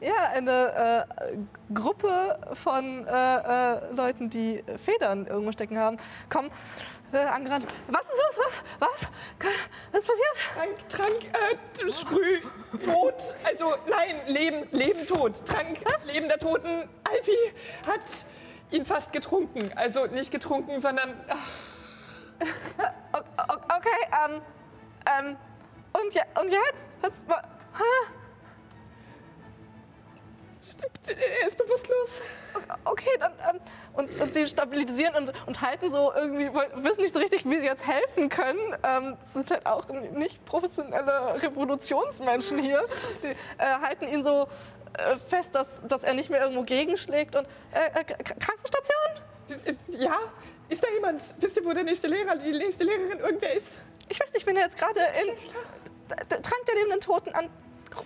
[0.00, 5.98] ja, eine äh, Gruppe von äh, äh, Leuten, die Federn irgendwo stecken haben,
[6.30, 6.50] kommen
[7.12, 7.66] äh, angerannt.
[7.88, 8.46] Was ist los?
[8.46, 8.62] Was?
[8.78, 9.08] Was?
[9.92, 10.36] Was ist passiert?
[10.54, 11.24] Trank, Trank,
[11.86, 12.40] äh, Sprüh,
[12.84, 13.14] Tod.
[13.44, 15.44] Also nein, Leben, Leben, Tod.
[15.46, 16.88] Trank, Leben der Toten.
[17.10, 17.52] Alfie
[17.86, 18.24] hat
[18.70, 19.72] ihn fast getrunken.
[19.76, 21.48] Also nicht getrunken, sondern ach,
[23.76, 23.88] okay,
[24.26, 24.40] ähm,
[25.18, 25.36] ähm,
[25.92, 26.88] und, je und jetzt?
[27.00, 27.42] Was, wa-
[27.76, 28.12] hä?
[31.42, 32.22] er ist bewusstlos.
[32.84, 33.60] Okay, dann, ähm,
[33.92, 36.50] und, und sie stabilisieren und, und halten so irgendwie,
[36.82, 38.60] wissen nicht so richtig, wie sie jetzt helfen können.
[38.82, 42.84] Ähm, sind halt auch nicht professionelle Revolutionsmenschen hier.
[43.22, 43.34] Die äh,
[43.82, 44.48] halten ihn so
[44.94, 47.36] äh, fest, dass, dass er nicht mehr irgendwo gegenschlägt.
[47.36, 48.96] Und äh, äh, Krankenstation?
[49.88, 50.16] Ja,
[50.68, 51.34] ist da jemand?
[51.40, 53.66] Wisst ihr, wo der nächste Lehrer, die nächste Lehrerin irgendwer ist?
[54.08, 55.36] Ich weiß nicht, wenn er jetzt gerade in
[56.42, 57.48] Trank der lebenden Toten an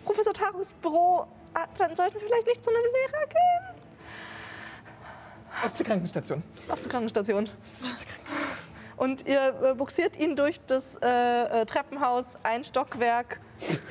[0.05, 3.84] Professor Tarus Büro, ah, dann sollten wir vielleicht nicht zu einem Lehrer gehen.
[5.62, 6.43] Auf zur Krankenstation.
[6.68, 7.48] Auf zur Krankenstation.
[8.97, 13.40] Und ihr äh, buxiert ihn durch das äh, äh, Treppenhaus ein Stockwerk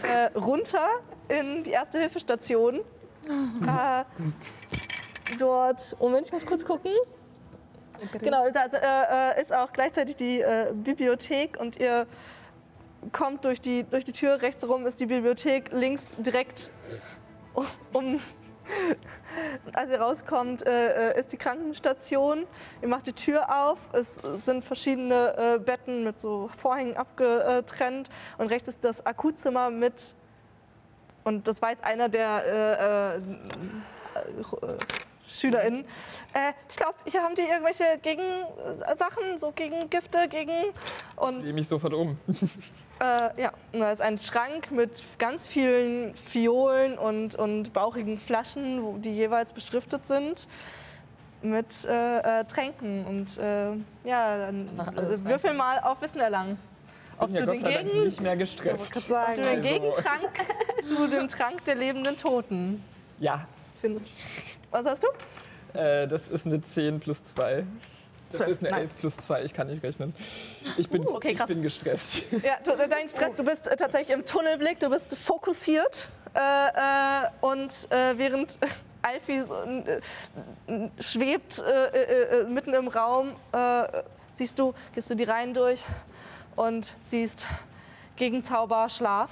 [0.03, 0.87] äh, runter
[1.27, 2.81] in die Erste-Hilfe-Station.
[3.25, 4.03] Äh,
[5.39, 6.91] dort, Moment, ich muss kurz gucken.
[8.19, 12.05] Genau, da äh, äh, ist auch gleichzeitig die äh, Bibliothek und ihr
[13.11, 14.41] kommt durch die, durch die Tür.
[14.41, 16.69] Rechts rum ist die Bibliothek, links direkt
[17.93, 18.19] um.
[19.73, 22.45] Als ihr rauskommt, äh, äh, ist die Krankenstation.
[22.81, 23.79] Ihr macht die Tür auf.
[23.93, 28.09] Es sind verschiedene äh, Betten mit so Vorhängen abgetrennt.
[28.37, 30.15] Und rechts ist das Akutzimmer mit.
[31.23, 34.77] Und das war jetzt einer der äh, äh,
[35.37, 35.85] SchülerInnen.
[36.33, 40.51] Äh, ich glaube, hier haben die irgendwelche Gegensachen, so gegen Gifte, gegen.
[41.15, 42.17] Und Sehe mich sofort um.
[42.99, 48.83] äh, ja, und da ist ein Schrank mit ganz vielen Fiolen und, und bauchigen Flaschen,
[48.83, 50.47] wo die jeweils beschriftet sind
[51.41, 53.05] mit äh, äh, Tränken.
[53.05, 53.71] Und äh,
[54.07, 56.57] ja, dann äh, würfel mal auf Wissen erlangen.
[57.19, 58.95] Ob Bin ja du Gott den, Gegen, nicht mehr gestresst.
[58.97, 60.31] ob du den Also- Gegentrank
[60.83, 62.83] zu dem Trank der lebenden Toten
[63.19, 63.45] Ja,
[63.81, 64.07] findest.
[64.73, 65.79] Was hast du?
[65.79, 67.63] äh, das ist eine 10 plus 2.
[68.29, 68.97] Das Zwölf, ist eine 11 nice.
[68.99, 70.15] plus 2, ich kann nicht rechnen.
[70.77, 72.23] Ich bin, Uh, okay, ich bin gestresst.
[72.43, 77.27] Ja, du, dein Stress, du bist äh, tatsächlich im Tunnelblick, du bist fokussiert äh, äh,
[77.41, 78.57] und äh, während
[79.03, 80.01] Alfie so, äh,
[80.67, 84.03] äh, schwebt äh, äh, äh, mitten im Raum, äh,
[84.37, 85.83] siehst du, gehst du die Reihen durch
[86.55, 87.45] und siehst
[88.15, 89.29] Gegenzauber Schlaf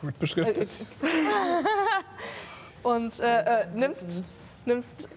[0.00, 0.70] Gut beschriftet.
[2.82, 4.22] und äh, äh, nimmst,
[4.64, 5.08] nimmst,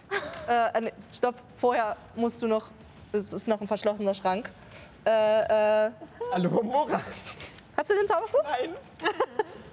[0.47, 2.67] äh, äh, nee, stopp, vorher musst du noch,
[3.11, 4.49] es ist noch ein verschlossener Schrank.
[5.05, 5.91] Äh, äh,
[6.31, 7.01] Hallo, Mora.
[7.77, 8.43] hast du den Zauberspruch?
[8.43, 8.71] Nein.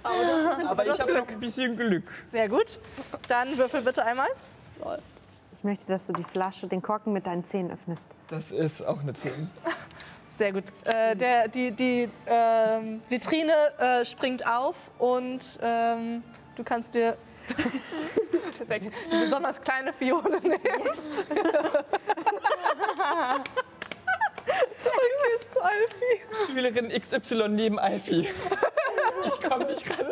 [0.67, 2.03] Aber ich habe noch ein bisschen Glück.
[2.31, 2.79] Sehr gut.
[3.27, 4.29] Dann würfel bitte einmal.
[5.55, 8.15] Ich möchte, dass du die Flasche, den Korken mit deinen Zähnen öffnest.
[8.29, 9.49] Das ist auch eine 10.
[10.37, 10.63] Sehr gut.
[10.85, 16.23] Äh, der, die die ähm, Vitrine äh, springt auf und ähm,
[16.55, 17.17] du kannst dir
[18.57, 18.93] Perfekt.
[19.11, 20.59] eine besonders kleine Fiole nehmen.
[24.83, 25.09] Zurück
[25.53, 26.21] zu Alfie.
[26.47, 28.29] Schülerin XY neben Alfie.
[29.25, 30.07] Ich komme nicht ran.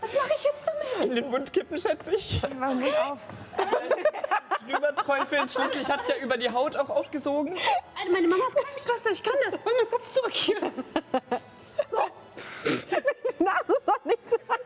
[0.00, 1.10] Was mache ich jetzt damit?
[1.10, 2.42] In den Mund kippen, schätze ich.
[2.58, 3.26] Warum geht auf?
[4.68, 5.48] Drüber träufeln.
[5.48, 7.54] Schließlich hat es ja über die Haut auch aufgesogen.
[7.98, 9.54] Alter, meine Mama ist Krankenschwester, ich kann das.
[9.64, 10.60] Hol meinen Kopf zurück hier.
[13.38, 14.58] Nase doch nicht dran.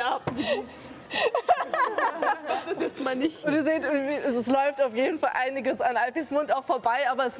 [0.00, 0.88] Ja, sie wusst.
[2.70, 3.44] das jetzt mal nicht.
[3.44, 7.26] Und ihr seht, es läuft auf jeden Fall einiges an Alfis Mund auch vorbei, aber
[7.26, 7.38] es,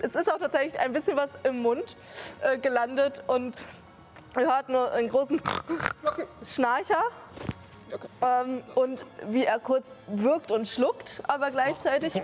[0.00, 1.96] es ist auch tatsächlich ein bisschen was im Mund
[2.42, 3.56] äh, gelandet und
[4.36, 5.40] ihr hört nur einen großen
[6.44, 7.02] Schnarcher.
[8.20, 12.12] Ähm, und wie er kurz wirkt und schluckt, aber gleichzeitig.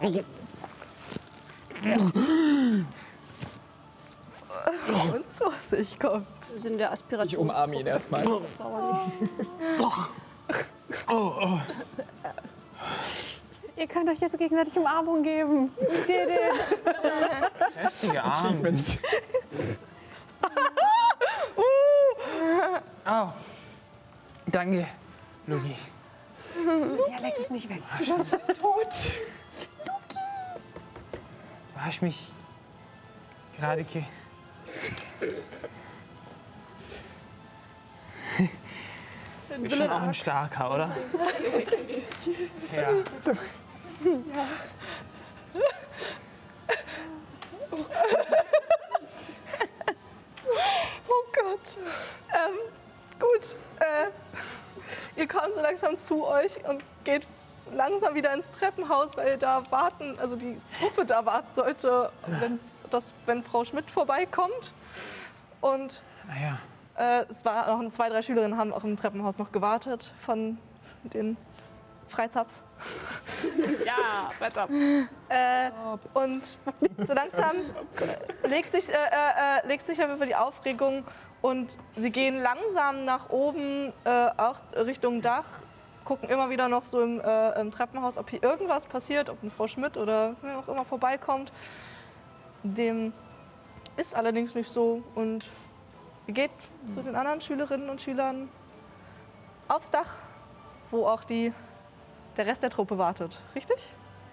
[5.15, 6.27] und zu sich kommt.
[6.53, 7.29] Wir sind in der Aspiration.
[7.29, 8.25] Ich umarme ihn erstmal.
[13.77, 15.71] Ihr könnt euch jetzt gegenseitig Umarmung geben.
[16.07, 16.79] Did it.
[17.77, 18.77] Heftige Arme.
[23.07, 23.29] Oh.
[24.47, 24.87] Danke,
[25.47, 25.77] Luki.
[27.09, 27.83] Dialekt ist nicht weg.
[28.61, 28.87] Tot.
[31.75, 32.33] Du hast mich
[33.57, 34.03] gerade ge...
[39.59, 40.97] Bist schon auch ein starker, oder?
[42.75, 42.91] Ja.
[51.09, 51.77] Oh Gott.
[52.33, 52.59] Ähm,
[53.19, 53.57] gut.
[55.71, 57.27] langsam zu euch und geht
[57.73, 62.59] langsam wieder ins Treppenhaus, weil da warten, also die Gruppe da warten sollte, wenn,
[62.91, 64.73] das, wenn Frau Schmidt vorbeikommt.
[65.61, 66.59] Und Naja,
[66.97, 70.59] äh, es war noch zwei, drei Schülerinnen haben auch im Treppenhaus noch gewartet von
[71.05, 71.37] den
[72.09, 72.63] Freizaps.
[73.85, 74.69] Ja, weiter.
[75.29, 75.71] Äh,
[76.15, 76.59] und
[77.07, 77.57] so langsam
[78.43, 81.05] äh, legt sich, äh, äh, äh, legt sich einfach die Aufregung
[81.43, 85.45] und sie gehen langsam nach oben, äh, auch Richtung Dach,
[86.05, 89.51] gucken immer wieder noch so im, äh, im Treppenhaus, ob hier irgendwas passiert, ob eine
[89.51, 91.53] Frau Schmidt oder wer auch immer vorbeikommt.
[92.63, 93.13] Dem
[93.97, 95.45] ist allerdings nicht so und
[96.27, 96.51] ihr geht
[96.91, 98.49] zu den anderen Schülerinnen und Schülern
[99.69, 100.11] aufs Dach,
[100.91, 101.53] wo auch die,
[102.37, 103.39] der Rest der Truppe wartet.
[103.55, 103.77] Richtig?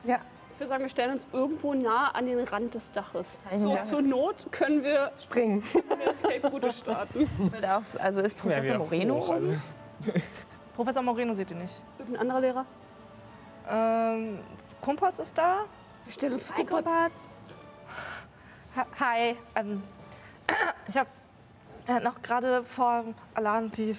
[0.04, 0.20] Ja.
[0.54, 3.40] Ich würde sagen, wir stellen uns irgendwo nah an den Rand des Daches.
[3.52, 5.62] ich So zur Not können wir Springen.
[5.90, 7.30] eine Escape-Route starten.
[7.70, 9.62] Auf, also ist Professor wieder Moreno oben?
[10.76, 11.80] Professor Moreno seht ihr nicht.
[12.00, 12.66] Irgendein anderer Lehrer?
[13.70, 14.40] Ähm,
[14.82, 15.66] Kumpatz ist da.
[16.06, 16.52] Wir stellen uns.
[16.52, 16.56] Ha-
[19.00, 19.36] Hi.
[19.56, 19.82] Ähm,
[20.88, 21.10] ich habe
[21.88, 23.98] äh, noch gerade vor Alarm die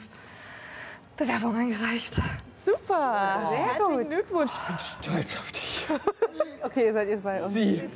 [1.16, 2.20] Bewerbung eingereicht.
[2.56, 4.52] Super, sehr Herzlichen Glückwunsch.
[5.02, 5.86] Stolz auf dich.
[6.60, 7.54] Okay, ihr seid jetzt bei uns.
[7.54, 7.88] Sie.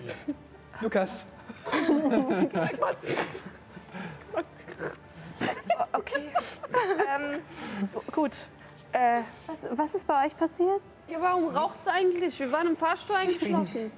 [0.81, 1.11] Lukas.
[5.95, 6.23] Okay.
[7.15, 7.43] ähm,
[8.13, 8.31] gut.
[8.93, 10.81] Äh, Was, was ist bei euch passiert?
[11.09, 12.39] Ja, warum raucht es eigentlich?
[12.41, 13.93] Wir waren im Fahrstuhl eingeschlossen.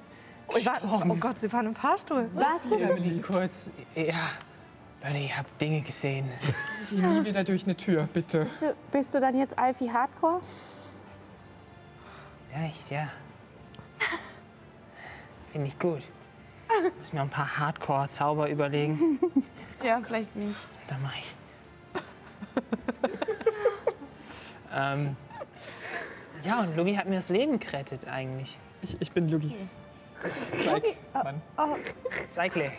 [0.47, 2.29] Oh, ich war, oh Gott, Sie fahren im Fahrstuhl.
[2.33, 3.69] Was ist Emily, kurz.
[3.95, 4.29] Ja.
[5.03, 6.29] Leute, ich habe Dinge gesehen.
[6.89, 8.45] Geh nie wieder durch eine Tür, bitte.
[8.45, 10.41] Bist du, bist du dann jetzt Alfie Hardcore?
[12.53, 13.07] Ja, echt, ja.
[15.51, 16.01] Finde ich gut.
[16.99, 19.19] Muss mir ein paar Hardcore-Zauber überlegen.
[19.83, 20.59] Ja, vielleicht nicht.
[20.87, 21.35] Dann mach ich.
[24.73, 25.15] ähm,
[26.43, 28.57] ja, und Lugi hat mir das Leben gerettet eigentlich.
[28.81, 29.55] Ich, ich bin Lugi.
[30.63, 31.41] Zweig, Mann.
[31.57, 31.75] Oh,
[32.33, 32.71] Zweikle.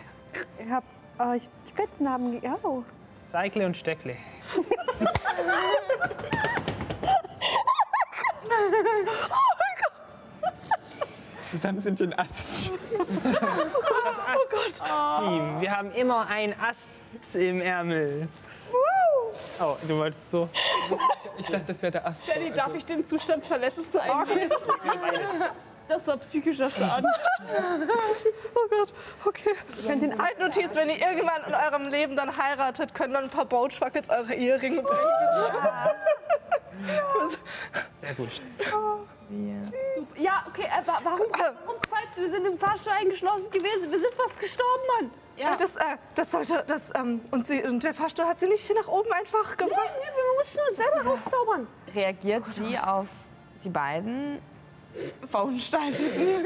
[0.59, 0.83] ich hab
[1.19, 2.39] euch Spitznamen.
[2.41, 2.83] ge- Oh.
[3.31, 4.15] Zweikle und Stöckle.
[11.49, 12.71] Zusammen sind wir ein Ast.
[15.19, 15.61] Team.
[15.61, 16.89] Wir haben immer ein Ast
[17.35, 18.27] im Ärmel.
[19.59, 20.49] Oh, du wolltest so.
[21.37, 22.27] Ich dachte, das wäre der Ast.
[22.27, 24.11] Danny, darf ich den Zustand verletzt sein?
[25.87, 27.09] Das war psychischer Schaden.
[28.55, 28.93] Oh Gott,
[29.25, 29.51] okay.
[29.85, 33.45] könnt den Zeitnotiz, wenn ihr irgendwann in eurem Leben dann heiratet, können dann ein paar
[33.45, 35.51] Boatschwackets eure Eheringe bringen, bitte.
[38.01, 38.29] Sehr gut.
[40.17, 43.91] Ja, okay, aber warum, warum falls wir sind im Fahrstuhl eingeschlossen gewesen?
[43.91, 45.11] Wir sind fast gestorben, Mann.
[45.37, 45.55] Ja.
[45.55, 48.87] Das, äh, das sollte, das, ähm, und, sie, und der Fahrstuhl hat sie nicht nach
[48.87, 49.91] oben einfach Nee, gebracht.
[49.99, 51.67] nee, wir mussten uns selber rauszaubern.
[51.93, 53.07] Reagiert sie auf
[53.63, 54.41] die beiden
[55.29, 56.45] Verunstalteten?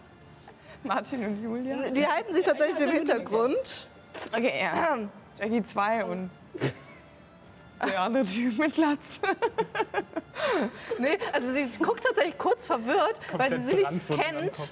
[0.84, 1.90] Martin und Julia?
[1.90, 3.88] Die halten sich tatsächlich im Hintergrund.
[4.32, 4.98] Okay, ja.
[5.38, 6.30] Jackie 2 und
[7.86, 9.20] der andere Typ mit Latz.
[10.98, 14.70] Nee, also sie guckt tatsächlich kurz verwirrt, weil sie sie nicht kennt.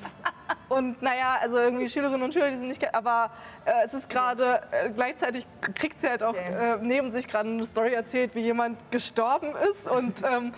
[0.68, 2.94] Und naja, also irgendwie Schülerinnen und Schüler, die sie nicht kennen.
[2.94, 3.30] Aber
[3.64, 7.64] äh, es ist gerade, äh, gleichzeitig kriegt sie halt auch äh, neben sich gerade eine
[7.64, 9.90] Story erzählt, wie jemand gestorben ist.
[9.90, 10.55] Und ähm,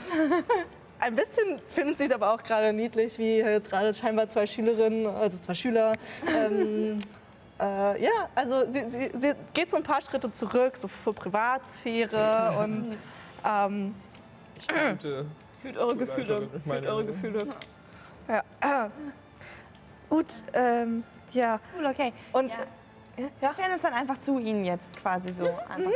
[1.00, 5.38] ein bisschen findet sie es aber auch gerade niedlich, wie gerade scheinbar zwei Schülerinnen, also
[5.38, 5.94] zwei Schüler,
[6.26, 6.98] ähm,
[7.60, 12.58] äh, ja, also sie, sie, sie geht so ein paar Schritte zurück, so für Privatsphäre
[12.62, 12.96] und
[13.44, 13.94] ähm,
[14.66, 15.26] Gute
[15.62, 16.48] Fühlt eure Gefühle.
[16.64, 17.06] Fühlt eure ich.
[17.08, 17.46] Gefühle.
[18.28, 18.90] ja,
[20.08, 21.60] gut, ähm, ja.
[21.76, 22.12] Cool, okay.
[22.32, 22.58] Und, Ja.
[23.16, 23.28] ja.
[23.40, 25.46] Wir stellen uns dann einfach zu ihnen jetzt quasi so.
[25.46, 25.90] Einfach.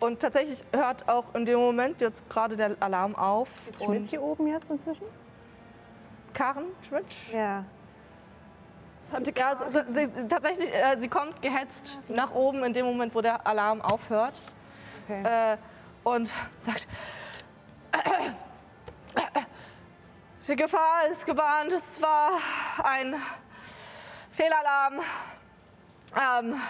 [0.00, 3.48] Und tatsächlich hört auch in dem Moment jetzt gerade der Alarm auf.
[3.68, 5.06] Ist Schmidt hier oben jetzt inzwischen?
[6.34, 7.06] Karen Schmidt?
[7.32, 7.64] Ja.
[9.10, 13.14] Tante Ja, sie, sie, sie, tatsächlich, äh, sie kommt gehetzt nach oben in dem Moment,
[13.14, 14.40] wo der Alarm aufhört.
[15.04, 15.54] Okay.
[15.54, 15.56] Äh,
[16.04, 16.32] und
[16.64, 16.86] sagt,
[20.48, 22.32] die Gefahr ist gebahnt, es war
[22.84, 23.16] ein
[24.32, 25.00] Fehlalarm.
[26.14, 26.60] Ähm,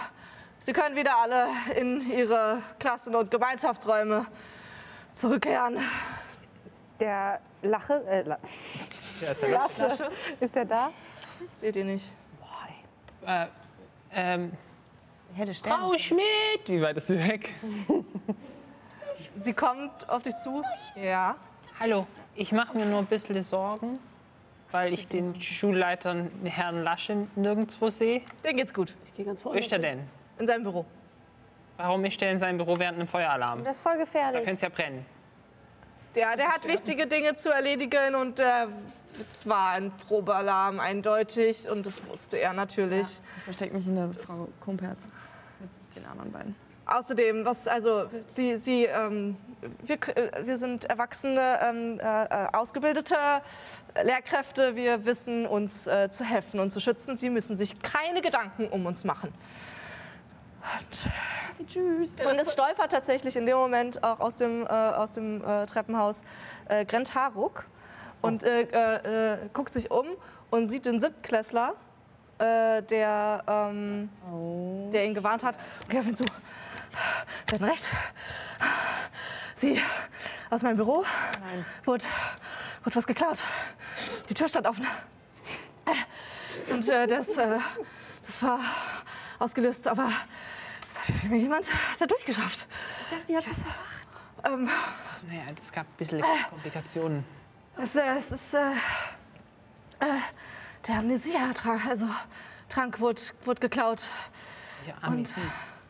[0.59, 4.25] Sie können wieder alle in Ihre Klassen- und Gemeinschaftsräume
[5.13, 5.77] zurückkehren.
[6.99, 8.37] Der Lache, äh, La
[9.21, 9.49] Ja, ist ja
[9.87, 10.91] Lasche, ist er da?
[11.55, 12.11] Seht ihr nicht?
[13.25, 13.45] äh,
[14.11, 14.51] ähm,
[15.35, 15.53] Hätte.
[15.53, 16.23] Frau Schmidt!
[16.65, 17.53] Wie weit ist sie weg?
[19.37, 20.63] Sie kommt auf dich zu.
[20.95, 21.35] Ja.
[21.79, 22.05] Hallo,
[22.35, 23.99] ich mache mir nur ein bisschen Sorgen,
[24.71, 28.21] weil ich den Schulleiter Herrn Lasche nirgendwo sehe.
[28.43, 28.93] Denen geht's gut.
[29.05, 29.59] Ich gehe ganz Wo vorne.
[29.59, 30.07] ist er denn?
[30.39, 30.85] In seinem Büro.
[31.77, 33.63] Warum ist er in seinem Büro während einem Feueralarm?
[33.63, 34.43] Das ist voll Da gefährlich.
[34.43, 35.05] könnte es ja brennen.
[36.15, 38.45] Ja, der hat wichtige Dinge zu erledigen und äh,
[39.25, 43.21] es war ein Probealarm eindeutig und das wusste er natürlich.
[43.37, 45.07] Ich verstecke mich hinter Frau Kumperz
[45.59, 46.55] mit den anderen beiden.
[46.85, 49.37] Außerdem, was, also, Sie, Sie, ähm,
[49.83, 53.15] wir, k- äh, wir sind erwachsene, ähm, äh, äh, ausgebildete
[54.03, 54.75] Lehrkräfte.
[54.75, 57.15] Wir wissen uns äh, zu helfen und zu schützen.
[57.15, 59.31] Sie müssen sich keine Gedanken um uns machen.
[61.67, 62.21] Tschüss.
[62.21, 66.21] Und es stolpert tatsächlich in dem Moment auch aus dem, äh, aus dem äh, Treppenhaus
[66.67, 67.65] äh, Grant Haruk
[68.21, 70.07] und äh, äh, äh, guckt sich um
[70.49, 71.75] und sieht den Siebtklässler,
[72.37, 74.09] äh, der, ähm,
[74.91, 75.57] der ihn gewarnt hat.
[75.81, 76.23] Und geht auf ihn zu.
[77.47, 77.89] Sie hatten recht.
[79.57, 79.79] Sie,
[80.49, 81.03] aus meinem Büro
[81.85, 82.05] wurde,
[82.83, 83.43] wurde was geklaut.
[84.29, 84.87] Die Tür stand offen.
[86.71, 88.59] Und das, das war
[89.39, 90.11] ausgelöst, aber
[91.03, 91.69] es hat mir jemand
[91.99, 92.67] da durchgeschafft.
[93.09, 93.57] Ich dachte, ihr habt das
[94.51, 94.69] Ähm,
[95.27, 97.23] Naja, es gab ein bisschen Komplikationen.
[97.81, 98.71] es, äh, es ist äh,
[99.99, 100.05] äh,
[100.87, 102.07] der Amnesia-Trank, also
[102.69, 104.07] Trank wurde, wurde geklaut.
[104.87, 105.33] Ja, Amnesie.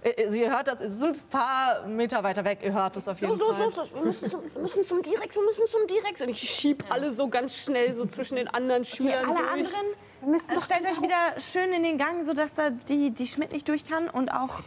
[0.01, 3.07] Äh, äh, Sie hört das, es ist ein paar Meter weiter weg, ihr hört das
[3.07, 3.65] auf jeden Los, los, Fall.
[3.65, 6.21] los, los, wir müssen zum, wir müssen zum Direx, wir müssen zum Direx.
[6.21, 9.51] Und ich schieb alle so ganz schnell so zwischen den anderen Schülern Alle durch.
[9.51, 9.85] anderen,
[10.25, 13.67] müssen doch stellt euch wieder schön in den Gang, sodass da die, die Schmidt nicht
[13.67, 14.61] durch kann und auch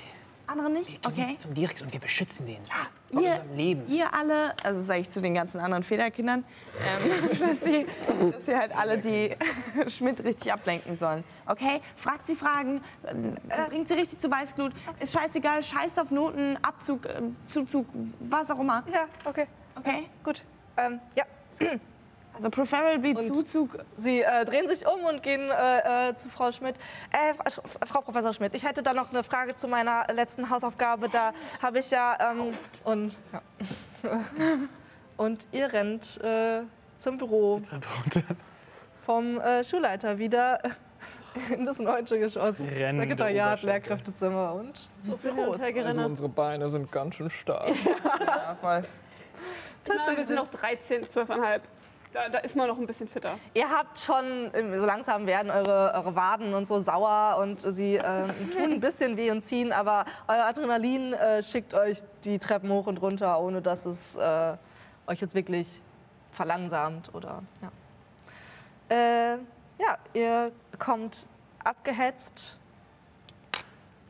[0.47, 1.03] andere nicht.
[1.03, 1.37] Gehen Okay.
[1.37, 2.59] zum Dirix und wir beschützen den.
[2.65, 3.83] Ja, Ihr, unserem Leben.
[3.89, 6.45] ihr alle, also sage ich zu den ganzen anderen Federkindern,
[6.81, 7.87] ähm, dass, sie,
[8.33, 9.37] dass sie halt alle die
[9.89, 11.23] Schmidt richtig ablenken sollen.
[11.47, 11.81] Okay?
[11.97, 13.37] Fragt sie Fragen, ähm,
[13.69, 14.73] bringt sie richtig zu Weißglut.
[15.01, 17.87] Ist scheißegal, scheißt auf Noten, Abzug, ähm, Zuzug,
[18.21, 18.83] was auch immer.
[18.93, 19.47] Ja, okay,
[19.79, 20.07] Okay?
[20.25, 20.43] gut.
[20.77, 21.25] Ähm, ja.
[22.35, 23.79] Also preferably Und- Zuzug.
[23.97, 26.77] Sie äh, drehen sich um und gehen äh, äh, zu Frau Schmidt.
[27.11, 27.35] Äh,
[27.87, 31.09] Frau Professor Schmidt, ich hätte da noch eine Frage zu meiner letzten Hausaufgabe.
[31.09, 32.33] Da habe ich ja.
[32.33, 32.55] Ähm,
[32.85, 33.41] und, ja.
[35.17, 36.63] und ihr rennt äh,
[36.99, 37.61] zum Büro
[39.05, 40.61] vom äh, Schulleiter wieder
[41.51, 42.57] in das neunte Geschoss.
[42.61, 43.63] Rennen Sekretariat.
[43.63, 44.89] Lehrkräftezimmer und
[45.21, 45.59] Büros.
[45.61, 47.71] Also unsere Beine sind ganz schön stark.
[48.27, 48.83] Ja, voll.
[49.89, 51.61] Na, wir sind noch 13, 12,5.
[52.13, 53.39] Da, da ist man noch ein bisschen fitter.
[53.55, 57.95] Ihr habt schon, ähm, so langsam werden eure, eure Waden und so sauer und sie
[57.97, 62.71] ähm, tun ein bisschen weh und ziehen, aber euer Adrenalin äh, schickt euch die Treppen
[62.71, 64.55] hoch und runter, ohne dass es äh,
[65.07, 65.81] euch jetzt wirklich
[66.33, 67.71] verlangsamt oder ja.
[68.95, 69.39] Äh,
[69.79, 71.27] ja, ihr kommt
[71.65, 72.59] abgehetzt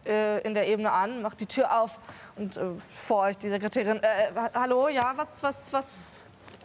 [0.04, 1.98] äh, in der Ebene an, macht die Tür auf
[2.34, 2.62] und äh,
[3.06, 4.02] vor euch die Sekretärin.
[4.02, 6.21] Äh, ha- hallo, ja, was, was, was,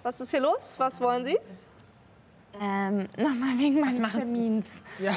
[0.07, 0.75] was ist hier los?
[0.77, 1.37] Was wollen Sie?
[2.61, 4.19] Ähm, Nochmal wegen meines machen Sie?
[4.19, 4.83] Termins.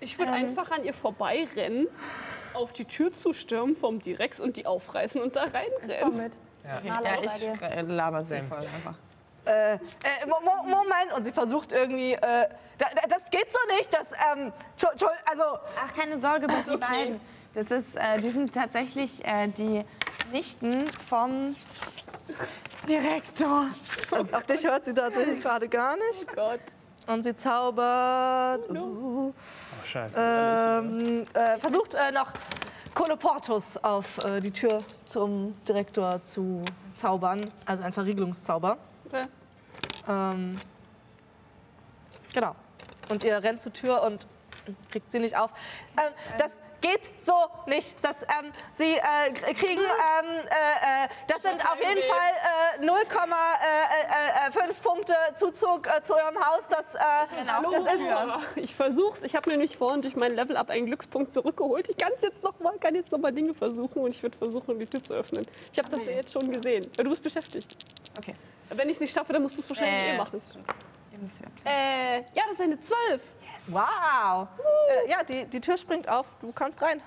[0.00, 1.88] Ich würde einfach an ihr vorbeirennen,
[2.54, 6.16] auf die Tür zustürmen vom Direx und die aufreißen und da reinrennen.
[6.16, 6.32] mit.
[6.84, 8.94] Ja, ich äh, laber sie voll einfach.
[9.44, 9.78] Äh, äh,
[10.28, 12.48] Mo Mo Moment, und sie versucht irgendwie, äh, da,
[12.78, 14.06] da, das geht so nicht, das,
[14.36, 15.42] ähm, Tschu- Tschu- also,
[15.84, 17.20] Ach, keine Sorge bei die beiden.
[17.54, 19.84] Das ist, äh, die sind tatsächlich äh, die
[20.32, 21.56] Nichten vom
[22.86, 23.66] Direktor.
[24.10, 26.26] also auf dich hört sie tatsächlich gerade gar nicht.
[26.30, 26.60] Oh Gott.
[27.06, 30.20] Und sie zaubert, uh, Oh, scheiße.
[30.20, 32.32] ähm, äh, versucht äh, noch
[32.94, 38.76] Koloportus auf äh, die Tür zum Direktor zu zaubern, also ein Verriegelungszauber.
[39.06, 39.24] Okay.
[40.06, 40.58] Ähm,
[42.34, 42.54] genau.
[43.08, 44.26] Und ihr rennt zur Tür und
[44.90, 45.50] kriegt sie nicht auf.
[45.96, 47.32] Ähm, das geht so
[47.66, 47.96] nicht.
[48.02, 52.32] Das, ähm, sie äh, kriegen, ähm, äh, äh, das sind auf jeden Fall
[52.80, 56.64] äh, 0,5 Punkte Zuzug äh, zu ihrem Haus.
[56.68, 56.98] Das, äh,
[57.46, 58.00] das ist
[58.56, 59.22] ich versuch's.
[59.22, 61.88] Ich habe mir nämlich vorhin durch mein Level Up einen Glückspunkt zurückgeholt.
[61.88, 64.78] Ich kann jetzt noch mal, kann jetzt noch mal Dinge versuchen und ich würde versuchen,
[64.78, 65.46] die Tür zu öffnen.
[65.72, 66.90] Ich habe das ja jetzt schon gesehen.
[66.96, 67.76] Du bist beschäftigt.
[68.16, 68.34] Okay.
[68.70, 70.40] Wenn ich es nicht schaffe, dann musst du es wahrscheinlich Äh, eh machen.
[71.12, 73.20] Ihr müsst ja Äh, ja, das ist eine 12.
[73.68, 74.48] Wow.
[75.06, 76.26] Äh, ja, die, die Tür springt auf.
[76.40, 77.00] Du kannst rein.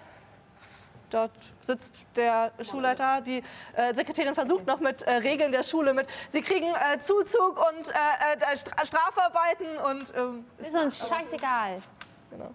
[1.09, 1.31] Dort
[1.63, 3.21] sitzt der Schulleiter.
[3.21, 3.43] Die
[3.75, 6.07] äh, Sekretärin versucht noch mit äh, Regeln der Schule mit.
[6.29, 11.81] Sie kriegen äh, Zuzug und äh, äh, Stra Strafarbeiten und ähm, Ist uns scheißegal.
[12.29, 12.51] genau.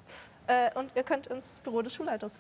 [0.47, 2.39] Äh, und ihr könnt ins Büro des Schulleiters.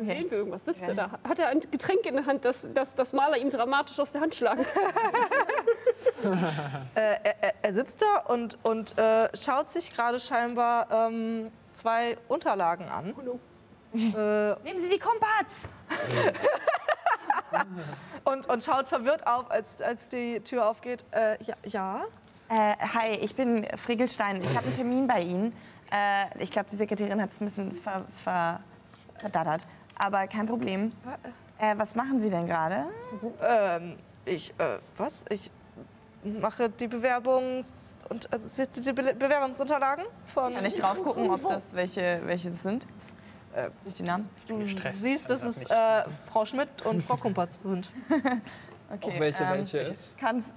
[0.00, 0.64] Sehen wir irgendwas?
[0.64, 1.10] Sitzt er da?
[1.28, 4.20] Hat er ein Getränk in der Hand, das, das, das Maler ihm dramatisch aus der
[4.20, 4.66] Hand schlagen?
[6.22, 12.86] Äh, er, er- sitzt da und, und äh, schaut sich gerade scheinbar ähm, zwei Unterlagen
[12.88, 13.14] an.
[13.94, 15.68] Äh, Nehmen Sie die Kompats!
[18.24, 21.04] und, und schaut verwirrt auf, als, als die Tür aufgeht.
[21.12, 22.00] Äh, ja, ja.
[22.48, 24.42] Äh, hi, ich bin Friegelstein.
[24.42, 25.52] Ich habe einen Termin bei Ihnen.
[25.92, 28.60] Äh, ich glaube, die Sekretärin hat es ein bisschen ver, ver,
[29.18, 29.66] verdattert.
[29.98, 30.92] Aber kein Problem.
[31.58, 32.84] Äh, was machen Sie denn gerade?
[33.42, 35.24] Ähm, ich, äh, was?
[35.30, 35.50] Ich
[36.26, 37.72] mache die Bewerbungs...
[38.08, 40.54] Und, also, die die Be Bewerbungsunterlagen von...
[40.54, 42.86] Kann ich drauf gucken, ob das welche, welche das sind?
[43.54, 44.28] Äh, Nicht die Namen?
[44.46, 47.90] Du gestresst, siehst, kann dass das es äh, Frau Schmidt und Frau Kumperz sind.
[48.88, 49.16] Okay.
[49.16, 50.16] Auch welche, ähm, welche ist?
[50.16, 50.54] Kannst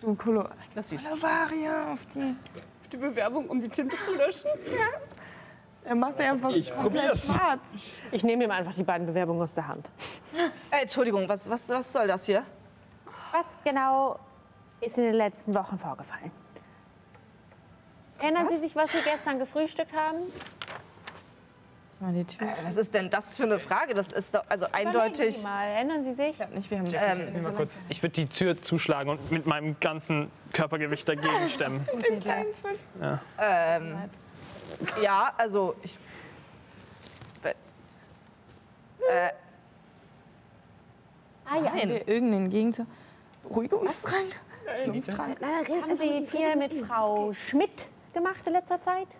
[0.00, 1.08] du Kolo siehst du.
[1.08, 2.34] Colovaria auf die...
[2.90, 4.50] Die Bewerbung, um die Tinte zu löschen.
[5.84, 7.24] Er macht sie einfach Ich komplett probier's.
[7.24, 7.74] schwarz.
[8.10, 9.88] Ich nehme ihm einfach die beiden Bewerbungen aus der Hand.
[10.72, 12.42] Äh, Entschuldigung, was, was, was soll das hier?
[13.30, 14.18] Was genau
[14.80, 16.30] ist in den letzten Wochen vorgefallen?
[18.18, 20.18] Erinnern Sie sich, was Sie gestern gefrühstückt haben?
[22.26, 22.48] Tür.
[22.64, 23.92] Was ist denn das für eine Frage?
[23.92, 25.36] Das ist doch also Überlegen eindeutig.
[25.36, 25.66] Sie mal.
[25.66, 26.40] Erinnern Sie sich?
[26.40, 27.80] Ich nicht, wir haben Ähm, Mal kurz.
[27.90, 31.86] Ich würde die Tür zuschlagen und mit meinem ganzen Körpergewicht dagegen stemmen.
[33.38, 33.96] Ähm,
[35.02, 35.98] ja, also ich.
[37.42, 39.30] Äh,
[41.44, 41.72] Ah ja.
[41.72, 42.86] Haben wir irgendeinen Gegensatz?
[43.42, 44.38] Beruhigungstrank?
[44.82, 45.38] Schlumpftrank?
[45.42, 49.18] Haben Sie viel mit Frau Schmidt gemacht in letzter Zeit?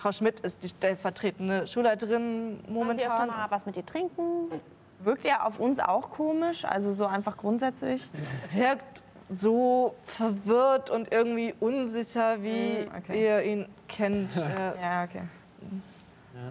[0.00, 3.28] Frau Schmidt ist die stellvertretende Schulleiterin Wollen Sie momentan.
[3.28, 4.50] mal was mit ihr trinken?
[5.00, 6.64] Wirkt er auf uns auch komisch?
[6.64, 8.10] Also so einfach grundsätzlich?
[8.52, 9.02] Wirkt
[9.36, 13.22] so verwirrt und irgendwie unsicher, wie Mm, okay.
[13.24, 14.34] ihr ihn kennt.
[14.36, 15.22] Äh, Ja, okay.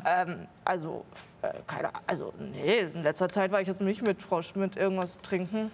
[0.06, 1.04] ähm, also,
[1.42, 2.02] äh, keine Ahnung.
[2.08, 5.72] Also, nee, in letzter Zeit war ich jetzt nicht mit Frau Schmidt irgendwas trinken.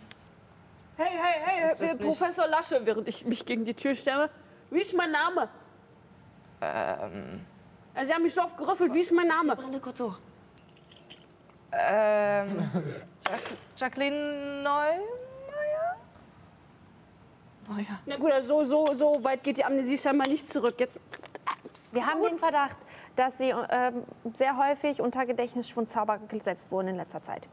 [1.01, 4.29] Hey, hey, hey, äh, Professor Lasche, während ich mich gegen die Tür stemme.
[4.69, 5.49] Wie ist mein Name?
[6.61, 7.43] Ähm,
[7.95, 8.93] Also, Sie haben mich so oft gerüffelt.
[8.93, 9.57] Wie ist mein Name?
[11.71, 12.69] ähm,
[13.27, 13.39] Jack
[13.77, 15.95] Jacqueline Neumeier?
[17.77, 17.99] Ja.
[18.05, 20.75] Na gut, also so, so, so weit geht die Amnesie scheinbar nicht zurück.
[20.77, 20.99] Jetzt,
[21.91, 22.77] Wir haben den Verdacht,
[23.15, 24.03] dass Sie ähm,
[24.33, 27.49] sehr häufig unter Gedächtnisschwund Zauber gesetzt wurden in letzter Zeit.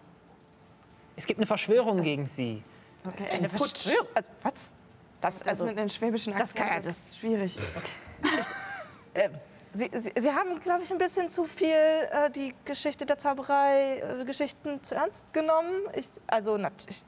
[1.16, 2.62] Es gibt eine Verschwörung gegen sie.
[3.09, 4.07] Okay, Eine Verschwörung?
[4.15, 4.75] Also, was?
[5.21, 7.59] Das, Das also, mit den schwäbischen das kann ja- Akzent, das ist schwierig.
[9.15, 9.29] äh,
[9.75, 13.99] Sie, Sie, Sie haben, glaube ich, ein bisschen zu viel äh, die Geschichte der Zauberei,
[14.21, 15.83] äh, Geschichten zu ernst genommen.
[15.95, 17.03] Ich, also, natürlich.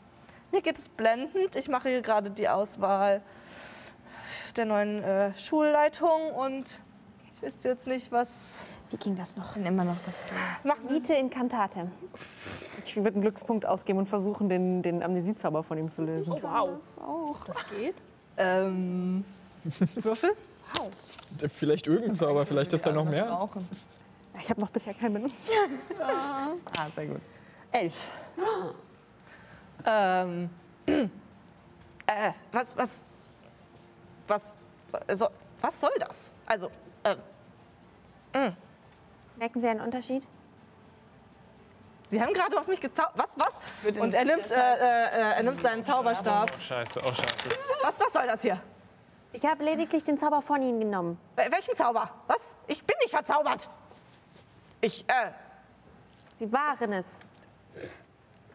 [0.52, 1.56] Mir geht es blendend.
[1.56, 3.22] Ich mache hier gerade die Auswahl
[4.56, 6.78] der neuen äh, Schulleitung und
[7.36, 8.56] ich wüsste jetzt nicht, was.
[8.90, 9.54] Wie ging das noch?
[9.54, 10.14] bin immer noch das.
[10.64, 11.90] Machen Sie Vite in Cantate.
[12.84, 16.34] Ich würde einen Glückspunkt ausgeben und versuchen, den, den Amnesiezauber von ihm zu lösen.
[16.42, 17.44] wow.
[17.46, 17.94] Das geht.
[18.36, 19.24] ähm,
[19.94, 20.32] Würfel?
[21.48, 23.26] Vielleicht irgendein Zauber, vielleicht ist da noch mehr.
[23.26, 23.68] Brauchen.
[24.40, 25.50] Ich habe noch bisher keinen benutzt.
[26.00, 27.20] Ah, sehr gut.
[27.72, 27.94] Elf.
[29.84, 30.50] Ähm,
[30.86, 33.04] äh, was, was,
[34.26, 34.42] was,
[35.06, 35.28] also,
[35.60, 36.34] was soll das?
[36.46, 36.70] Also,
[37.04, 38.56] ähm,
[39.40, 40.26] Merken Sie einen Unterschied?
[42.10, 43.14] Sie haben gerade auf mich gezaubert.
[43.16, 43.96] Was, was?
[43.98, 46.50] Und er nimmt, äh, äh, er nimmt seinen Zauberstab.
[46.54, 47.58] Oh, scheiße, oh, scheiße.
[47.82, 48.60] Was, was soll das hier?
[49.32, 51.18] Ich habe lediglich den Zauber von Ihnen genommen.
[51.36, 52.10] Wel- Welchen Zauber?
[52.26, 52.40] Was?
[52.66, 53.70] Ich bin nicht verzaubert.
[54.82, 55.30] Ich, äh,
[56.34, 57.20] Sie waren es.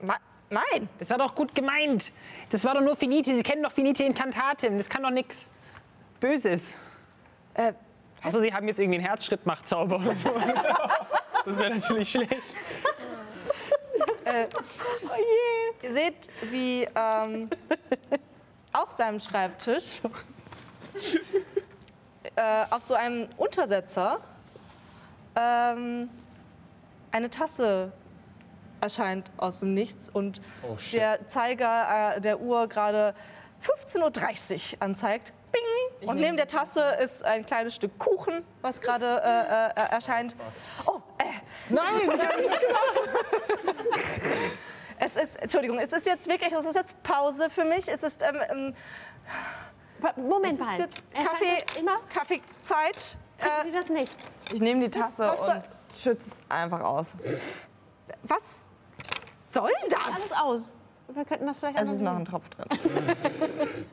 [0.01, 0.19] ma-
[0.51, 0.87] nein.
[0.99, 2.11] Das war doch gut gemeint.
[2.51, 3.35] Das war doch nur Finite.
[3.35, 4.77] Sie kennen doch Finite Incantatem.
[4.77, 5.49] Das kann doch nix
[6.19, 6.77] Böses.
[7.55, 7.73] Äh,
[8.25, 10.31] Außer Sie haben jetzt irgendwie einen Herzschrittmachzauber oder so.
[11.45, 12.31] Das wäre natürlich schlecht.
[14.25, 14.47] Äh,
[15.83, 17.49] Ihr seht, wie ähm,
[18.73, 20.01] auf seinem Schreibtisch
[22.35, 24.19] äh, auf so einem Untersetzer
[25.35, 26.09] ähm,
[27.11, 27.91] eine Tasse
[28.81, 33.13] erscheint aus dem Nichts und Oh, der Zeiger äh, der Uhr gerade
[33.63, 35.33] 15.30 Uhr anzeigt.
[35.51, 36.09] Bing!
[36.09, 40.35] Und neben der Tasse ist ein kleines Stück Kuchen, was gerade äh, äh, erscheint.
[40.85, 41.23] Oh, äh,
[41.69, 42.19] Nein!
[44.99, 47.87] es ist, Entschuldigung, es ist jetzt wirklich, es ist jetzt Pause für mich.
[47.87, 48.75] Es ist, ähm, ähm,
[50.17, 50.65] Moment es ist
[51.13, 51.23] mal.
[51.25, 51.97] Kaffee, immer?
[52.13, 53.17] Kaffeezeit.
[53.37, 54.15] Kriegen Äh, Sie das nicht?
[54.51, 55.63] Ich nehme die Tasse und
[55.93, 57.15] schütze einfach aus.
[58.23, 58.39] was
[59.51, 59.71] soll
[60.05, 60.41] Alles das?
[60.41, 60.75] aus.
[61.09, 62.67] Wir könnten das vielleicht Es ist noch ein Tropf drin.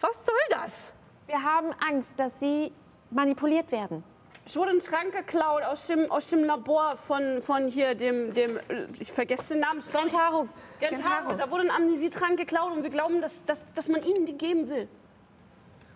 [0.00, 0.92] Was soll das?
[1.26, 2.72] Wir haben Angst, dass Sie
[3.10, 4.04] manipuliert werden.
[4.44, 8.58] Ich wurde ein Trank geklaut aus dem, aus dem Labor von, von hier, dem, dem,
[8.58, 9.80] äh, ich vergesse den Namen.
[9.80, 10.48] Gentaro,
[10.78, 11.32] Gentaro.
[11.36, 14.68] Da wurde ein Amnesietrank geklaut und wir glauben, dass, dass, dass man ihnen die geben
[14.68, 14.88] will.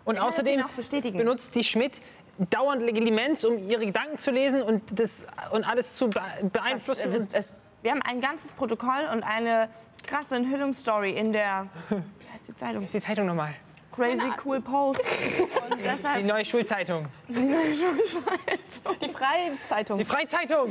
[0.04, 1.18] Und das außerdem Ihnen auch bestätigen.
[1.18, 2.00] benutzt die Schmidt
[2.38, 6.20] dauernd Legilimens, um ihre Gedanken zu lesen und, das, und alles zu be
[6.52, 7.12] beeinflussen.
[7.12, 9.68] Es, es, Wir haben ein ganzes Protokoll und eine
[10.04, 12.84] krasse Enthüllungsstory in der wie heißt die Zeitung?
[12.84, 13.54] ist die Zeitung nochmal?
[14.00, 15.00] Crazy Cool Post.
[15.00, 17.06] Und Die deshalb neue Schulzeitung.
[17.28, 19.98] die Freie Zeitung.
[19.98, 20.70] Die Freizeitung.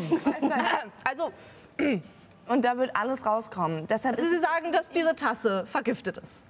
[1.03, 1.31] also,
[2.47, 3.85] Und da wird alles rauskommen.
[3.87, 6.41] Deshalb Also Sie sagen, dass diese Tasse vergiftet ist.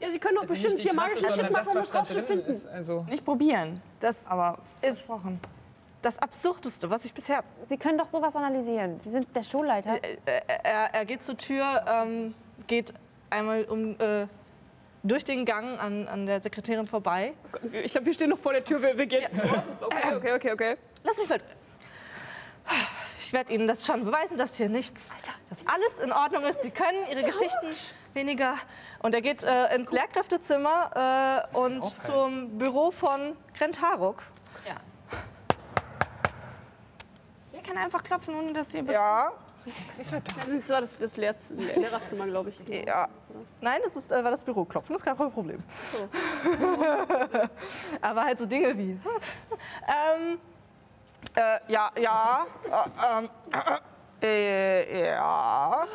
[0.00, 2.62] Ja, Sie können doch bestimmt Nicht die hier Tasse, magischen Shit machen, um es rauszufinden.
[2.72, 3.80] Also, nicht probieren.
[4.00, 5.40] Das Aber ist versprochen.
[6.02, 7.44] das Absurdeste, was ich bisher.
[7.66, 8.98] Sie können doch sowas analysieren.
[9.00, 9.98] Sie sind der Schulleiter.
[10.26, 12.34] Er, er geht zur Tür, ähm,
[12.66, 12.92] geht
[13.30, 14.26] einmal um, äh,
[15.02, 17.34] durch den Gang an, an der Sekretärin vorbei.
[17.72, 18.82] Ich glaube, wir stehen noch vor der Tür.
[18.82, 19.26] Wir, wir gehen.
[19.80, 20.76] Okay, okay, okay, okay.
[21.02, 21.40] Lass mich mal.
[23.20, 25.14] Ich werde Ihnen das schon beweisen, dass hier nichts,
[25.48, 26.62] dass alles in Ordnung ist.
[26.62, 27.68] Sie können Ihre Geschichten
[28.14, 28.56] weniger.
[29.00, 34.22] Und er geht äh, ins Lehrkräftezimmer äh, und zum Büro von Grentharuk.
[34.66, 34.76] Ja.
[37.52, 38.84] Ihr kann einfach klopfen, ohne dass ihr...
[38.84, 39.32] Ja,
[40.58, 41.34] Das war das, das Lehr
[41.76, 42.86] Lehrerzimmer, glaube ich.
[42.86, 43.08] ja.
[43.60, 45.62] Nein, das ist, äh, war das Büro klopfen, das ist kein Problem.
[45.92, 46.08] So.
[48.00, 48.90] Aber halt so Dinge wie.
[49.88, 50.38] ähm,
[51.34, 53.28] äh, ja, ja, äh, ähm,
[54.22, 55.86] äh, ja.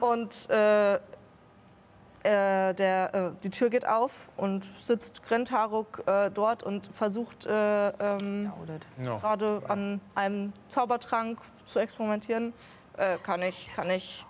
[0.00, 6.88] Und äh, äh, der, äh, die Tür geht auf und sitzt Grentaruk äh, dort und
[6.94, 8.52] versucht äh, ähm,
[8.98, 9.18] No.
[9.18, 12.52] gerade an einem Zaubertrank zu experimentieren.
[12.96, 14.24] Äh, kann ich, kann ich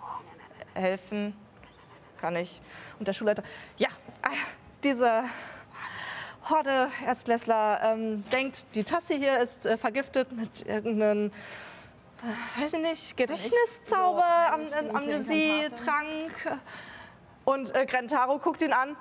[0.73, 1.35] helfen?
[2.19, 2.61] Kann ich?
[2.99, 3.43] Und der Schulleiter,
[3.77, 3.89] ja,
[4.23, 4.35] äh,
[4.83, 5.23] diese
[6.49, 12.79] Horde Erzklässler ähm, denkt, die Tasse hier ist äh, vergiftet mit irgendeinem, äh, weiß ich
[12.81, 15.83] nicht, Gedächtniszauber, Am nicht gute Amnesie, Implantate?
[15.83, 16.59] Trank.
[17.45, 18.97] Und äh, Grentaro guckt ihn an.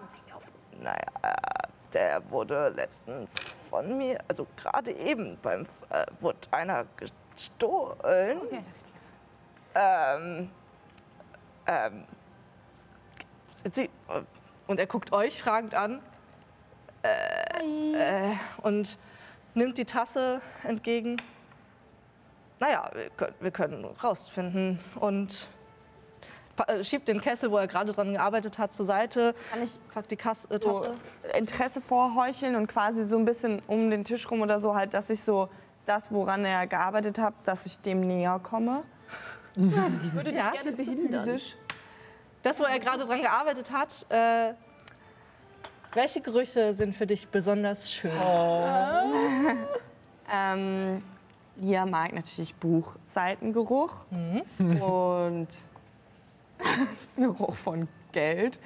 [0.80, 1.34] Naja, äh,
[1.92, 3.30] der wurde letztens
[3.70, 8.40] von mir, also gerade eben beim, äh, wurde einer gestohlen.
[9.78, 10.50] Ähm,
[11.66, 12.04] ähm,
[13.72, 13.88] Sie, äh,
[14.66, 16.00] und er guckt euch fragend an
[17.02, 18.98] äh, und
[19.54, 21.20] nimmt die Tasse entgegen.
[22.58, 25.48] Naja, wir können, wir können rausfinden und
[26.66, 29.34] äh, schiebt den Kessel, wo er gerade dran gearbeitet hat, zur Seite.
[29.50, 30.86] Kann ich Packt die Kass, äh, so.
[31.36, 35.10] Interesse vorheucheln und quasi so ein bisschen um den Tisch rum oder so halt, dass
[35.10, 35.50] ich so
[35.84, 38.84] das, woran er gearbeitet hat, dass ich dem näher komme.
[39.56, 41.24] Ich würde dich Ja, gerne behindern.
[41.24, 41.56] Physisch.
[42.42, 44.06] Das, wo er gerade dran gearbeitet hat.
[44.10, 44.52] Äh,
[45.94, 48.12] welche Gerüche sind für dich besonders schön?
[50.28, 51.04] Ähm,
[51.54, 55.46] Lia mag natürlich Buchseitengeruch und
[57.16, 58.58] Geruch von Geld.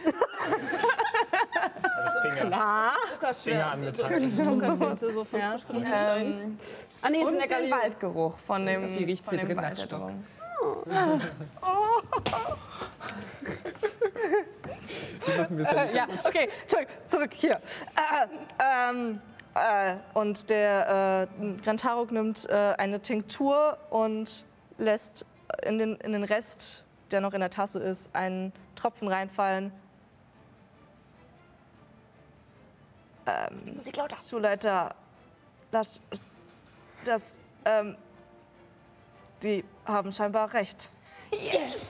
[2.22, 3.78] Finger, Zuckerschwert.
[3.78, 3.92] Finger.
[3.94, 6.26] Zuckertinte, so frisch genug Schein.
[6.26, 6.58] Ähm,
[7.02, 7.70] Ah, nee, und den.
[7.70, 10.24] Waldgeruch von dem, riecht's von dem drin,
[15.26, 17.60] Wie machen wir Äh, ja, okay, Entschuldigung, zurück hier.
[17.96, 18.26] Äh,
[18.58, 19.20] ähm,
[19.54, 24.44] äh, und der äh, Grantarok nimmt äh, eine Tinktur und
[24.78, 25.26] lässt
[25.62, 29.72] in den, in den Rest, der noch in der Tasse ist, einen Tropfen reinfallen.
[33.26, 34.16] Ähm, Musik lauter.
[34.28, 34.94] Schulleiter,
[35.70, 36.00] das,
[37.04, 37.96] das, ähm,
[39.42, 40.90] die haben scheinbar recht.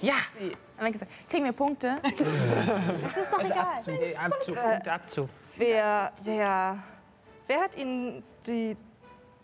[0.03, 1.97] Ja, sie, Haben wir gesagt, kriegen wir Punkte?
[3.03, 3.79] Das ist doch egal.
[3.87, 5.29] Äh, Abzug, Punkte Abzug.
[5.57, 6.79] Wer, wer,
[7.47, 8.77] wer hat Ihnen die,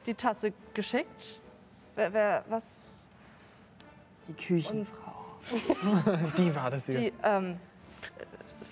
[0.05, 1.41] die Tasse geschickt?
[1.95, 2.65] Wer, wer was?
[4.29, 5.15] Die Küchenfrau.
[6.37, 6.99] Die war das hier.
[6.99, 7.61] Die, ähm,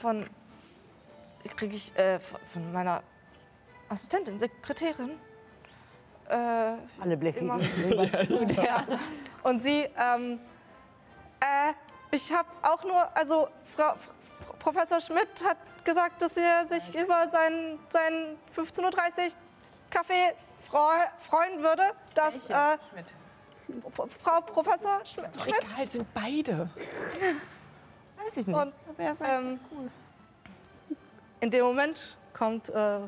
[0.01, 0.27] von,
[1.57, 2.19] kriege ich, äh,
[2.53, 3.03] von meiner
[3.89, 5.13] Assistentin, Sekretärin.
[6.29, 6.35] Äh,
[7.01, 7.41] Alle blicken.
[7.41, 7.61] immer.
[8.65, 8.85] ja.
[9.43, 10.41] Und sie, ähm,
[11.41, 11.73] äh,
[12.11, 13.95] ich habe auch nur, also Frau,
[14.59, 19.33] Professor Schmidt hat gesagt, dass er sich über seinen, seinen 15.30 Uhr
[19.91, 20.35] Kaffee
[20.69, 20.97] freu,
[21.29, 22.79] freuen würde, dass äh,
[24.23, 26.71] Frau Professor Schmidt, Schmidt Egal, sind beide.
[28.17, 28.57] Weiß ich nicht.
[28.57, 30.97] Und, Aber er ist ähm, ganz cool.
[31.41, 32.99] in dem Moment kommt äh,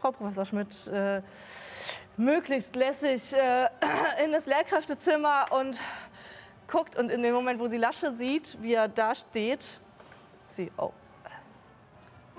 [0.00, 1.22] Frau Professor Schmidt äh,
[2.16, 3.68] möglichst lässig äh,
[4.24, 5.80] in das Lehrkräftezimmer und
[6.66, 9.80] guckt und in dem Moment, wo sie Lasche sieht, wie er da steht,
[10.50, 10.92] sie, oh,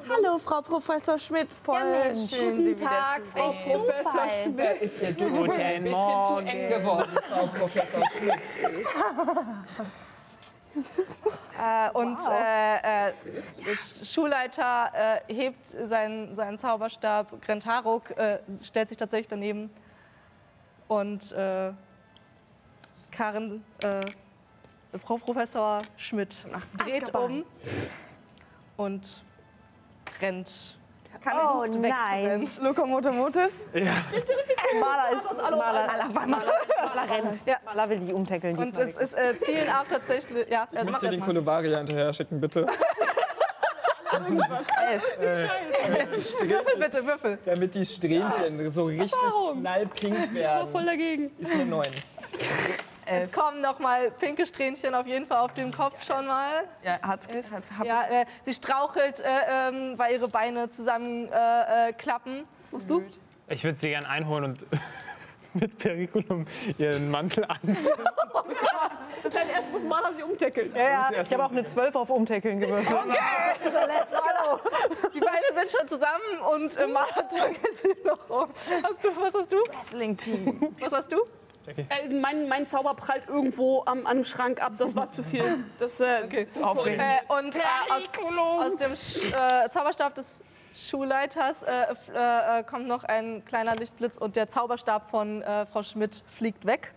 [0.09, 1.49] Hallo, Frau Professor Schmidt.
[1.63, 2.29] Voll Mensch.
[2.29, 3.51] schön, Sie Tag, Frau.
[3.51, 4.81] Professor Schmidt.
[4.81, 8.35] Ist der Guten ein bisschen zu eng geworden, Frau Professor Schmidt.
[11.59, 13.13] Äh, und äh, äh,
[13.65, 17.41] der Sch- Schulleiter äh, hebt seinen, seinen Zauberstab.
[17.41, 19.71] Grentaruk äh, stellt sich tatsächlich daneben.
[20.87, 21.71] Und äh,
[23.09, 24.01] Karen, äh,
[25.03, 26.35] Frau Professor Schmidt,
[26.77, 27.43] dreht um
[28.77, 29.23] und
[30.21, 30.76] rennt.
[31.23, 32.49] Kann Oh ich nein.
[32.61, 33.67] Lokomotomotis?
[33.73, 33.81] Ja.
[34.79, 35.87] Maler ist alle- Maler.
[35.87, 37.45] Maler, Mala rennt.
[37.45, 37.57] Ja.
[37.65, 38.57] Mala will die umtackeln.
[38.57, 40.47] Und es, es äh, zielen auch tatsächlich.
[40.49, 41.21] Ja, Ich äh, möchte den.
[41.21, 42.67] Kolovaria hinterher schicken, bitte.
[46.41, 47.37] Würfel bitte, würfel.
[47.45, 49.11] Damit die Strähnchen so richtig
[49.53, 50.71] knallpink werden.
[50.71, 51.31] Voll dagegen.
[51.39, 51.83] Ist eine 9.
[53.09, 56.65] Es kommen noch mal pinke Strähnchen auf jeden Fall auf dem Kopf schon mal.
[56.83, 61.93] Ja, hat's, hat's, Ja, äh, sie strauchelt, äh, ähm, weil ihre Beine zusammen äh, äh.
[62.71, 63.03] Musst du?
[63.49, 64.65] Ich würde sie gern einholen und
[65.53, 66.45] mit Periculum
[66.77, 67.93] ihren Mantel anziehen.
[69.23, 70.73] Dann erst muss Mala sie umtackeln.
[70.75, 71.21] Ja, ja.
[71.21, 72.87] Ich habe auch eine 12 auf Umtackeln gewürfelt.
[75.13, 78.49] Die Beine sind schon zusammen und äh, Mara tackelt sie noch um.
[78.83, 79.57] Hast du, was hast du?
[79.57, 80.75] Wrestling-Team.
[80.79, 81.17] Was hast du?
[81.67, 84.73] Äh, mein, mein Zauber prallt irgendwo am, am Schrank ab.
[84.77, 85.63] Das war zu viel.
[85.77, 87.01] Das, äh, das ist Aufregend.
[87.01, 88.03] Äh, und äh, aus,
[88.59, 90.41] aus dem Sch äh, Zauberstab des
[90.75, 91.71] Schulleiters äh,
[92.13, 96.65] äh, äh, kommt noch ein kleiner Lichtblitz und der Zauberstab von äh, Frau Schmidt fliegt
[96.65, 96.93] weg.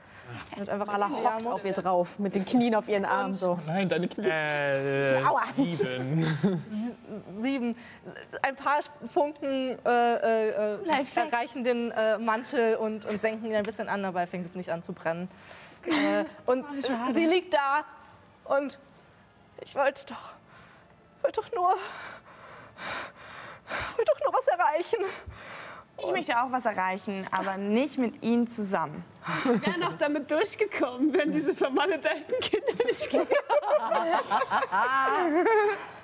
[0.56, 3.59] Wird einfach Mala hockt auf ihr drauf, mit den Knien auf ihren Armen so.
[3.66, 4.28] Nein, deine Knie.
[4.28, 5.22] Äh,
[5.56, 6.62] sieben.
[7.42, 7.76] sieben.
[8.60, 10.78] Ein paar Funken äh, äh, äh,
[11.14, 14.70] erreichen den äh, Mantel und, und senken ihn ein bisschen an, dabei fängt es nicht
[14.70, 15.30] an zu brennen.
[15.86, 17.86] Äh, und äh, sie liegt da
[18.44, 18.78] und
[19.62, 20.34] ich wollte doch,
[21.22, 21.70] wollte doch nur,
[23.96, 25.06] wollte doch nur was erreichen.
[26.04, 29.02] Ich möchte auch was erreichen, aber nicht mit ihnen zusammen.
[29.44, 33.26] wäre noch damit durchgekommen, wenn diese vermaledeiten Kinder nicht gegangen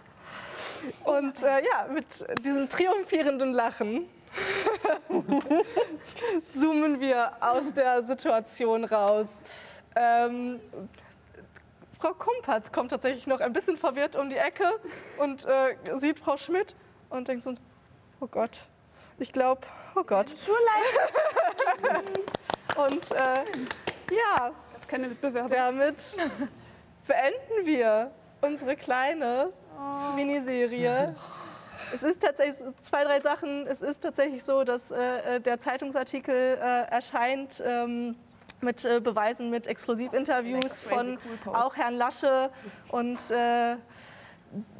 [1.04, 2.06] Und äh, ja, mit
[2.44, 4.08] diesem triumphierenden Lachen
[6.54, 9.28] zoomen wir aus der Situation raus.
[9.94, 10.60] Ähm,
[11.98, 14.78] Frau Kumpatz kommt tatsächlich noch ein bisschen verwirrt um die Ecke
[15.18, 16.74] und äh, sieht Frau Schmidt
[17.08, 17.54] und denkt so,
[18.20, 18.60] oh Gott,
[19.18, 19.62] ich glaube,
[19.94, 20.26] oh Gott.
[22.76, 23.44] und äh,
[24.14, 24.52] ja,
[24.86, 25.48] keine Mitbewerber.
[25.48, 26.16] damit
[27.06, 28.10] beenden wir
[28.42, 29.52] unsere kleine
[30.14, 31.14] Miniserie.
[31.94, 33.66] Es ist tatsächlich zwei, drei Sachen.
[33.66, 38.16] Es ist tatsächlich so, dass äh, der Zeitungsartikel äh, erscheint ähm,
[38.60, 41.18] mit äh, Beweisen, mit Exklusivinterviews von
[41.52, 42.50] auch Herrn Lasche
[42.90, 43.76] und äh,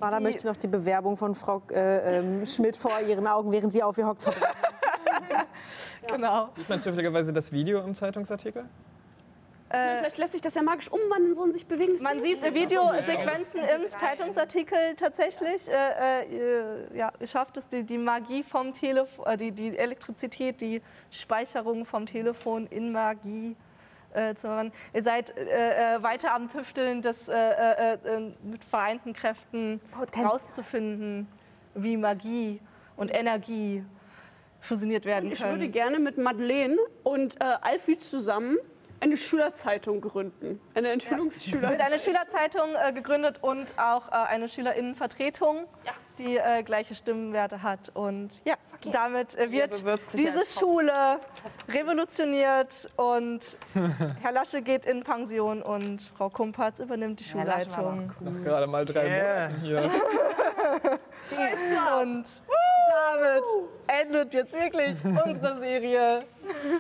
[0.01, 3.73] Mala Die- möchte noch die Bewerbung von Frau äh, ähm, Schmidt vor ihren Augen, während
[3.73, 4.57] sie auf ihr hockt, verbrennen.
[6.09, 6.49] genau.
[6.57, 8.65] Sieht man zufälligerweise das Video im Zeitungsartikel?
[9.69, 13.61] Vielleicht lässt sich das ja magisch umwandeln, so ein sich bewegendes Man sieht äh, Videosequenzen
[13.61, 15.69] im Zeitungsartikel tatsächlich.
[15.69, 20.61] Äh, äh, ihr- ja, schafft es, die, die Magie vom Telefon, äh, die, die Elektrizität,
[20.61, 23.57] die Speicherung vom Telefon in Magie
[24.15, 24.73] äh, zu machen.
[24.95, 30.25] Ihr seid äh, äh, weiter am Tüfteln, das äh, äh, äh, mit vereinten Kräften Potenz.
[30.27, 31.27] rauszufinden,
[31.75, 32.61] wie Magie
[32.97, 33.85] und Energie
[34.61, 35.55] fusioniert werden Ich können.
[35.55, 38.57] würde gerne mit Madeleine und äh, Alfie zusammen
[39.01, 40.61] eine Schülerzeitung gründen.
[40.75, 41.71] Eine Enthüllungsschüler.
[41.71, 45.67] mit einer Schülerzeitung äh, gegründet und auch äh, eine Schülerinnenvertretung,
[46.19, 47.91] die äh, gleiche Stimmenwerte hat.
[47.95, 48.55] Und ja,
[48.93, 49.83] damit äh, wird
[50.13, 50.45] diese.
[50.47, 51.21] Schule
[51.69, 53.41] revolutioniert und
[54.23, 58.13] Herr Lasche geht in Pension und Frau Kumpatz übernimmt die war Schulleitung.
[58.21, 59.49] Nach gerade mal drei Yeah.
[59.49, 59.91] Monaten hier.
[62.03, 62.25] Und
[62.91, 63.45] damit
[63.87, 66.25] endet jetzt wirklich unsere Serie.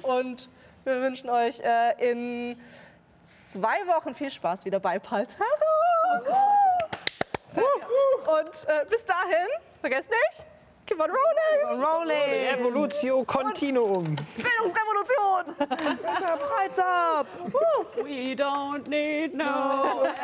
[0.03, 0.49] Und
[0.87, 2.57] wir wünschen euch äh, in
[3.53, 5.45] zwei Wochen viel Spaß wieder bei Paltaro.
[7.55, 9.49] Und äh, bis dahin,
[9.81, 10.47] vergesst nicht,
[10.87, 11.83] keep on rolling.
[11.83, 12.59] Rolling!
[12.59, 14.17] Evolutio Continuum.
[14.37, 15.57] Bildungsrevolution.
[18.05, 20.07] We don't need no